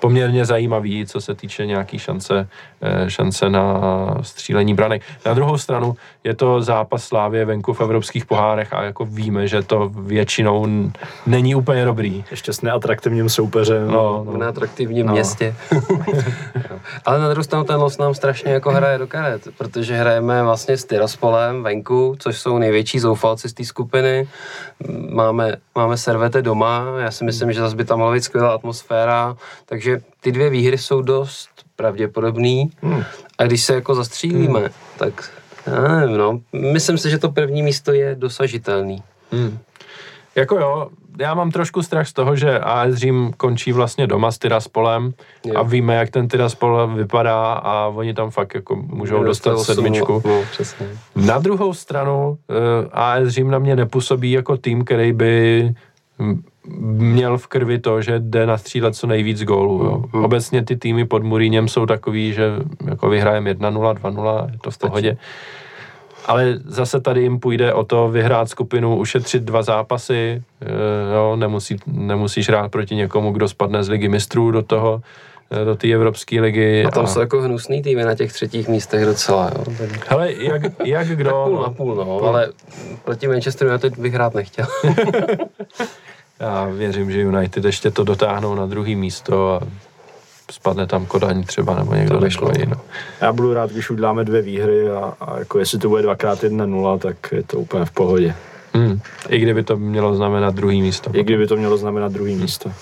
[0.00, 2.48] poměrně zajímavý, co se týče nějaký šance,
[2.82, 3.80] eh, šance na
[4.22, 5.02] střílení branek.
[5.26, 9.62] Na druhou stranu je to zápas Slávě venku v evropských pohárech a jako víme, že
[9.62, 10.66] to většinou
[11.26, 12.24] není úplně dobrý.
[12.30, 13.90] Ještě s neatraktivním soupeřem.
[13.90, 14.38] No, v no.
[14.38, 15.12] neatraktivním No.
[15.12, 15.54] městě.
[17.04, 20.76] Ale na druhou stranu ten los nám strašně jako hraje do karet, protože hrajeme vlastně
[20.76, 24.28] s Tyraspolem venku, což jsou největší zoufalci z té skupiny.
[25.10, 29.36] Máme, máme servete doma, já si myslím, že zase by tam mohla být skvělá atmosféra,
[29.66, 29.87] takže
[30.20, 32.70] ty dvě výhry jsou dost pravděpodobný.
[32.82, 33.04] Hmm.
[33.38, 35.30] A když se jako zastřílíme, tak
[35.66, 36.40] já nevím, no.
[36.52, 39.02] Myslím si, že to první místo je dosažitelný.
[39.32, 39.58] Hmm.
[40.34, 40.88] Jako jo,
[41.18, 45.12] já mám trošku strach z toho, že AS Řím končí vlastně doma s Tyraspolem
[45.44, 45.54] Jo.
[45.56, 50.22] a víme, jak ten Tyraspol vypadá a oni tam fakt jako můžou dostat sedmičku.
[50.24, 50.86] No, přesně.
[51.16, 52.36] Na druhou stranu uh,
[52.92, 55.74] AS Řím na mě nepůsobí jako tým, který by
[56.78, 59.84] měl v krvi to, že jde nastřílet co nejvíc gólů.
[59.84, 60.04] Jo.
[60.12, 60.24] Mhm.
[60.24, 62.50] Obecně ty týmy pod Muríněm jsou takový, že
[62.86, 65.16] jako vyhrajeme 1-0, 2-0, je to v pohodě.
[66.26, 70.66] Ale zase tady jim půjde o to vyhrát skupinu, ušetřit dva zápasy, eh,
[71.14, 75.00] jo, nemusí, nemusíš hrát proti někomu, kdo spadne z ligy mistrů do toho,
[75.50, 76.84] eh, do té Evropské ligy.
[76.84, 79.64] A tam jsou jako hnusný týmy na těch třetích místech docela, jo.
[79.78, 81.44] Tak- Hele, jak, jak kdo...
[81.46, 82.48] Půl na půl, no, ale
[83.04, 84.66] proti Manchesteru United bych hrát nechtěl.
[86.40, 89.60] Já věřím, že United ještě to dotáhnou na druhý místo a
[90.52, 92.48] spadne tam Kodaň třeba nebo někdo To by šlo.
[92.48, 92.66] takový.
[92.66, 92.76] No.
[93.20, 96.98] Já budu rád, když uděláme dvě výhry a, a jako jestli to bude dvakrát 1-0,
[96.98, 98.34] tak je to úplně v pohodě.
[98.74, 99.00] Hmm.
[99.28, 101.10] I kdyby to mělo znamenat druhý místo.
[101.14, 102.72] I kdyby to mělo znamenat druhý místo.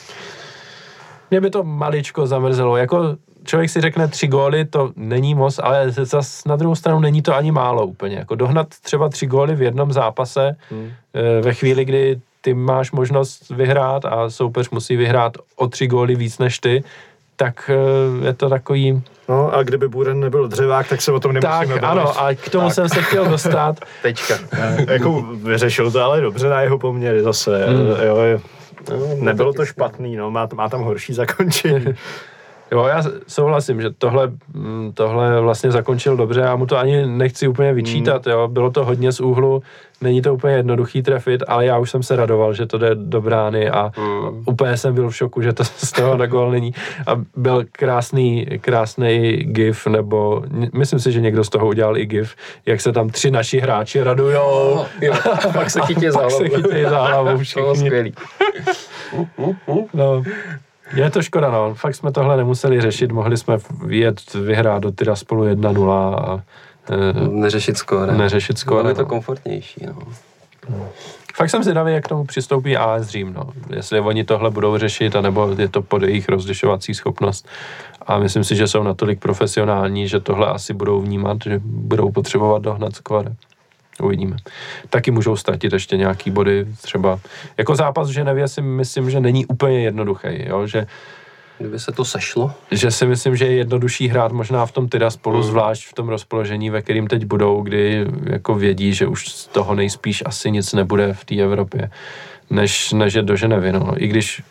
[1.31, 2.77] Mě by to maličko zamrzelo.
[2.77, 7.23] Jako člověk si řekne tři góly, to není moc, ale zas na druhou stranu není
[7.23, 8.17] to ani málo úplně.
[8.17, 10.91] Jako dohnat třeba tři góly v jednom zápase Hmm.
[11.15, 16.15] eh, ve chvíli, kdy ty máš možnost vyhrát a soupeř musí vyhrát o tři góly
[16.15, 16.85] víc než ty,
[17.37, 19.03] tak eh, je to takový...
[19.29, 22.01] No a kdyby Buren nebyl dřevák, tak se o tom Tak, nemusíme bavit.
[22.01, 22.75] ano, a k tomu Tak.
[22.75, 23.77] jsem se chtěl dostat.
[24.03, 24.35] Tečka.
[24.89, 27.67] jako vyřešil to ale dobře na jeho poměry zase.
[27.67, 27.87] Hmm.
[28.07, 28.41] Jo, je,
[28.91, 31.85] No, nebylo to špatný, no, má, má tam horší zakončení.
[32.73, 37.49] Jo, já souhlasím, že tohle, mm, tohle vlastně zakončil dobře, já mu to ani nechci
[37.49, 39.63] úplně vyčítat, jo, bylo to hodně z úhlu,
[40.01, 43.21] není to úplně jednoduchý trefit, ale já už jsem se radoval, že to jde do
[43.21, 44.43] brány a Mm.
[44.47, 46.75] úplně jsem byl v šoku, že to z toho na gol není
[47.07, 50.43] a byl krásný, krásný gif, nebo
[50.75, 52.35] myslím si, že někdo z toho udělal i gif,
[52.67, 55.15] jak se tam tři naši hráči radujou, Jo,
[55.49, 56.57] a pak se chytí za pak se hlavu.
[56.63, 57.77] chytějí za To bylo všichni.
[57.87, 58.15] skvělý.
[59.95, 60.23] No,
[60.95, 61.75] je to škoda, no.
[61.75, 63.59] Fakt jsme tohle nemuseli řešit, mohli jsme
[63.89, 66.43] jet vyhrát do Tyra spolu 1-0 a
[66.91, 68.13] e, Neřešit skóre.
[68.17, 68.89] neřešit Bylo skóre.
[68.89, 69.09] by to No.
[69.09, 69.99] komfortnější, no.
[71.35, 73.43] Fakt jsem zvědavý, jak k tomu přistoupí AS Řím, no.
[73.77, 77.49] Jestli oni tohle budou řešit, anebo je to pod jejich rozlišovací schopnost.
[78.07, 82.63] A myslím si, že jsou natolik profesionální, že tohle asi budou vnímat, že budou potřebovat
[82.63, 83.33] dohnat skóre.
[84.03, 84.37] Uvidíme.
[84.91, 87.19] Taky můžou ztratit ještě nějaký body, třeba.
[87.59, 90.67] Jako zápas v Ženevě si myslím, že není úplně jednoduchý, jo?
[90.67, 90.87] že
[91.59, 92.53] Kdyby se to sešlo.
[92.71, 95.43] že si myslím, že je jednodušší hrát možná v tom Tyra spolu, Mm.
[95.43, 99.75] zvlášť v tom rozpoložení, ve kterým teď budou, kdy jako vědí, že už z toho
[99.75, 101.91] nejspíš asi nic nebude v té Evropě,
[102.51, 103.73] než, než je do Ženevy.
[103.73, 103.93] No.
[103.97, 104.43] I když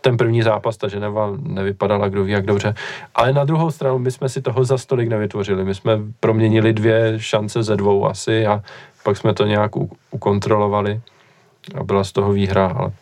[0.00, 2.74] ten první zápas ta Ženeva nevypadala kdo ví jak dobře.
[3.14, 5.64] Ale na druhou stranu my jsme si toho za stolik nevytvořili.
[5.64, 8.62] My jsme proměnili dvě šance ze dvou asi a
[9.04, 9.70] pak jsme to nějak
[10.10, 11.00] ukontrolovali
[11.74, 12.92] a byla z toho výhra, ale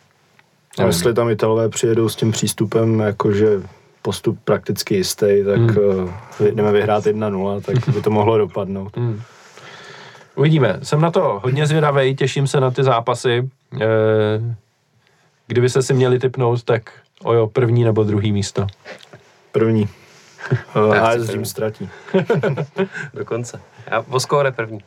[0.77, 3.47] A jestli tam Italové přijedou s tím přístupem, jakože
[4.01, 6.09] postup prakticky jistý, tak Hmm.
[6.39, 6.55] hmm.
[6.55, 8.97] jdeme vyhrát 1-0, tak by to mohlo dopadnout.
[8.97, 9.21] Hmm.
[10.35, 10.79] Uvidíme.
[10.83, 13.49] Jsem na to hodně zvědavý, těším se na ty zápasy.
[13.81, 13.87] E,
[15.47, 16.91] kdyby se si měli typnout, tak
[17.23, 18.67] ojo, první nebo druhý místo.
[19.51, 19.89] První.
[20.93, 21.89] Já A chci s tím ztratí.
[23.13, 23.61] Dokonce.
[23.91, 24.79] Já o skóre první.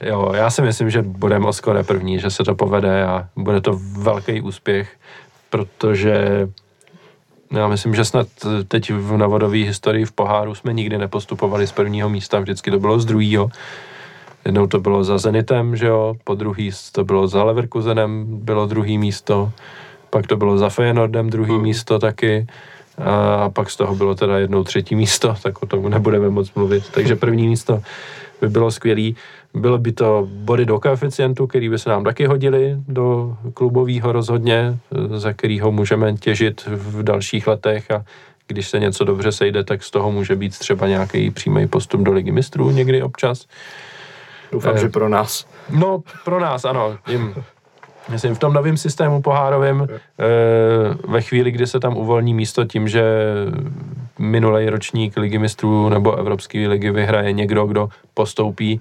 [0.00, 3.60] Jo, já si myslím, že budeme o skore první, že se to povede a bude
[3.60, 4.96] to velký úspěch,
[5.50, 6.48] protože
[7.50, 8.26] já myslím, že snad
[8.68, 13.00] teď v novodové historii v poháru jsme nikdy nepostupovali z prvního místa, vždycky to bylo
[13.00, 13.50] z druhého.
[14.44, 18.98] Jednou to bylo za Zenitem, že jo, po druhý to bylo za Leverkusenem, bylo druhý
[18.98, 19.52] místo,
[20.10, 21.62] pak to bylo za Feyenoordem druhý Hmm.
[21.62, 22.46] místo taky
[23.04, 26.84] a pak z toho bylo teda jednou třetí místo, tak o tom nebudeme moc mluvit.
[26.90, 27.82] Takže první místo
[28.40, 29.16] by bylo skvělý.
[29.54, 34.78] Bylo by to body do koeficientu, který by se nám taky hodili do klubového rozhodně,
[35.16, 38.04] za kterého můžeme těžit v dalších letech a
[38.46, 42.12] když se něco dobře sejde, tak z toho může být třeba nějaký přímý postup do
[42.12, 43.46] ligy mistrů někdy občas.
[44.52, 44.78] Doufám, Eh.
[44.78, 45.46] že pro nás.
[45.70, 47.34] No, pro nás ano, jim
[48.08, 49.96] Myslím, v tom novém systému pohárovém, e,
[51.08, 53.02] ve chvíli, kdy se tam uvolní místo tím, že
[54.18, 58.80] minulý ročník ligy mistrů nebo Evropské ligy vyhraje někdo, kdo postoupí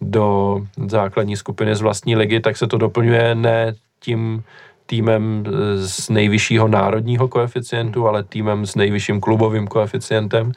[0.00, 4.42] do základní skupiny z vlastní ligy, tak se to doplňuje ne tím
[4.86, 5.44] týmem
[5.76, 10.52] z nejvyššího národního koeficientu, ale týmem s nejvyšším klubovým koeficientem,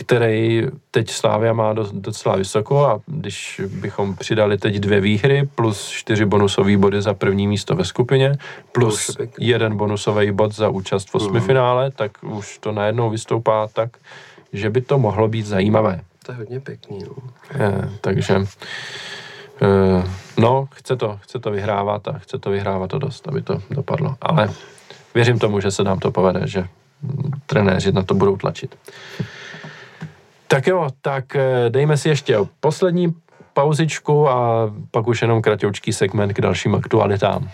[0.00, 6.24] který teď Slávia má docela vysoko a když bychom přidali teď dvě výhry plus čtyři
[6.24, 8.38] bonusové body za první místo ve skupině
[8.72, 13.90] plus jeden bonusový bod za účast v osmifinále, tak už to najednou vystoupá tak,
[14.52, 16.00] že by to mohlo být zajímavé.
[16.26, 16.98] To je hodně pěkný.
[16.98, 17.14] No.
[17.64, 18.44] Je, takže e,
[20.40, 24.16] no, chce to, chce to vyhrávat a chce to vyhrávat to dost, aby to dopadlo.
[24.20, 24.50] Ale
[25.14, 26.64] věřím tomu, že se nám to povede, že
[27.46, 28.76] trenéři na to budou tlačit.
[30.50, 33.14] Tak jo, tak eh, dejme si ještě poslední
[33.52, 37.50] pauzičku a pak už jenom kratoučký segment k dalším aktualitám.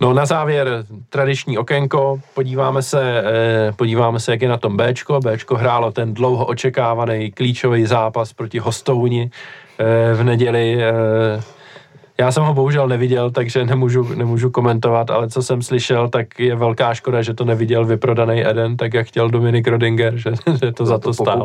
[0.00, 5.20] No na závěr tradiční okénko, podíváme se, eh, podíváme se, jak je na tom Bčko.
[5.20, 9.30] Bčko hrálo ten dlouho očekávaný klíčový zápas proti Hostouni
[9.78, 10.78] eh, v neděli
[12.18, 16.56] já jsem ho bohužel neviděl, takže nemůžu, nemůžu komentovat, ale co jsem slyšel, tak je
[16.56, 20.30] velká škoda, že to neviděl vyprodaný Eden, tak jak chtěl Dominik Rodinger, že,
[20.64, 21.44] že to no za to, to stálo.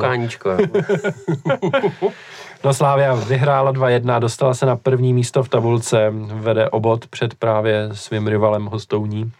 [2.63, 7.89] no Slávia vyhrála 2-1, dostala se na první místo v tabulce, vede obod před právě
[7.93, 9.31] svým rivalem Hostouní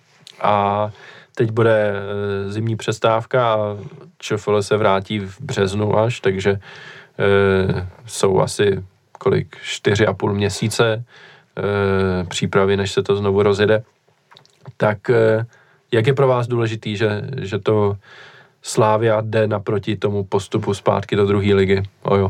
[0.42, 0.90] a
[1.36, 3.78] teď bude e, zimní přestávka a
[4.20, 8.84] ČFL se vrátí v březnu až, takže e, jsou asi
[9.20, 11.04] kolik, čtyři a půl měsíce e,
[12.24, 13.84] přípravy, než se to znovu rozjede.
[14.78, 15.46] Tak e,
[15.92, 17.98] jak je pro vás důležitý, že, že to
[18.62, 21.84] Slávia jde naproti tomu postupu zpátky do druhé ligy?
[22.04, 22.30] Ojo.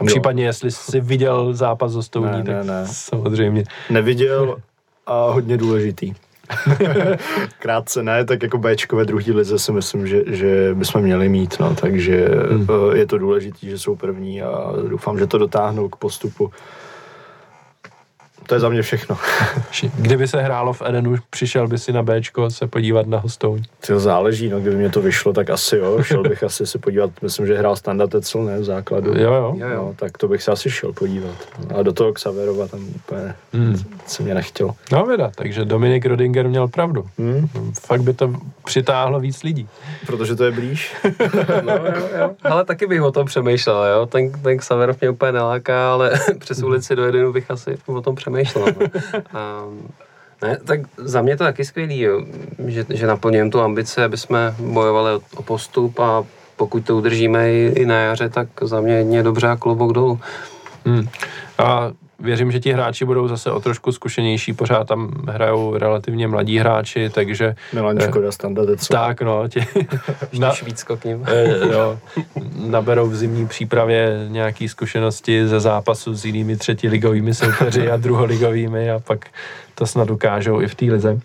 [0.00, 2.86] A případně, jestli jsi viděl zápas z Stouní, ne, tak ne, ne.
[2.86, 3.64] samozřejmě.
[3.90, 4.56] Neviděl
[5.06, 6.14] a hodně důležitý.
[7.58, 11.56] Krátce ne, tak jako Bčko ve druhé lize si myslím, že, že bychom měli mít,
[11.60, 12.66] no, takže hmm.
[12.92, 16.50] Eh, je to důležité, že jsou první a doufám, že to dotáhnou k postupu.
[18.48, 19.16] To je za mě všechno.
[19.98, 23.62] Kdyby se hrálo v Edenu, přišel by si na Bčko se podívat na hostouň?
[23.86, 27.10] To záleží, no, kdyby mě to vyšlo, tak asi jo, šel bych asi se podívat,
[27.22, 29.18] myslím, že hrál Standa Tecel, ne, v základu.
[29.18, 29.56] Jo, jo.
[29.76, 31.34] No, tak to bych se asi šel podívat.
[31.74, 33.76] A do toho Xaverova tam úplně hmm.
[34.06, 34.74] se mě nechtělo.
[34.92, 37.06] No věda, takže Dominik Rodinger měl pravdu.
[37.18, 37.48] Hmm.
[37.80, 38.32] Fakt by to
[38.64, 39.68] přitáhlo víc lidí.
[40.06, 40.94] Protože to je blíž.
[41.62, 42.30] no, jo, jo.
[42.42, 44.06] Ale taky bych o tom přemýšlel, jo.
[44.06, 48.14] Ten, ten Xaverov mě úplně neláká, ale přes ulici do Edenu bych asi o tom
[48.14, 48.66] přemýšlel přemýšlel.
[48.80, 49.20] No.
[49.40, 49.64] A,
[50.42, 52.22] ne, tak za mě to taky skvělý, jo,
[52.66, 56.24] že, že naplňujeme tu ambici, aby jsme bojovali o, o postup a
[56.56, 60.20] pokud to udržíme i, i na jaře, tak za mě je dobře a klobouk dolů.
[60.86, 61.08] Hmm.
[61.58, 66.58] A věřím, že ti hráči budou zase o trošku zkušenější, pořád tam hrajou relativně mladí
[66.58, 67.54] hráči, takže...
[67.72, 68.92] Milan Škoda, standard co?
[68.92, 69.48] Tak, no.
[69.48, 69.66] Ti,
[70.38, 71.24] na, Švýcko k ním.
[71.26, 71.98] Eh, jo,
[72.56, 78.98] naberou v zimní přípravě nějaké zkušenosti ze zápasu s jinými třetiligovými soupeři a druholigovými a
[78.98, 79.26] pak
[79.74, 81.20] to snad ukážou i v té lize.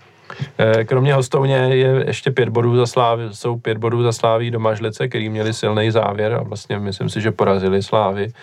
[0.57, 4.59] Eh, kromě hostouně je ještě pět bodů za Slávy, jsou pět bodů za Sláví do
[4.59, 8.33] Mažlice, který měli silný závěr a vlastně myslím si, že porazili Slávy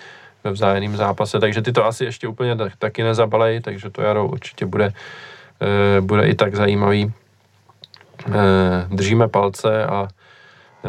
[0.45, 4.27] ve vzájemném zápase, takže ty to asi ještě úplně tak, taky nezabalej, takže to jaro
[4.27, 4.93] určitě bude,
[5.97, 7.13] e, bude i tak zajímavý.
[8.27, 8.33] E,
[8.89, 10.89] držíme palce a e,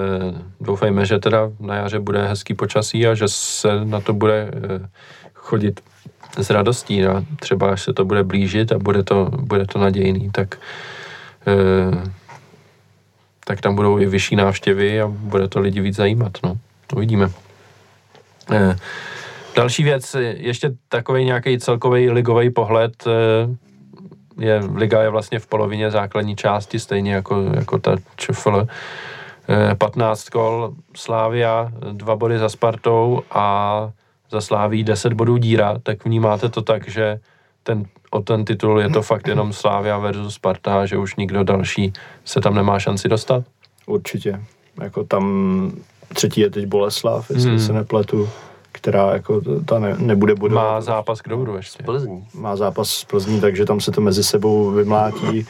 [0.62, 4.52] doufejme, že teda na jaře bude hezký počasí a že se na to bude
[5.34, 5.82] chodit
[6.38, 7.02] s radostí.
[7.02, 7.26] No.
[7.40, 10.58] Třeba až se to bude blížit a bude to, bude to nadějný, tak
[13.46, 16.32] tak tam budou i vyšší návštěvy a bude to lidi víc zajímat.
[16.44, 16.58] No.
[16.96, 17.30] Uvidíme.
[19.56, 25.92] Další věc, ještě takový nějaký celkový ligový pohled, eh, je, liga je vlastně v polovině
[25.92, 28.68] základní části, stejně jako, jako ta ČFL.
[29.78, 33.90] 15 eh, kol Slávia, dva body za Spartou a
[34.32, 37.20] za Sláví 10 bodů díra, tak vnímáte to tak, že
[37.64, 41.94] ten, o ten titul je to fakt jenom Slávia versus Sparta, že už nikdo další
[42.26, 43.44] se tam nemá šanci dostat?
[43.86, 44.42] Určitě.
[44.82, 45.72] Jako tam
[46.14, 47.60] třetí je teď Boleslav, jestli hmm.
[47.60, 48.30] se nepletu
[48.82, 50.64] která jako ta ne, nebude bodovat.
[50.64, 51.84] Má zápas k dobru ještě.
[51.84, 52.26] Plzní.
[52.34, 55.46] Má zápas s Plzní, takže tam se to mezi sebou vymlátí.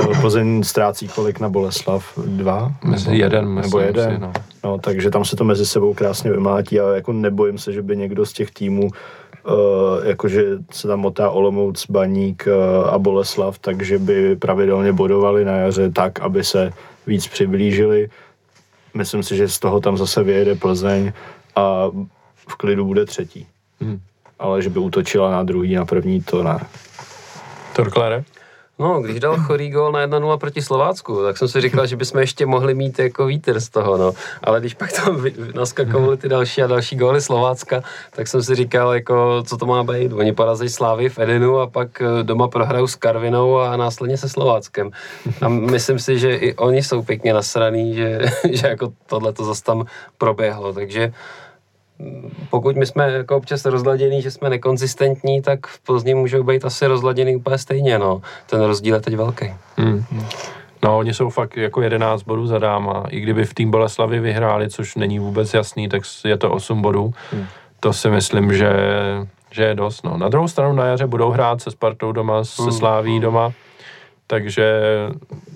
[0.00, 2.18] Eh, Plzeň ztrácí kolik na Boleslav?
[2.26, 2.72] Dva?
[2.84, 4.14] Mezi nebo, jeden, nebo jeden.
[4.14, 4.32] Si, no.
[4.64, 4.78] no.
[4.78, 8.26] takže tam se to mezi sebou krásně vymlátí a jako nebojím se, že by někdo
[8.26, 8.88] z těch týmů
[9.48, 15.52] Uh, jakože se tam motá Olomouc, Baník uh, a Boleslav, takže by pravidelně bodovali na
[15.52, 16.72] jaře tak, aby se
[17.06, 18.08] víc přiblížili
[18.96, 21.12] myslím si, že z toho tam zase vyjede Plzeň
[21.56, 21.90] a
[22.48, 23.46] v klidu bude třetí.
[23.80, 24.00] Hmm.
[24.38, 26.66] Ale že by útočila na druhý, na první, to ne.
[27.76, 28.24] Torklere?
[28.78, 32.20] No, když dal chorý gól na 1-0 proti Slovácku, tak jsem si říkal, že bychom
[32.20, 34.12] ještě mohli mít jako vítr z toho, no.
[34.44, 35.24] Ale když pak tam
[35.54, 39.84] naskakovaly ty další a další góly Slovácka, tak jsem si říkal, jako, co to má
[39.84, 40.12] být.
[40.12, 44.28] Oni porazí Slávy v Edenu a pak eh, doma prohrajou s Karvinou a následně se
[44.28, 44.90] Slováckem.
[45.42, 48.18] A myslím si, že i oni jsou pěkně nasraný, že,
[48.50, 49.86] že jako tohle to zase tam
[50.18, 51.12] proběhlo, takže
[52.50, 56.86] pokud my jsme jako občas rozladění, že jsme nekonzistentní, tak v Plzni můžou být asi
[56.86, 58.22] rozladěný úplně stejně, no.
[58.50, 59.54] Ten rozdíl je teď velký.
[59.76, 60.04] Hmm.
[60.84, 63.04] No, oni jsou fakt jako 11 bodů za dáma.
[63.08, 67.14] I kdyby v tým Boleslavy vyhráli, což není vůbec jasný, tak je to 8 bodů.
[67.32, 67.46] Hmm.
[67.80, 68.72] To si myslím, že,
[69.50, 70.04] že je dost.
[70.04, 70.16] No.
[70.16, 72.72] Na druhou stranu na jaře budou hrát se Spartou doma, se Hmm.
[72.72, 73.52] Sláví doma,
[74.26, 74.80] takže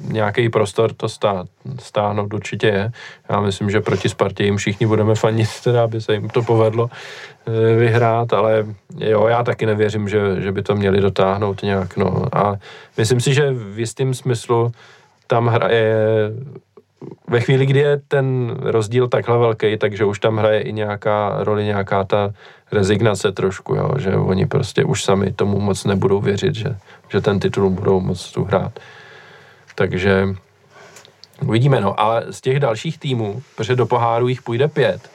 [0.02, 1.44] nějaký prostor to stá,
[1.78, 2.92] stáhnout určitě je.
[3.28, 6.90] Já myslím, že proti Spartě jim všichni budeme fanit, teda aby se jim to povedlo
[7.46, 8.66] eh, vyhrát, ale
[8.98, 12.24] jo, já taky nevěřím, že, že by to měli dotáhnout nějak, no.
[12.32, 12.56] A
[12.96, 14.72] myslím si, že v jistém smyslu
[15.26, 15.94] tam hraje
[17.28, 21.64] ve chvíli, kdy je ten rozdíl takhle velký, takže už tam hraje i nějaká roli,
[21.64, 22.32] nějaká ta
[22.72, 26.76] rezignace trošku, jo, že oni prostě už sami tomu moc nebudou věřit, že,
[27.08, 28.72] že ten titul budou moc tu hrát.
[29.74, 30.28] Takže
[31.42, 35.10] uvidíme, no, ale z těch dalších týmů, protože do poháru jich půjde pět,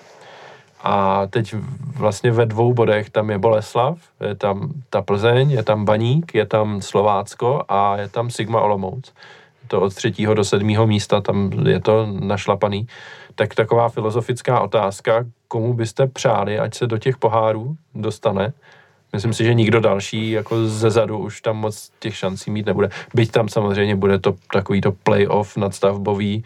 [0.87, 1.55] a teď
[1.97, 3.97] vlastně ve dvou bodech tam je Boleslav,
[4.27, 9.13] je tam ta Plzeň, je tam Baník, je tam Slovácko a je tam Sigma Olomouc.
[9.67, 12.87] To od třetího do sedmého místa, tam je to našlapaný.
[13.35, 18.53] Tak taková filozofická otázka, komu byste přáli, ať se do těch pohárů dostane?
[19.13, 22.89] Myslím si, že nikdo další jako ze zadu už tam moc těch šancí mít nebude.
[23.13, 26.43] Byť tam samozřejmě bude to takový to playoff nadstavbový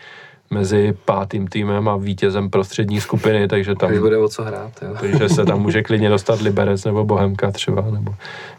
[0.49, 4.95] mezi pátým týmem a vítězem prostřední skupiny, takže tam Takže bude o co hrát, jo.
[5.01, 8.15] takže se tam může klidně dostat Liberec nebo Bohemka třeba, nebo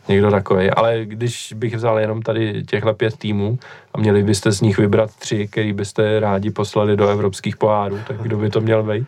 [0.09, 0.71] někdo takový.
[0.71, 3.59] Ale když bych vzal jenom tady těchhle pět týmů
[3.95, 8.17] a měli byste z nich vybrat tři, který byste rádi poslali do evropských pohárů, tak
[8.23, 9.07] kdo by to měl být?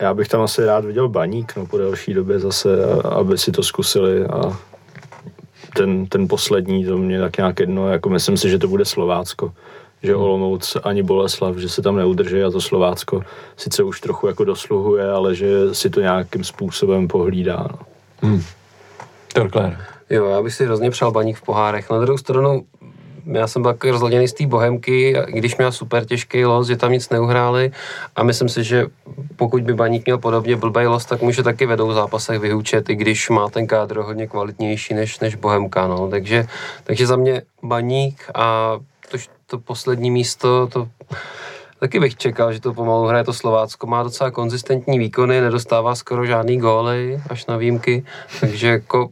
[0.00, 2.68] Já bych tam asi rád viděl baník, no po delší době zase,
[3.04, 4.58] aby si to zkusili a
[5.76, 9.52] ten, ten poslední, to mě tak nějak jedno, jako myslím si, že to bude Slovácko.
[10.06, 13.22] Že Olomouc ani Boleslav, že se tam neudrží a to Slovácko
[13.56, 17.66] sice už trochu jako dosluhuje, ale že si to nějakým způsobem pohlídá.
[17.70, 17.78] No.
[18.22, 18.42] Hmm.
[19.32, 19.78] Torkler.
[20.10, 21.90] Jo, já bych si hrozně přál baník v pohárech.
[21.90, 22.64] Na druhou stranu,
[23.32, 26.92] já jsem byl takový rozladěný z té bohemky, když měl super těžký los, že tam
[26.92, 27.72] nic neuhráli
[28.16, 28.86] a myslím si, že
[29.36, 32.94] pokud by baník měl podobně blbý los, tak může taky vedou v zápasech vyhučet, i
[32.94, 36.08] když má ten kádr hodně kvalitnější než, než bohemka, no.
[36.10, 36.46] takže,
[36.84, 38.78] takže za mě baník a
[39.46, 40.88] to, poslední místo, to
[41.80, 43.86] Taky bych čekal, že to pomalu hraje to Slovácko.
[43.86, 48.04] Má docela konzistentní výkony, nedostává skoro žádný góly, až na výjimky.
[48.40, 49.10] Takže jako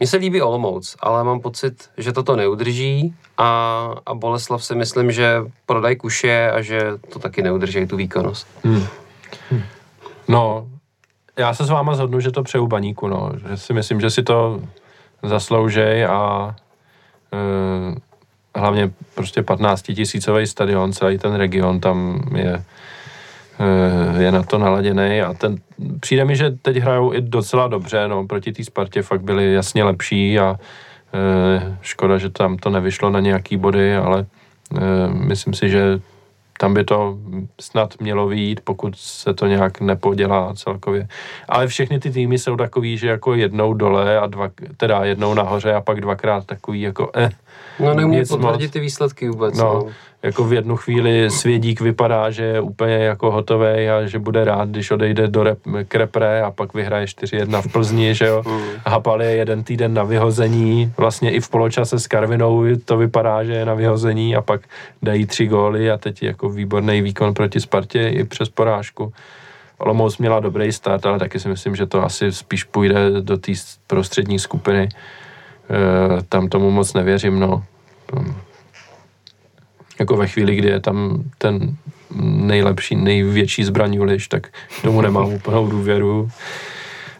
[0.00, 5.12] mně se líbí Olomouc, ale mám pocit, že toto neudrží a, a Boleslav si myslím,
[5.12, 6.80] že prodaj kuše a že
[7.12, 8.46] to taky neudrží tu výkonnost.
[8.64, 8.86] Hmm.
[10.28, 10.68] No,
[11.38, 13.30] já se s váma zhodnu, že to přeju baníku, no.
[13.48, 14.60] Že si myslím, že si to
[15.22, 16.54] zasloužej a
[17.32, 18.09] e,
[18.54, 22.64] hlavně prostě 15 tisícový stadion, celý ten region tam je,
[23.58, 25.56] e, je na to naladěný a ten,
[26.00, 29.84] přijde mi, že teď hrajou i docela dobře, no, proti té Spartě fakt byli jasně
[29.84, 30.56] lepší a
[31.14, 34.26] e, škoda, že tam to nevyšlo na nějaký body, ale
[34.76, 36.00] e, myslím si, že
[36.60, 37.18] tam by to
[37.60, 41.08] snad mělo výjít, pokud se to nějak nepodělá celkově.
[41.48, 45.74] Ale všechny ty týmy jsou takový, že jako jednou dole a dva, teda jednou nahoře
[45.74, 47.30] a pak dvakrát takový jako eh.
[47.80, 48.72] No nemůžu potvrdit moc.
[48.72, 49.58] ty výsledky vůbec.
[49.58, 49.92] No, No.
[50.22, 54.68] Jako v jednu chvíli Svědík vypadá, že je úplně jako hotový a že bude rád,
[54.68, 58.42] když odejde do rep, k repre a pak vyhraje 4-1 v Plzni, že jo.
[58.46, 58.60] Mm.
[58.86, 63.52] Hapal je jeden týden na vyhození, vlastně i v poločase s Karvinou to vypadá, že
[63.52, 64.60] je na vyhození a pak
[65.02, 69.12] dají tři góly a teď jako výborný výkon proti Spartě i přes porážku.
[69.78, 73.52] Olomouc měla dobrý start, ale taky si myslím, že to asi spíš půjde do té
[73.86, 74.88] prostřední skupiny.
[74.88, 77.64] E, tam tomu moc nevěřím, no.
[80.00, 81.76] Jako ve chvíli, kdy je tam ten
[82.20, 84.48] nejlepší, největší zbraň Juliš, tak
[84.82, 86.28] tomu nemám úplnou důvěru.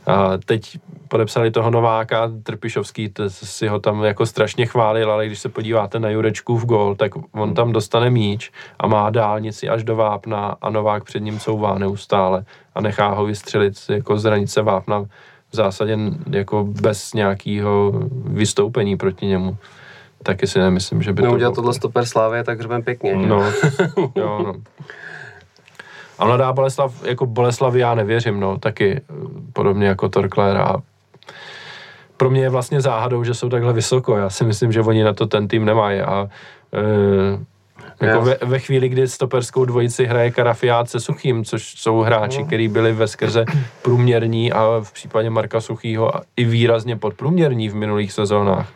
[0.07, 0.79] A teď
[1.09, 5.99] podepsali toho Nováka, Trpišovský to si ho tam jako strašně chválil, ale když se podíváte
[5.99, 10.57] na Jurečku v gol, tak on tam dostane míč a má dálnici až do Vápna
[10.63, 12.45] a Novák před ním couvá neustále
[12.75, 15.01] a nechá ho vystřelit jako z hranice Vápna
[15.53, 15.99] v zásadě
[16.31, 17.93] jako bez nějakého
[18.25, 19.57] vystoupení proti němu.
[20.23, 23.17] Taky si nemyslím, že by No, to udělat tohle stoper Slávy, tak hřbem pěkně.
[23.17, 23.45] No,
[24.17, 24.55] jo, no.
[26.19, 29.15] A mladá Boleslav, jako Boleslav já nevěřím, no, taky eh,
[29.53, 30.77] podobně jako Torkler a
[32.21, 34.17] pro mě je vlastně záhadou, že jsou takhle vysoko.
[34.17, 36.29] Já si myslím, že oni na to ten tým nemají a
[38.01, 42.45] e, jako ve, ve, chvíli, kdy stoperskou dvojici hraje Karafiát se Suchým, což jsou hráči,
[42.45, 43.45] kteří byli ve skrze
[43.83, 48.69] průměrní a v případě Marka Suchýho i výrazně podprůměrní v minulých sezónách,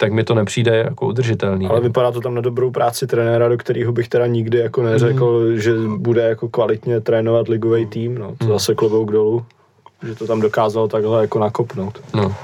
[0.00, 1.66] tak mi to nepřijde jako udržitelný.
[1.66, 5.40] Ale vypadá to tam na dobrou práci trenéra, do kterého bych teda nikdy jako neřekl,
[5.40, 5.58] mm.
[5.58, 8.34] že bude jako kvalitně trénovat ligový tým, no.
[8.38, 8.50] To mm.
[8.50, 9.44] zase klobouk dolů
[10.02, 12.02] že to tam dokázal takhle jako nakopnout.
[12.14, 12.34] No.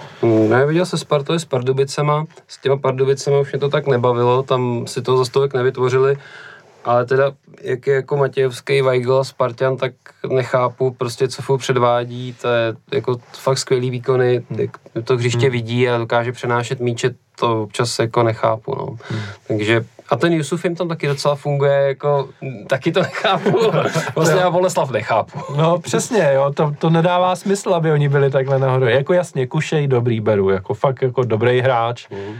[0.49, 4.87] Ne, viděl se Spartoj s Pardubicema, s těma Pardubicema už mě to tak nebavilo, tam
[4.87, 6.17] si to za stovek nevytvořili,
[6.85, 7.33] ale teda,
[7.63, 9.93] jak je jako Matějovský Weigl a Spartan, tak
[10.29, 14.71] nechápu prostě, co furt předvádí, to je jako fakt skvělý výkony, jak
[15.05, 15.53] to hřiště hmm.
[15.53, 18.87] vidí a dokáže přenášet míče, to občas jako nechápu, no.
[18.87, 19.21] Hmm.
[19.49, 22.29] Takže a ten Jusuf jim tam taky docela funguje, jako
[22.67, 23.59] taky to nechápu.
[24.15, 25.39] Vlastně já Boleslav nechápu.
[25.57, 28.87] No přesně, jo, to, to nedává smysl, aby oni byli takhle nahoru.
[28.87, 32.09] Jako jasně, Kušej dobrý beru, jako fakt jako dobrý hráč.
[32.11, 32.19] Mm.
[32.19, 32.35] E,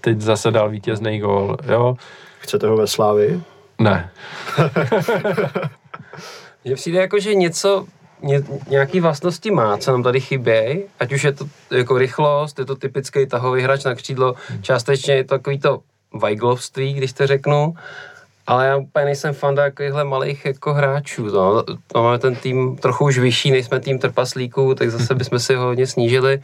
[0.00, 1.96] teď zase dal vítězný gól, jo.
[2.40, 3.40] Chcete ho ve Slávi?
[3.78, 4.10] Ne.
[6.64, 7.86] Mně přijde jako, že něco,
[8.22, 12.64] ně, nějaký vlastnosti má, co nám tady chybějí, ať už je to jako rychlost, je
[12.64, 15.80] to typický tahový hráč na křídlo, částečně je to takový to
[16.22, 17.74] Weiglovství, když to řeknu,
[18.46, 21.26] ale já úplně nejsem fan takovýchhle malých jako hráčů.
[21.26, 21.64] No.
[21.94, 22.02] no.
[22.02, 25.86] máme ten tým trochu už vyšší, nejsme tým trpaslíků, tak zase bychom si ho hodně
[25.86, 26.42] snížili.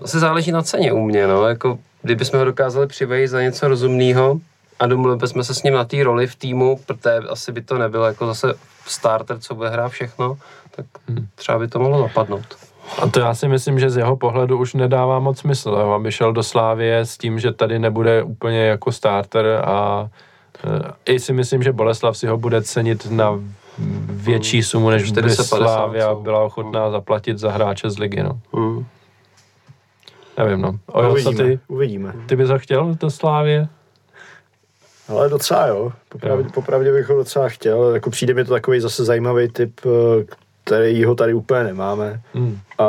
[0.00, 1.48] Zase záleží na ceně u mě, no.
[1.48, 4.40] jako, kdybychom ho dokázali přivejít za něco rozumného
[4.80, 7.78] a domluvili bychom se s ním na té roli v týmu, protože asi by to
[7.78, 8.54] nebylo jako zase
[8.86, 10.38] starter, co bude hrát všechno,
[10.70, 11.26] tak hmm.
[11.34, 12.56] třeba by to mohlo napadnout.
[12.98, 16.12] A to já si myslím, že z jeho pohledu už nedává moc smysl, jo, aby
[16.12, 20.08] šel do Slávie s tím, že tady nebude úplně jako starter a
[21.06, 23.40] e, i si myslím, že Boleslav si ho bude cenit na
[24.04, 24.62] větší hmm.
[24.62, 28.22] sumu, než by Slávia byla ochotná zaplatit za hráče z ligy.
[28.22, 28.40] No.
[28.54, 28.86] Hmm.
[30.38, 30.78] Nevím, no.
[30.86, 32.14] O, uvidíme, ty, uvidíme.
[32.26, 33.68] Ty bys ho chtěl do Slávie?
[35.10, 35.92] Ale docela jo.
[36.08, 36.50] Popravdě, jo.
[36.54, 37.94] popravdě bych ho docela chtěl.
[37.94, 40.24] Jako přijde mi to takový zase zajímavý typ, e,
[40.64, 42.20] který ho tady úplně nemáme.
[42.34, 42.58] Hmm.
[42.78, 42.88] A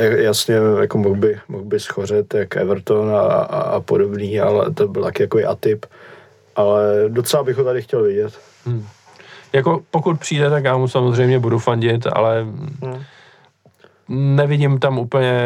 [0.00, 4.88] jasně, jako mohl by, mohl by schořet jak Everton a, a, a podobný, ale to
[4.88, 5.86] byl taky jako atyp.
[6.56, 8.38] Ale docela bych ho tady chtěl vidět.
[8.66, 8.86] Hmm.
[9.52, 12.42] Jako pokud přijde, tak já mu samozřejmě budu fandit, ale
[12.82, 13.02] hmm.
[14.08, 15.40] nevidím tam úplně,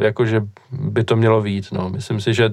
[0.00, 1.66] jako že by to mělo vít.
[1.72, 1.90] No.
[1.90, 2.50] Myslím si, že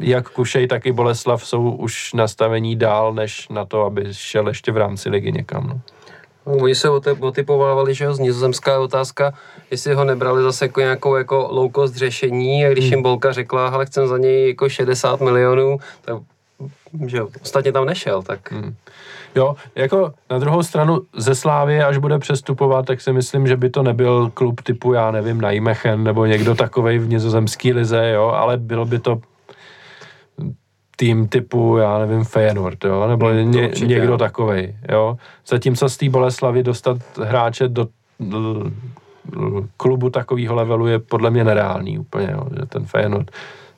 [0.00, 4.72] jak Kušej, tak i Boleslav jsou už nastavení dál, než na to, aby šel ještě
[4.72, 5.66] v rámci ligy někam.
[5.66, 5.80] No.
[6.44, 6.90] Oni se
[7.20, 9.32] otypovávali, že jo, z nizozemská otázka,
[9.70, 12.92] jestli ho nebrali zase jako nějakou jako low cost řešení a když hmm.
[12.92, 16.16] jim Bolka řekla, ale chcem za něj jako 60 milionů, tak
[17.06, 18.52] že jo, ostatně tam nešel, tak...
[18.52, 18.74] Hmm.
[19.34, 23.70] Jo, jako na druhou stranu ze Slávy, až bude přestupovat, tak si myslím, že by
[23.70, 28.56] to nebyl klub typu, já nevím, Najmechen nebo někdo takovej v nizozemský lize, jo, ale
[28.56, 29.20] bylo by to
[30.96, 35.18] tým typu, já nevím, Feyenoord, jo, nebo hmm, ně, někdo takovej, jo.
[35.46, 37.88] Zatímco z té Boleslavy dostat hráče do,
[38.20, 38.64] do
[39.76, 43.30] klubu takového levelu je podle mě nereálný úplně, jo, že ten Feyenoord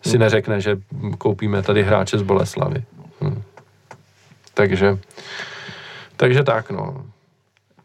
[0.02, 0.20] si hmm.
[0.20, 0.76] neřekne, že
[1.18, 2.82] koupíme tady hráče z Boleslavy.
[3.20, 3.42] Hm.
[4.54, 4.98] Takže,
[6.16, 7.02] takže tak, no.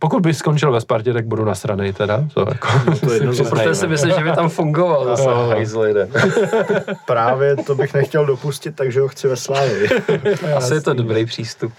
[0.03, 2.23] Pokud by skončil ve Spartě, tak budu nasranej teda.
[2.33, 5.47] To jako, no to jedno Protože si myslím, že by tam fungoval zase no.
[5.47, 5.83] hajzl
[7.07, 9.89] Právě to bych nechtěl dopustit, takže ho chci ve Slávě.
[10.55, 11.73] Asi je to dobrý přístup.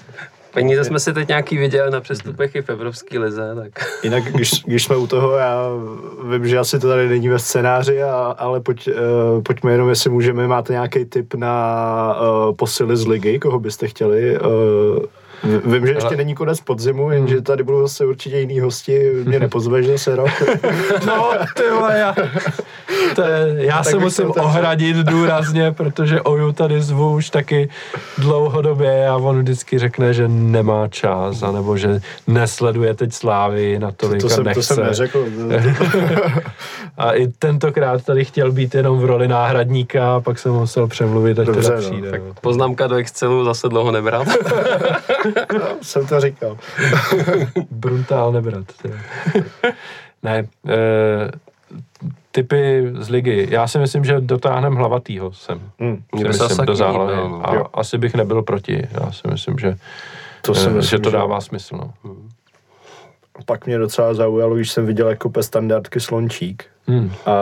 [0.55, 3.55] Peníze jsme si teď nějaký viděli na přestupech i v Evropské lize.
[3.55, 3.73] Tak.
[4.03, 5.69] Jinak, když, když jsme u toho, já
[6.31, 10.11] vím, že asi to tady není ve scénáři, a, ale pojď, uh, pojďme jenom, jestli
[10.11, 14.49] můžeme, máte nějaký tip na uh, posily z ligy, koho byste chtěli uh,
[15.65, 16.16] Vím, že ještě Ale...
[16.16, 20.31] není konec podzimu, jenže tady budou zase určitě jiný hosti, mě nepozveš zase rok.
[21.06, 22.15] No, ty vole, já,
[23.15, 27.69] to je, já se musím ohradit důrazně, protože Oju tady zvu už taky
[28.19, 34.09] dlouhodobě a on vždycky řekne, že nemá čas, anebo že nesleduje teď Slávy na to,
[34.20, 34.61] to, jsem, nechce.
[34.61, 35.27] To jsem neřekl.
[36.98, 41.39] a i tentokrát tady chtěl být jenom v roli náhradníka a pak jsem musel přemluvit,
[41.39, 41.81] ať Dobře, teda no.
[41.82, 42.06] přijde.
[42.06, 44.28] No, tak poznámka do Excelu zase dlouho nebrat.
[45.52, 46.59] no, jsem to říkal.
[47.70, 48.65] Brutál nebrat.
[50.23, 50.47] ne, e,
[52.31, 53.47] typy z ligy.
[53.51, 55.61] Já si myslím, že dotáhneme hlavatýho sem.
[55.78, 56.02] Hmm.
[56.19, 57.15] Si myslím, do záhlavy.
[57.16, 57.51] No.
[57.51, 57.66] A jo.
[57.74, 58.89] asi bych nebyl proti.
[58.90, 59.77] Já si myslím, že
[60.43, 61.47] to, si myslím, že to dává že...
[61.47, 61.77] smysl.
[61.77, 61.94] No.
[62.05, 62.28] Hmm.
[63.47, 67.11] pak mě docela zaujalo, když jsem viděl jako standardky Slončík, Hmm.
[67.27, 67.35] a,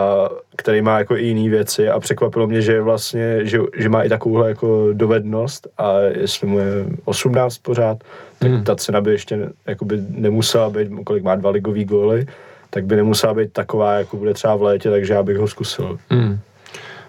[0.57, 4.09] který má jako i jiné věci a překvapilo mě, že vlastně, že, že má i
[4.09, 6.67] takovouhle jako dovednost a jestli mu je
[7.05, 7.99] 18 pořád,
[8.39, 8.65] tak Hmm.
[8.65, 12.27] ta cena by ještě jakoby nemusela být, kolik má dva ligový góly,
[12.71, 15.99] tak by nemusela být taková, jako bude třeba v létě, takže já bych ho zkusil.
[16.11, 16.39] Hmm.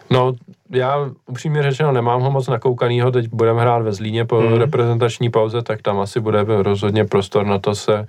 [0.10, 0.34] No,
[0.70, 4.54] já upřímně řečeno nemám ho moc nakoukanýho, teď budeme hrát ve Zlíně po Hmm.
[4.54, 8.06] reprezentační pauze, tak tam asi bude rozhodně prostor na to se,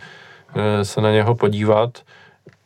[0.57, 1.99] eh, se na něho podívat.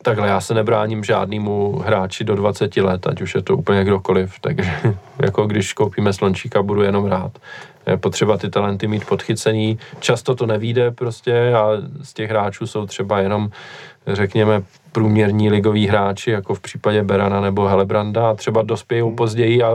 [0.03, 4.39] Takhle já se nebráním žádnému hráči do 20 let, ať už je to úplně kdokoliv,
[4.41, 4.71] takže
[5.21, 7.31] jako když koupíme slončíka, budu jenom rád.
[7.87, 11.69] Je potřeba ty talenty mít podchycený, často to nevíde prostě a
[12.03, 13.49] z těch hráčů jsou třeba jenom,
[14.07, 19.71] řekněme, průměrní ligoví hráči, jako v případě Berana nebo Helebranda a třeba dospějou později a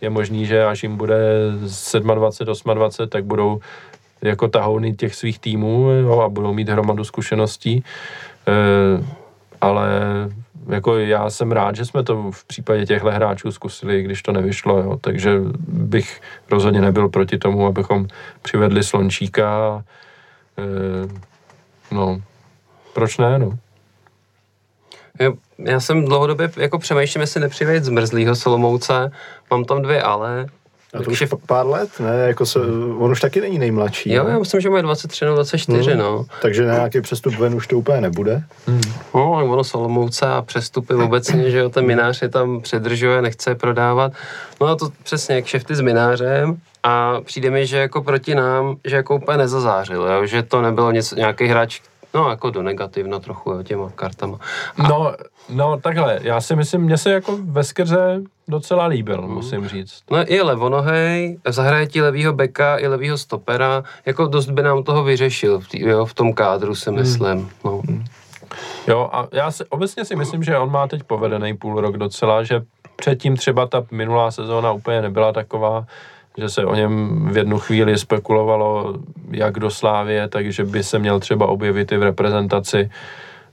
[0.00, 1.16] je možný, že až jim bude
[2.14, 3.60] 27, 28, tak budou
[4.22, 7.84] jako tahouny těch svých týmů jo, a budou mít hromadu zkušeností.
[8.48, 9.19] E,
[9.60, 9.90] ale
[10.68, 14.78] jako já jsem rád, že jsme to v případě těchto hráčů zkusili, když to nevyšlo,
[14.78, 14.98] jo.
[15.00, 16.20] takže bych
[16.50, 18.06] rozhodně nebyl proti tomu, abychom
[18.42, 19.82] přivedli Slončíka.
[20.58, 22.20] E, no,
[22.94, 23.58] proč ne, no.
[25.58, 29.10] Já, jsem dlouhodobě jako přemýšlím, jestli nepřivejít zmrzlýho Solomouce.
[29.50, 30.46] Mám tam dvě ale.
[30.94, 32.16] A to už Takže, pa- pár let, ne?
[32.26, 32.58] Jako se,
[32.98, 34.12] on už taky není nejmladší.
[34.12, 34.30] jo, ne?
[34.32, 35.98] já myslím, že má 23 nebo 24, Hmm.
[36.00, 36.24] no.
[36.42, 38.42] Takže na nějaký přestup ven už to úplně nebude.
[39.14, 43.50] No, tak ono Solomouce a přestupy obecně, že jo, ten minář je tam předržuje, nechce
[43.50, 44.12] je prodávat.
[44.60, 48.76] No a to přesně jak šefty s minářem a přijde mi, že jako proti nám,
[48.84, 51.80] že jako úplně nezazářil, jo, že to nebylo něco, nějaký hráč,
[52.14, 54.38] no jako do negativna trochu, jo, těma kartama.
[54.88, 55.14] No,
[55.50, 60.02] no takhle, já si myslím, mně se jako ve skrze docela líbil, musím říct.
[60.10, 65.04] No i levonohej, zahraje ti levýho beka i levýho stopera, jako dost by nám toho
[65.04, 67.50] vyřešil v, tý, jo, v tom kádru si myslím.
[67.64, 67.82] No.
[68.88, 72.42] Jo, a já si, obecně si myslím, že on má teď povedený půl rok docela,
[72.42, 72.62] že
[72.96, 75.86] předtím třeba ta minulá sezóna úplně nebyla taková,
[76.38, 78.94] že se o něm v jednu chvíli spekulovalo,
[79.30, 82.90] jak do Slávě, takže by se měl třeba objevit i v reprezentaci,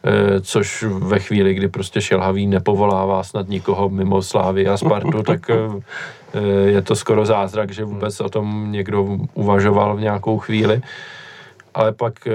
[0.04, 5.50] eh, což ve chvíli, kdy prostě Šelhavý nepovolává snad nikoho mimo Slávy a Spartu, tak
[5.50, 5.56] eh,
[6.34, 6.40] eh,
[6.70, 10.82] je to skoro zázrak, že vůbec o tom někdo uvažoval v nějakou chvíli
[11.78, 12.28] ale pak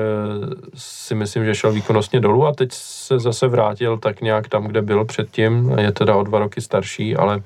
[0.75, 4.83] si myslím, že šel výkonnostně dolů a teď se zase vrátil tak nějak tam, kde
[4.83, 5.75] byl předtím.
[5.79, 7.43] Je teda o dva roky starší, ale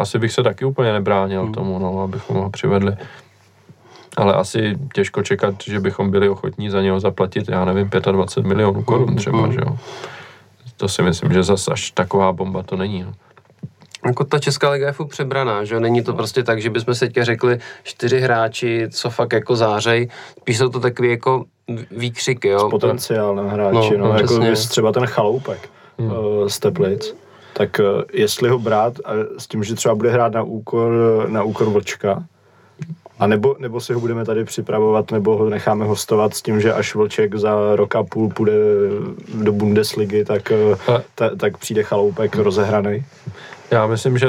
[0.00, 1.52] asi bych se taky úplně nebránil Hmm.
[1.52, 2.96] tomu, no, abychom ho přivedli.
[4.16, 8.82] Ale asi těžko čekat, že bychom byli ochotní za něho zaplatit, já nevím, 25 milionů
[8.82, 9.52] korun třeba, Hmm.
[9.52, 9.76] že jo.
[10.76, 13.02] To si myslím, že zase až taková bomba to není.
[13.02, 13.12] No.
[14.06, 15.80] Jako ta Česká liga je furt přebraná, že jo?
[15.80, 20.08] Není to prostě tak, že bychom se teďka řekli čtyři hráči, co fakt jako zářej.
[20.40, 21.44] Spíš jsou to takový jako
[21.90, 22.70] výkřiky, jo?
[22.70, 25.68] Potenciálem hráči, No, no, no, jako třeba ten chaloupek
[25.98, 26.12] hmm.
[26.12, 27.14] uh, z Teplic,
[27.52, 30.92] tak uh, jestli ho brát a s tím, že třeba bude hrát na úkor,
[31.28, 32.24] na úkor Vlčka,
[33.20, 36.72] a nebo, nebo si ho budeme tady připravovat, nebo ho necháme hostovat s tím, že
[36.72, 38.52] až Vlček za rok a půl půjde
[39.34, 40.52] do Bundesligy, tak,
[41.14, 43.04] ta, tak přijde chaloupek rozehraný.
[43.70, 44.28] Já myslím, že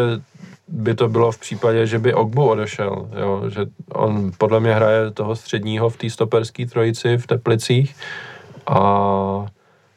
[0.68, 3.44] by to bylo v případě, že by Ogbu odešel, jo?
[3.50, 7.96] že on podle mě hraje toho středního v té stoperské trojici v Teplicích
[8.68, 9.46] a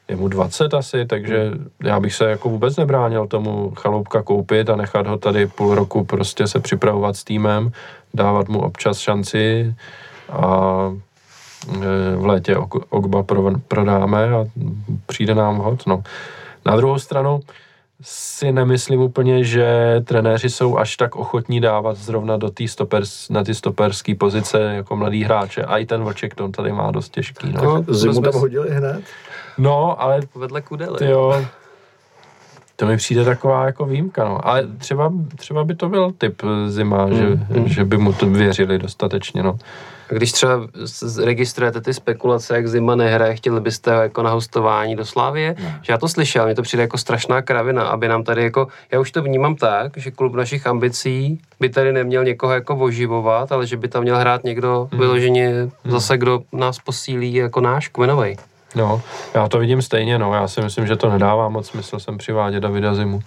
[0.08, 1.52] je mu 20 asi, takže
[1.82, 6.04] já bych se jako vůbec nebránil tomu chaloupka koupit a nechat ho tady půl roku
[6.04, 7.72] prostě se připravovat s týmem,
[8.14, 9.74] dávat mu občas šanci
[10.32, 10.92] a
[11.74, 12.56] e, v létě
[12.90, 14.44] Ogba pro, prodáme a
[15.06, 15.86] přijde nám hod.
[15.86, 16.02] No.
[16.66, 17.40] Na druhou stranu
[18.02, 23.44] si nemyslím úplně, že trenéři jsou až tak ochotní dávat zrovna do tý stopers, na
[23.44, 25.62] ty stoperské pozice jako mladý hráče.
[25.62, 27.52] A i ten Vlček to tady má dost těžký.
[27.52, 29.04] No, No, Zimu tam hodili hned.
[29.58, 30.98] No ale Vedle Kudely.
[30.98, 31.44] ty jo,
[32.76, 34.46] to mi přijde taková jako výjimka, no.
[34.48, 39.42] Ale třeba, třeba by to byl typ zima, že, že by mu to věřili dostatečně,
[39.42, 39.58] no.
[40.10, 40.52] A když třeba
[41.24, 45.92] registrujete ty spekulace, jak Zima nehraje, chtěli byste ho jako na hostování do Slávie, že
[45.92, 49.10] já to slyšel, mně to přijde jako strašná kravina, aby nám tady jako, já už
[49.10, 53.76] to vnímám tak, že klub našich ambicí by tady neměl někoho jako oživovat, ale že
[53.76, 58.36] by tam měl hrát někdo vyloženě zase, kdo nás posílí jako náš kmenovej.
[58.74, 59.02] No,
[59.34, 60.34] já to vidím stejně, no.
[60.34, 63.20] Já si myslím, že to nedává moc smysl sem přivádět Davida Zimu.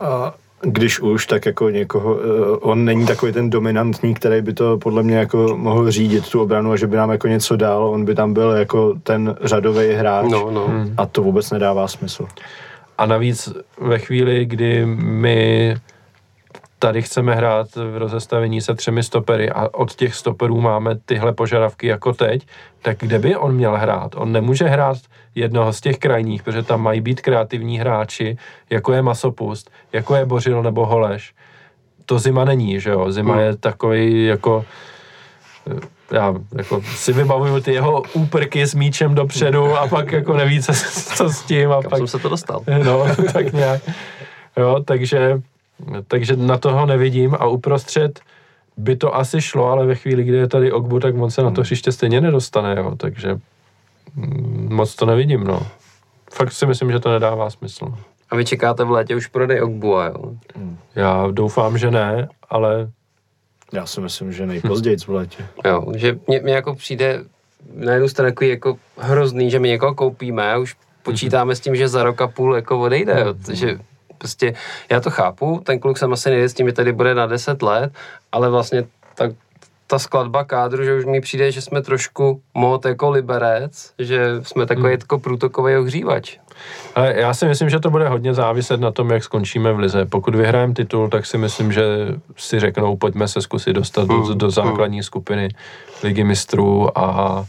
[0.00, 4.78] A když už, tak jako někoho, eh, on není takový ten dominantní, který by to
[4.78, 8.04] podle mě jako mohl řídit tu obranu a že by nám jako něco dal, on
[8.04, 10.68] by tam byl jako ten řadový hráč No, no.
[10.96, 12.26] a to vůbec nedává smysl.
[12.98, 13.48] A navíc
[13.80, 15.76] ve chvíli, kdy my
[16.78, 21.86] tady chceme hrát v rozestavení se třemi stopery a od těch stoperů máme tyhle požadavky
[21.86, 22.46] jako teď,
[22.82, 24.14] tak kde by on měl hrát?
[24.16, 24.96] On nemůže hrát
[25.34, 28.38] jednoho z těch krajních, protože tam mají být kreativní hráči,
[28.70, 31.34] jako je Masopust, jako je Bořil nebo Holeš.
[32.06, 33.12] To Zima není, že jo?
[33.12, 33.42] Zima hmm.
[33.42, 34.64] je takový jako
[36.12, 40.72] já jako si vybavuju ty jeho úprky s míčem dopředu a pak jako neví, co,
[41.16, 41.72] co s tím.
[41.72, 42.60] A Kam pak, jsem se to dostal?
[42.84, 43.82] No, tak nějak.
[44.56, 45.40] Jo, takže,
[46.08, 48.20] takže na toho nevidím a uprostřed
[48.76, 51.50] by to asi šlo, ale ve chvíli, kdy je tady Ogbu, tak on se na
[51.50, 53.38] to hřiště stejně nedostane, jo, takže
[54.14, 55.66] mm, moc to nevidím, no.
[56.32, 57.94] Fakt si myslím, že to nedává smysl.
[58.30, 60.34] A vy čekáte v létě už prodej Ogbua, jo?
[60.94, 62.90] Já doufám, že ne, ale
[63.72, 65.46] Já si myslím, že nejpozději v létě.
[65.64, 67.24] Jo, že mě, mě jako přijde
[67.74, 71.76] na jednu stranu takový jako hrozný, že my někoho koupíme a už počítáme s tím,
[71.76, 73.34] že za rok a půl jako odejde, jo.
[73.46, 73.78] Takže
[74.18, 74.54] prostě
[74.90, 77.62] já to chápu, ten kluk jsem asi nejde s tím, že tady bude na 10
[77.62, 77.92] let,
[78.32, 78.84] ale vlastně
[79.14, 79.32] tak
[79.86, 84.66] ta skladba kádru, že už mi přijde, že jsme trošku mod jako liberec, že jsme
[84.66, 86.38] takový jako průtokový ohřívač.
[86.94, 90.04] Ale já si myslím, že to bude hodně záviset na tom, jak skončíme v lize.
[90.04, 91.82] Pokud vyhrajeme titul, tak si myslím, že
[92.36, 95.48] si řeknou, pojďme se zkusit dostat do, do základní skupiny
[96.02, 97.44] ligy mistrů a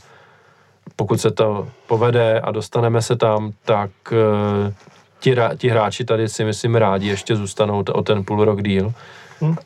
[0.95, 4.73] pokud se to povede a dostaneme se tam, tak eh,
[5.19, 8.93] ti, ti hráči tady si myslím rádi ještě zůstanou t- o ten půl rok díl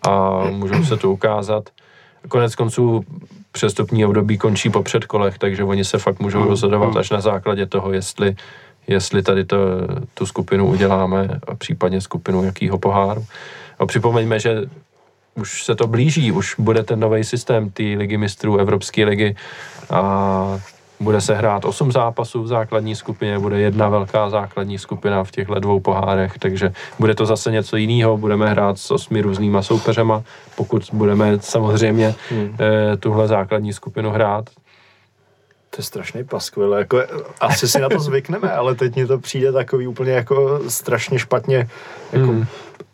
[0.10, 1.70] a můžou se to ukázat.
[2.28, 3.06] Konec konců
[3.52, 7.94] přestupní období končí po předkolech, takže oni se fakt můžou rozhodovat až na základě toho,
[7.94, 8.36] jestli,
[8.88, 9.58] jestli tady to,
[10.14, 13.26] tu skupinu uděláme a případně skupinu jakýho poháru.
[13.80, 14.62] A připomeňme, že
[15.36, 19.36] už se to blíží, už bude ten nový systém té ligy mistrů, Evropské ligy
[19.90, 20.60] a
[21.04, 25.60] bude se hrát 8 zápasů v základní skupině, bude jedna velká základní skupina v těchto
[25.60, 30.24] dvou pohárech, takže bude to zase něco jiného, budeme hrát s osmi různýma soupeřema,
[30.56, 32.56] pokud budeme samozřejmě hmm.
[32.60, 34.50] eh, tuhle základní skupinu hrát.
[35.70, 37.04] To je strašný paskvil, jako
[37.40, 41.68] asi si na to zvykneme, ale teď mi to přijde takový úplně jako strašně špatně
[42.14, 42.46] jako Hmm.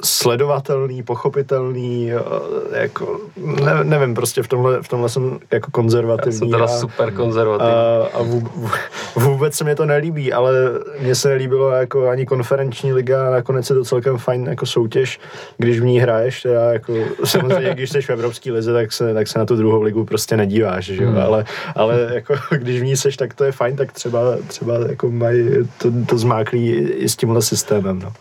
[0.03, 6.39] Sledovatelný, pochopitelný, eh, jako ne, nevím, prostě v tomhle, v tomhle jsem jako Já konzervativní.
[6.39, 7.71] jsem teda a, super konzervativní.
[7.73, 8.69] a, a vů, vů-
[9.15, 10.53] vůbec se mi to nelíbí, ale
[10.99, 15.19] mně se nelíbilo jako ani konferenční liga a nakonec je to celkem fajn jako soutěž,
[15.57, 16.93] když v ní hraješ, teda jako
[17.23, 20.37] samozřejmě, když jsi v Evropské lize, tak se, tak se na tu druhou ligu prostě
[20.37, 21.45] nedíváš, že jo, ale,
[21.75, 25.49] ale jako když v ní seš, tak to je fajn, tak třeba, třeba jako mají
[25.77, 28.13] to, to zmáklý i s tímhle systémem, no.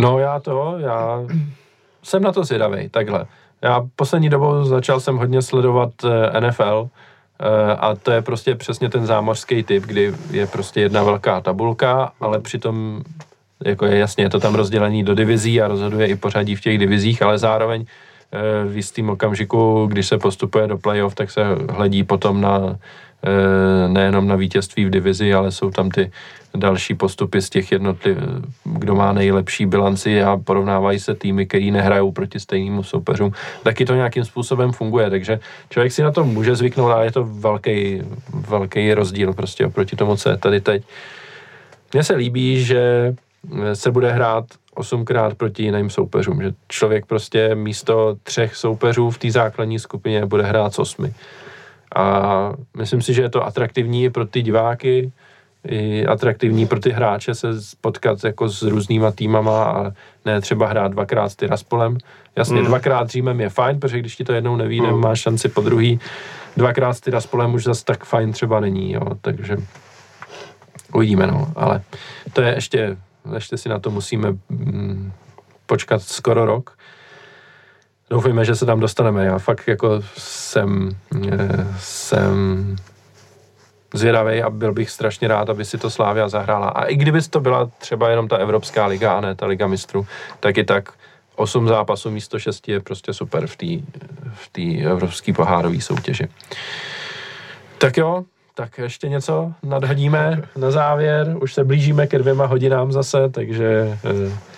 [0.00, 1.18] No já to, já
[2.02, 3.26] jsem na to zvědavý, takhle.
[3.62, 6.88] Já poslední dobou začal jsem hodně sledovat eh, NFL
[7.40, 12.12] eh, a to je prostě přesně ten zámořský typ, kdy je prostě jedna velká tabulka,
[12.20, 13.02] ale přitom
[13.64, 16.78] jako je jasně, je to tam rozdělení do divizí a rozhoduje i pořadí v těch
[16.78, 22.04] divizích, ale zároveň eh, v jistým okamžiku, když se postupuje do playoff, tak se hledí
[22.04, 22.76] potom na
[23.88, 26.10] nejenom na vítězství v divizi, ale jsou tam ty
[26.54, 28.18] další postupy z těch jednotliv,
[28.64, 33.32] kdo má nejlepší bilanci a porovnávají se týmy, který nehrajou proti stejnému soupeřům.
[33.62, 35.40] Taky to nějakým způsobem funguje, takže
[35.70, 38.02] člověk si na to může zvyknout, ale je to velký,
[38.48, 40.82] velký rozdíl prostě oproti tomu, co je tady teď.
[41.92, 43.14] Mně se líbí, že
[43.74, 44.44] se bude hrát
[44.74, 50.42] osmkrát proti jiným soupeřům, že člověk prostě místo třech soupeřů v té základní skupině bude
[50.42, 51.12] hrát s osmi.
[51.96, 55.12] A myslím si, že je to atraktivní i pro ty diváky,
[55.68, 57.48] i atraktivní pro ty hráče se
[57.80, 59.92] potkat jako s různýma týmama a
[60.24, 61.98] ne třeba hrát dvakrát s Tyraspolem.
[62.36, 62.66] Jasně, mm.
[62.66, 65.00] dvakrát Římem je fajn, protože když ti to jednou nevíde, mm.
[65.00, 66.00] máš šanci po druhý.
[66.56, 69.56] Dvakrát s Tyraspolem už zase tak fajn třeba není, jo, takže
[70.94, 71.82] uvidíme, no, ale
[72.32, 72.96] to je ještě,
[73.34, 75.12] ještě si na to musíme mm,
[75.66, 76.78] počkat skoro rok.
[78.10, 79.24] Doufejme, že se tam dostaneme.
[79.24, 80.96] Já fakt jako jsem,
[81.32, 82.76] eh, jsem
[83.94, 86.68] zvědavý a byl bych strašně rád, aby si to Slávia zahrála.
[86.68, 90.06] A i kdyby to byla třeba jenom ta Evropská liga a ne ta Liga mistrů,
[90.40, 90.92] tak i tak
[91.36, 93.66] 8 zápasů místo 6 je prostě super v té
[94.34, 96.28] v té evropské pohárové soutěži.
[97.78, 98.24] Tak jo,
[98.54, 101.36] tak ještě něco nadhodíme na závěr.
[101.42, 104.49] Už se blížíme ke dvěma hodinám zase, takže eh,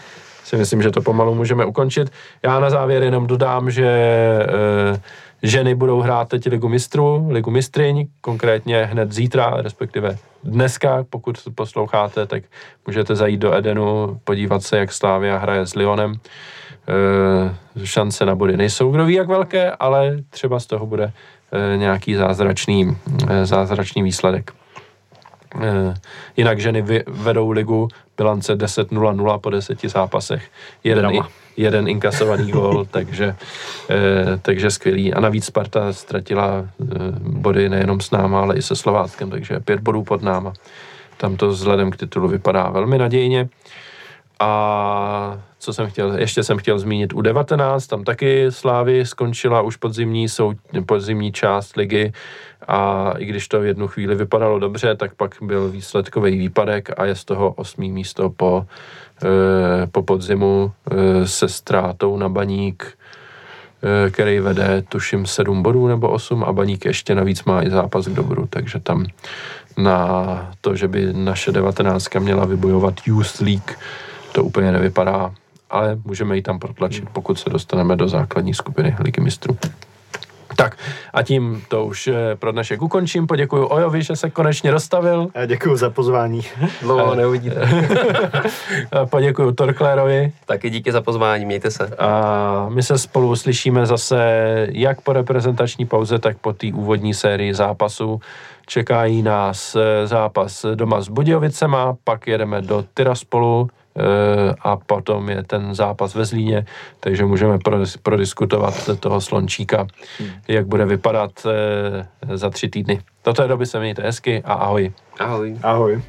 [0.53, 2.13] si myslím, že to pomalu můžeme ukončit.
[2.43, 5.01] Já na závěr jenom dodám, že eh,
[5.43, 12.27] ženy budou hrát teď Ligu mistrů, Ligu mistryň, konkrétně hned zítra, respektive dneska, pokud posloucháte,
[12.27, 12.43] tak
[12.87, 16.15] můžete zajít do Edenu, podívat se, jak Slávia hraje s Lyonem.
[16.89, 21.13] Eh, šance na body nejsou kdo ví jak velké, ale třeba z toho bude
[21.53, 22.97] eh, nějaký zázračný,
[23.29, 24.53] eh, zázračný výsledek.
[25.61, 25.95] Eh,
[26.37, 30.43] Jinak ženy vedou ligu bilance 10-0-0 po deseti zápasech.
[30.85, 31.29] Jeden, Drama.
[31.57, 33.37] jeden inkasovaný gól, takže,
[33.91, 35.15] eh, takže skvělý.
[35.15, 36.85] A navíc Sparta ztratila eh,
[37.19, 40.53] body nejenom s náma, ale i se Slováckem, takže pět bodů pod náma.
[41.17, 43.49] Tam to vzhledem k titulu vypadá velmi nadějně.
[44.43, 50.29] A co jsem chtěl, ještě jsem chtěl zmínit U19, tam taky Slávy skončila už podzimní,
[50.29, 50.53] sou,
[50.87, 52.13] podzimní část ligy.
[52.69, 57.05] A i když to v jednu chvíli vypadalo dobře, tak pak byl výsledkový výpadek a
[57.05, 58.67] je z toho osmý místo po,
[59.25, 62.99] eh, po podzimu eh, se ztrátou na baník,
[63.83, 68.07] eh, který vede tuším 7 bodů nebo 8 a baník ještě navíc má i zápas
[68.07, 69.07] k dobru, takže tam
[69.77, 73.79] na to, že by naše 19 měla vybojovat Youth League,
[74.33, 75.35] to úplně nevypadá,
[75.71, 79.59] ale můžeme ji tam protlačit, pokud se dostaneme do základní skupiny Ligy mistrů.
[80.57, 80.77] Tak
[81.13, 83.27] a tím to už eh, pro dnešek ukončím.
[83.27, 85.29] Poděkuji Ojovi, že se konečně dostavil.
[85.47, 86.41] Děkuji za pozvání.
[86.83, 87.69] Dlouho ho neuvidíte.
[89.05, 91.87] Poděkuji Torklérovi Taky díky za pozvání, mějte se.
[91.99, 94.17] a my se spolu slyšíme zase
[94.71, 98.21] jak po reprezentační pauze, tak po té úvodní sérii zápasů.
[98.67, 103.82] Čekají nás eh, zápas doma s Budějovicema, pak jedeme do Tiraspolu eh,
[104.61, 106.67] a potom je ten zápas ve Zlíně,
[107.01, 109.87] takže můžeme prodis- prodiskutovat toho slončíka,
[110.49, 113.01] jak bude vypadat eh, za tři týdny.
[113.25, 114.93] Do té doby se mějte hezky a ahoj.
[115.19, 115.59] Ahoj.
[115.63, 116.03] Ahoj.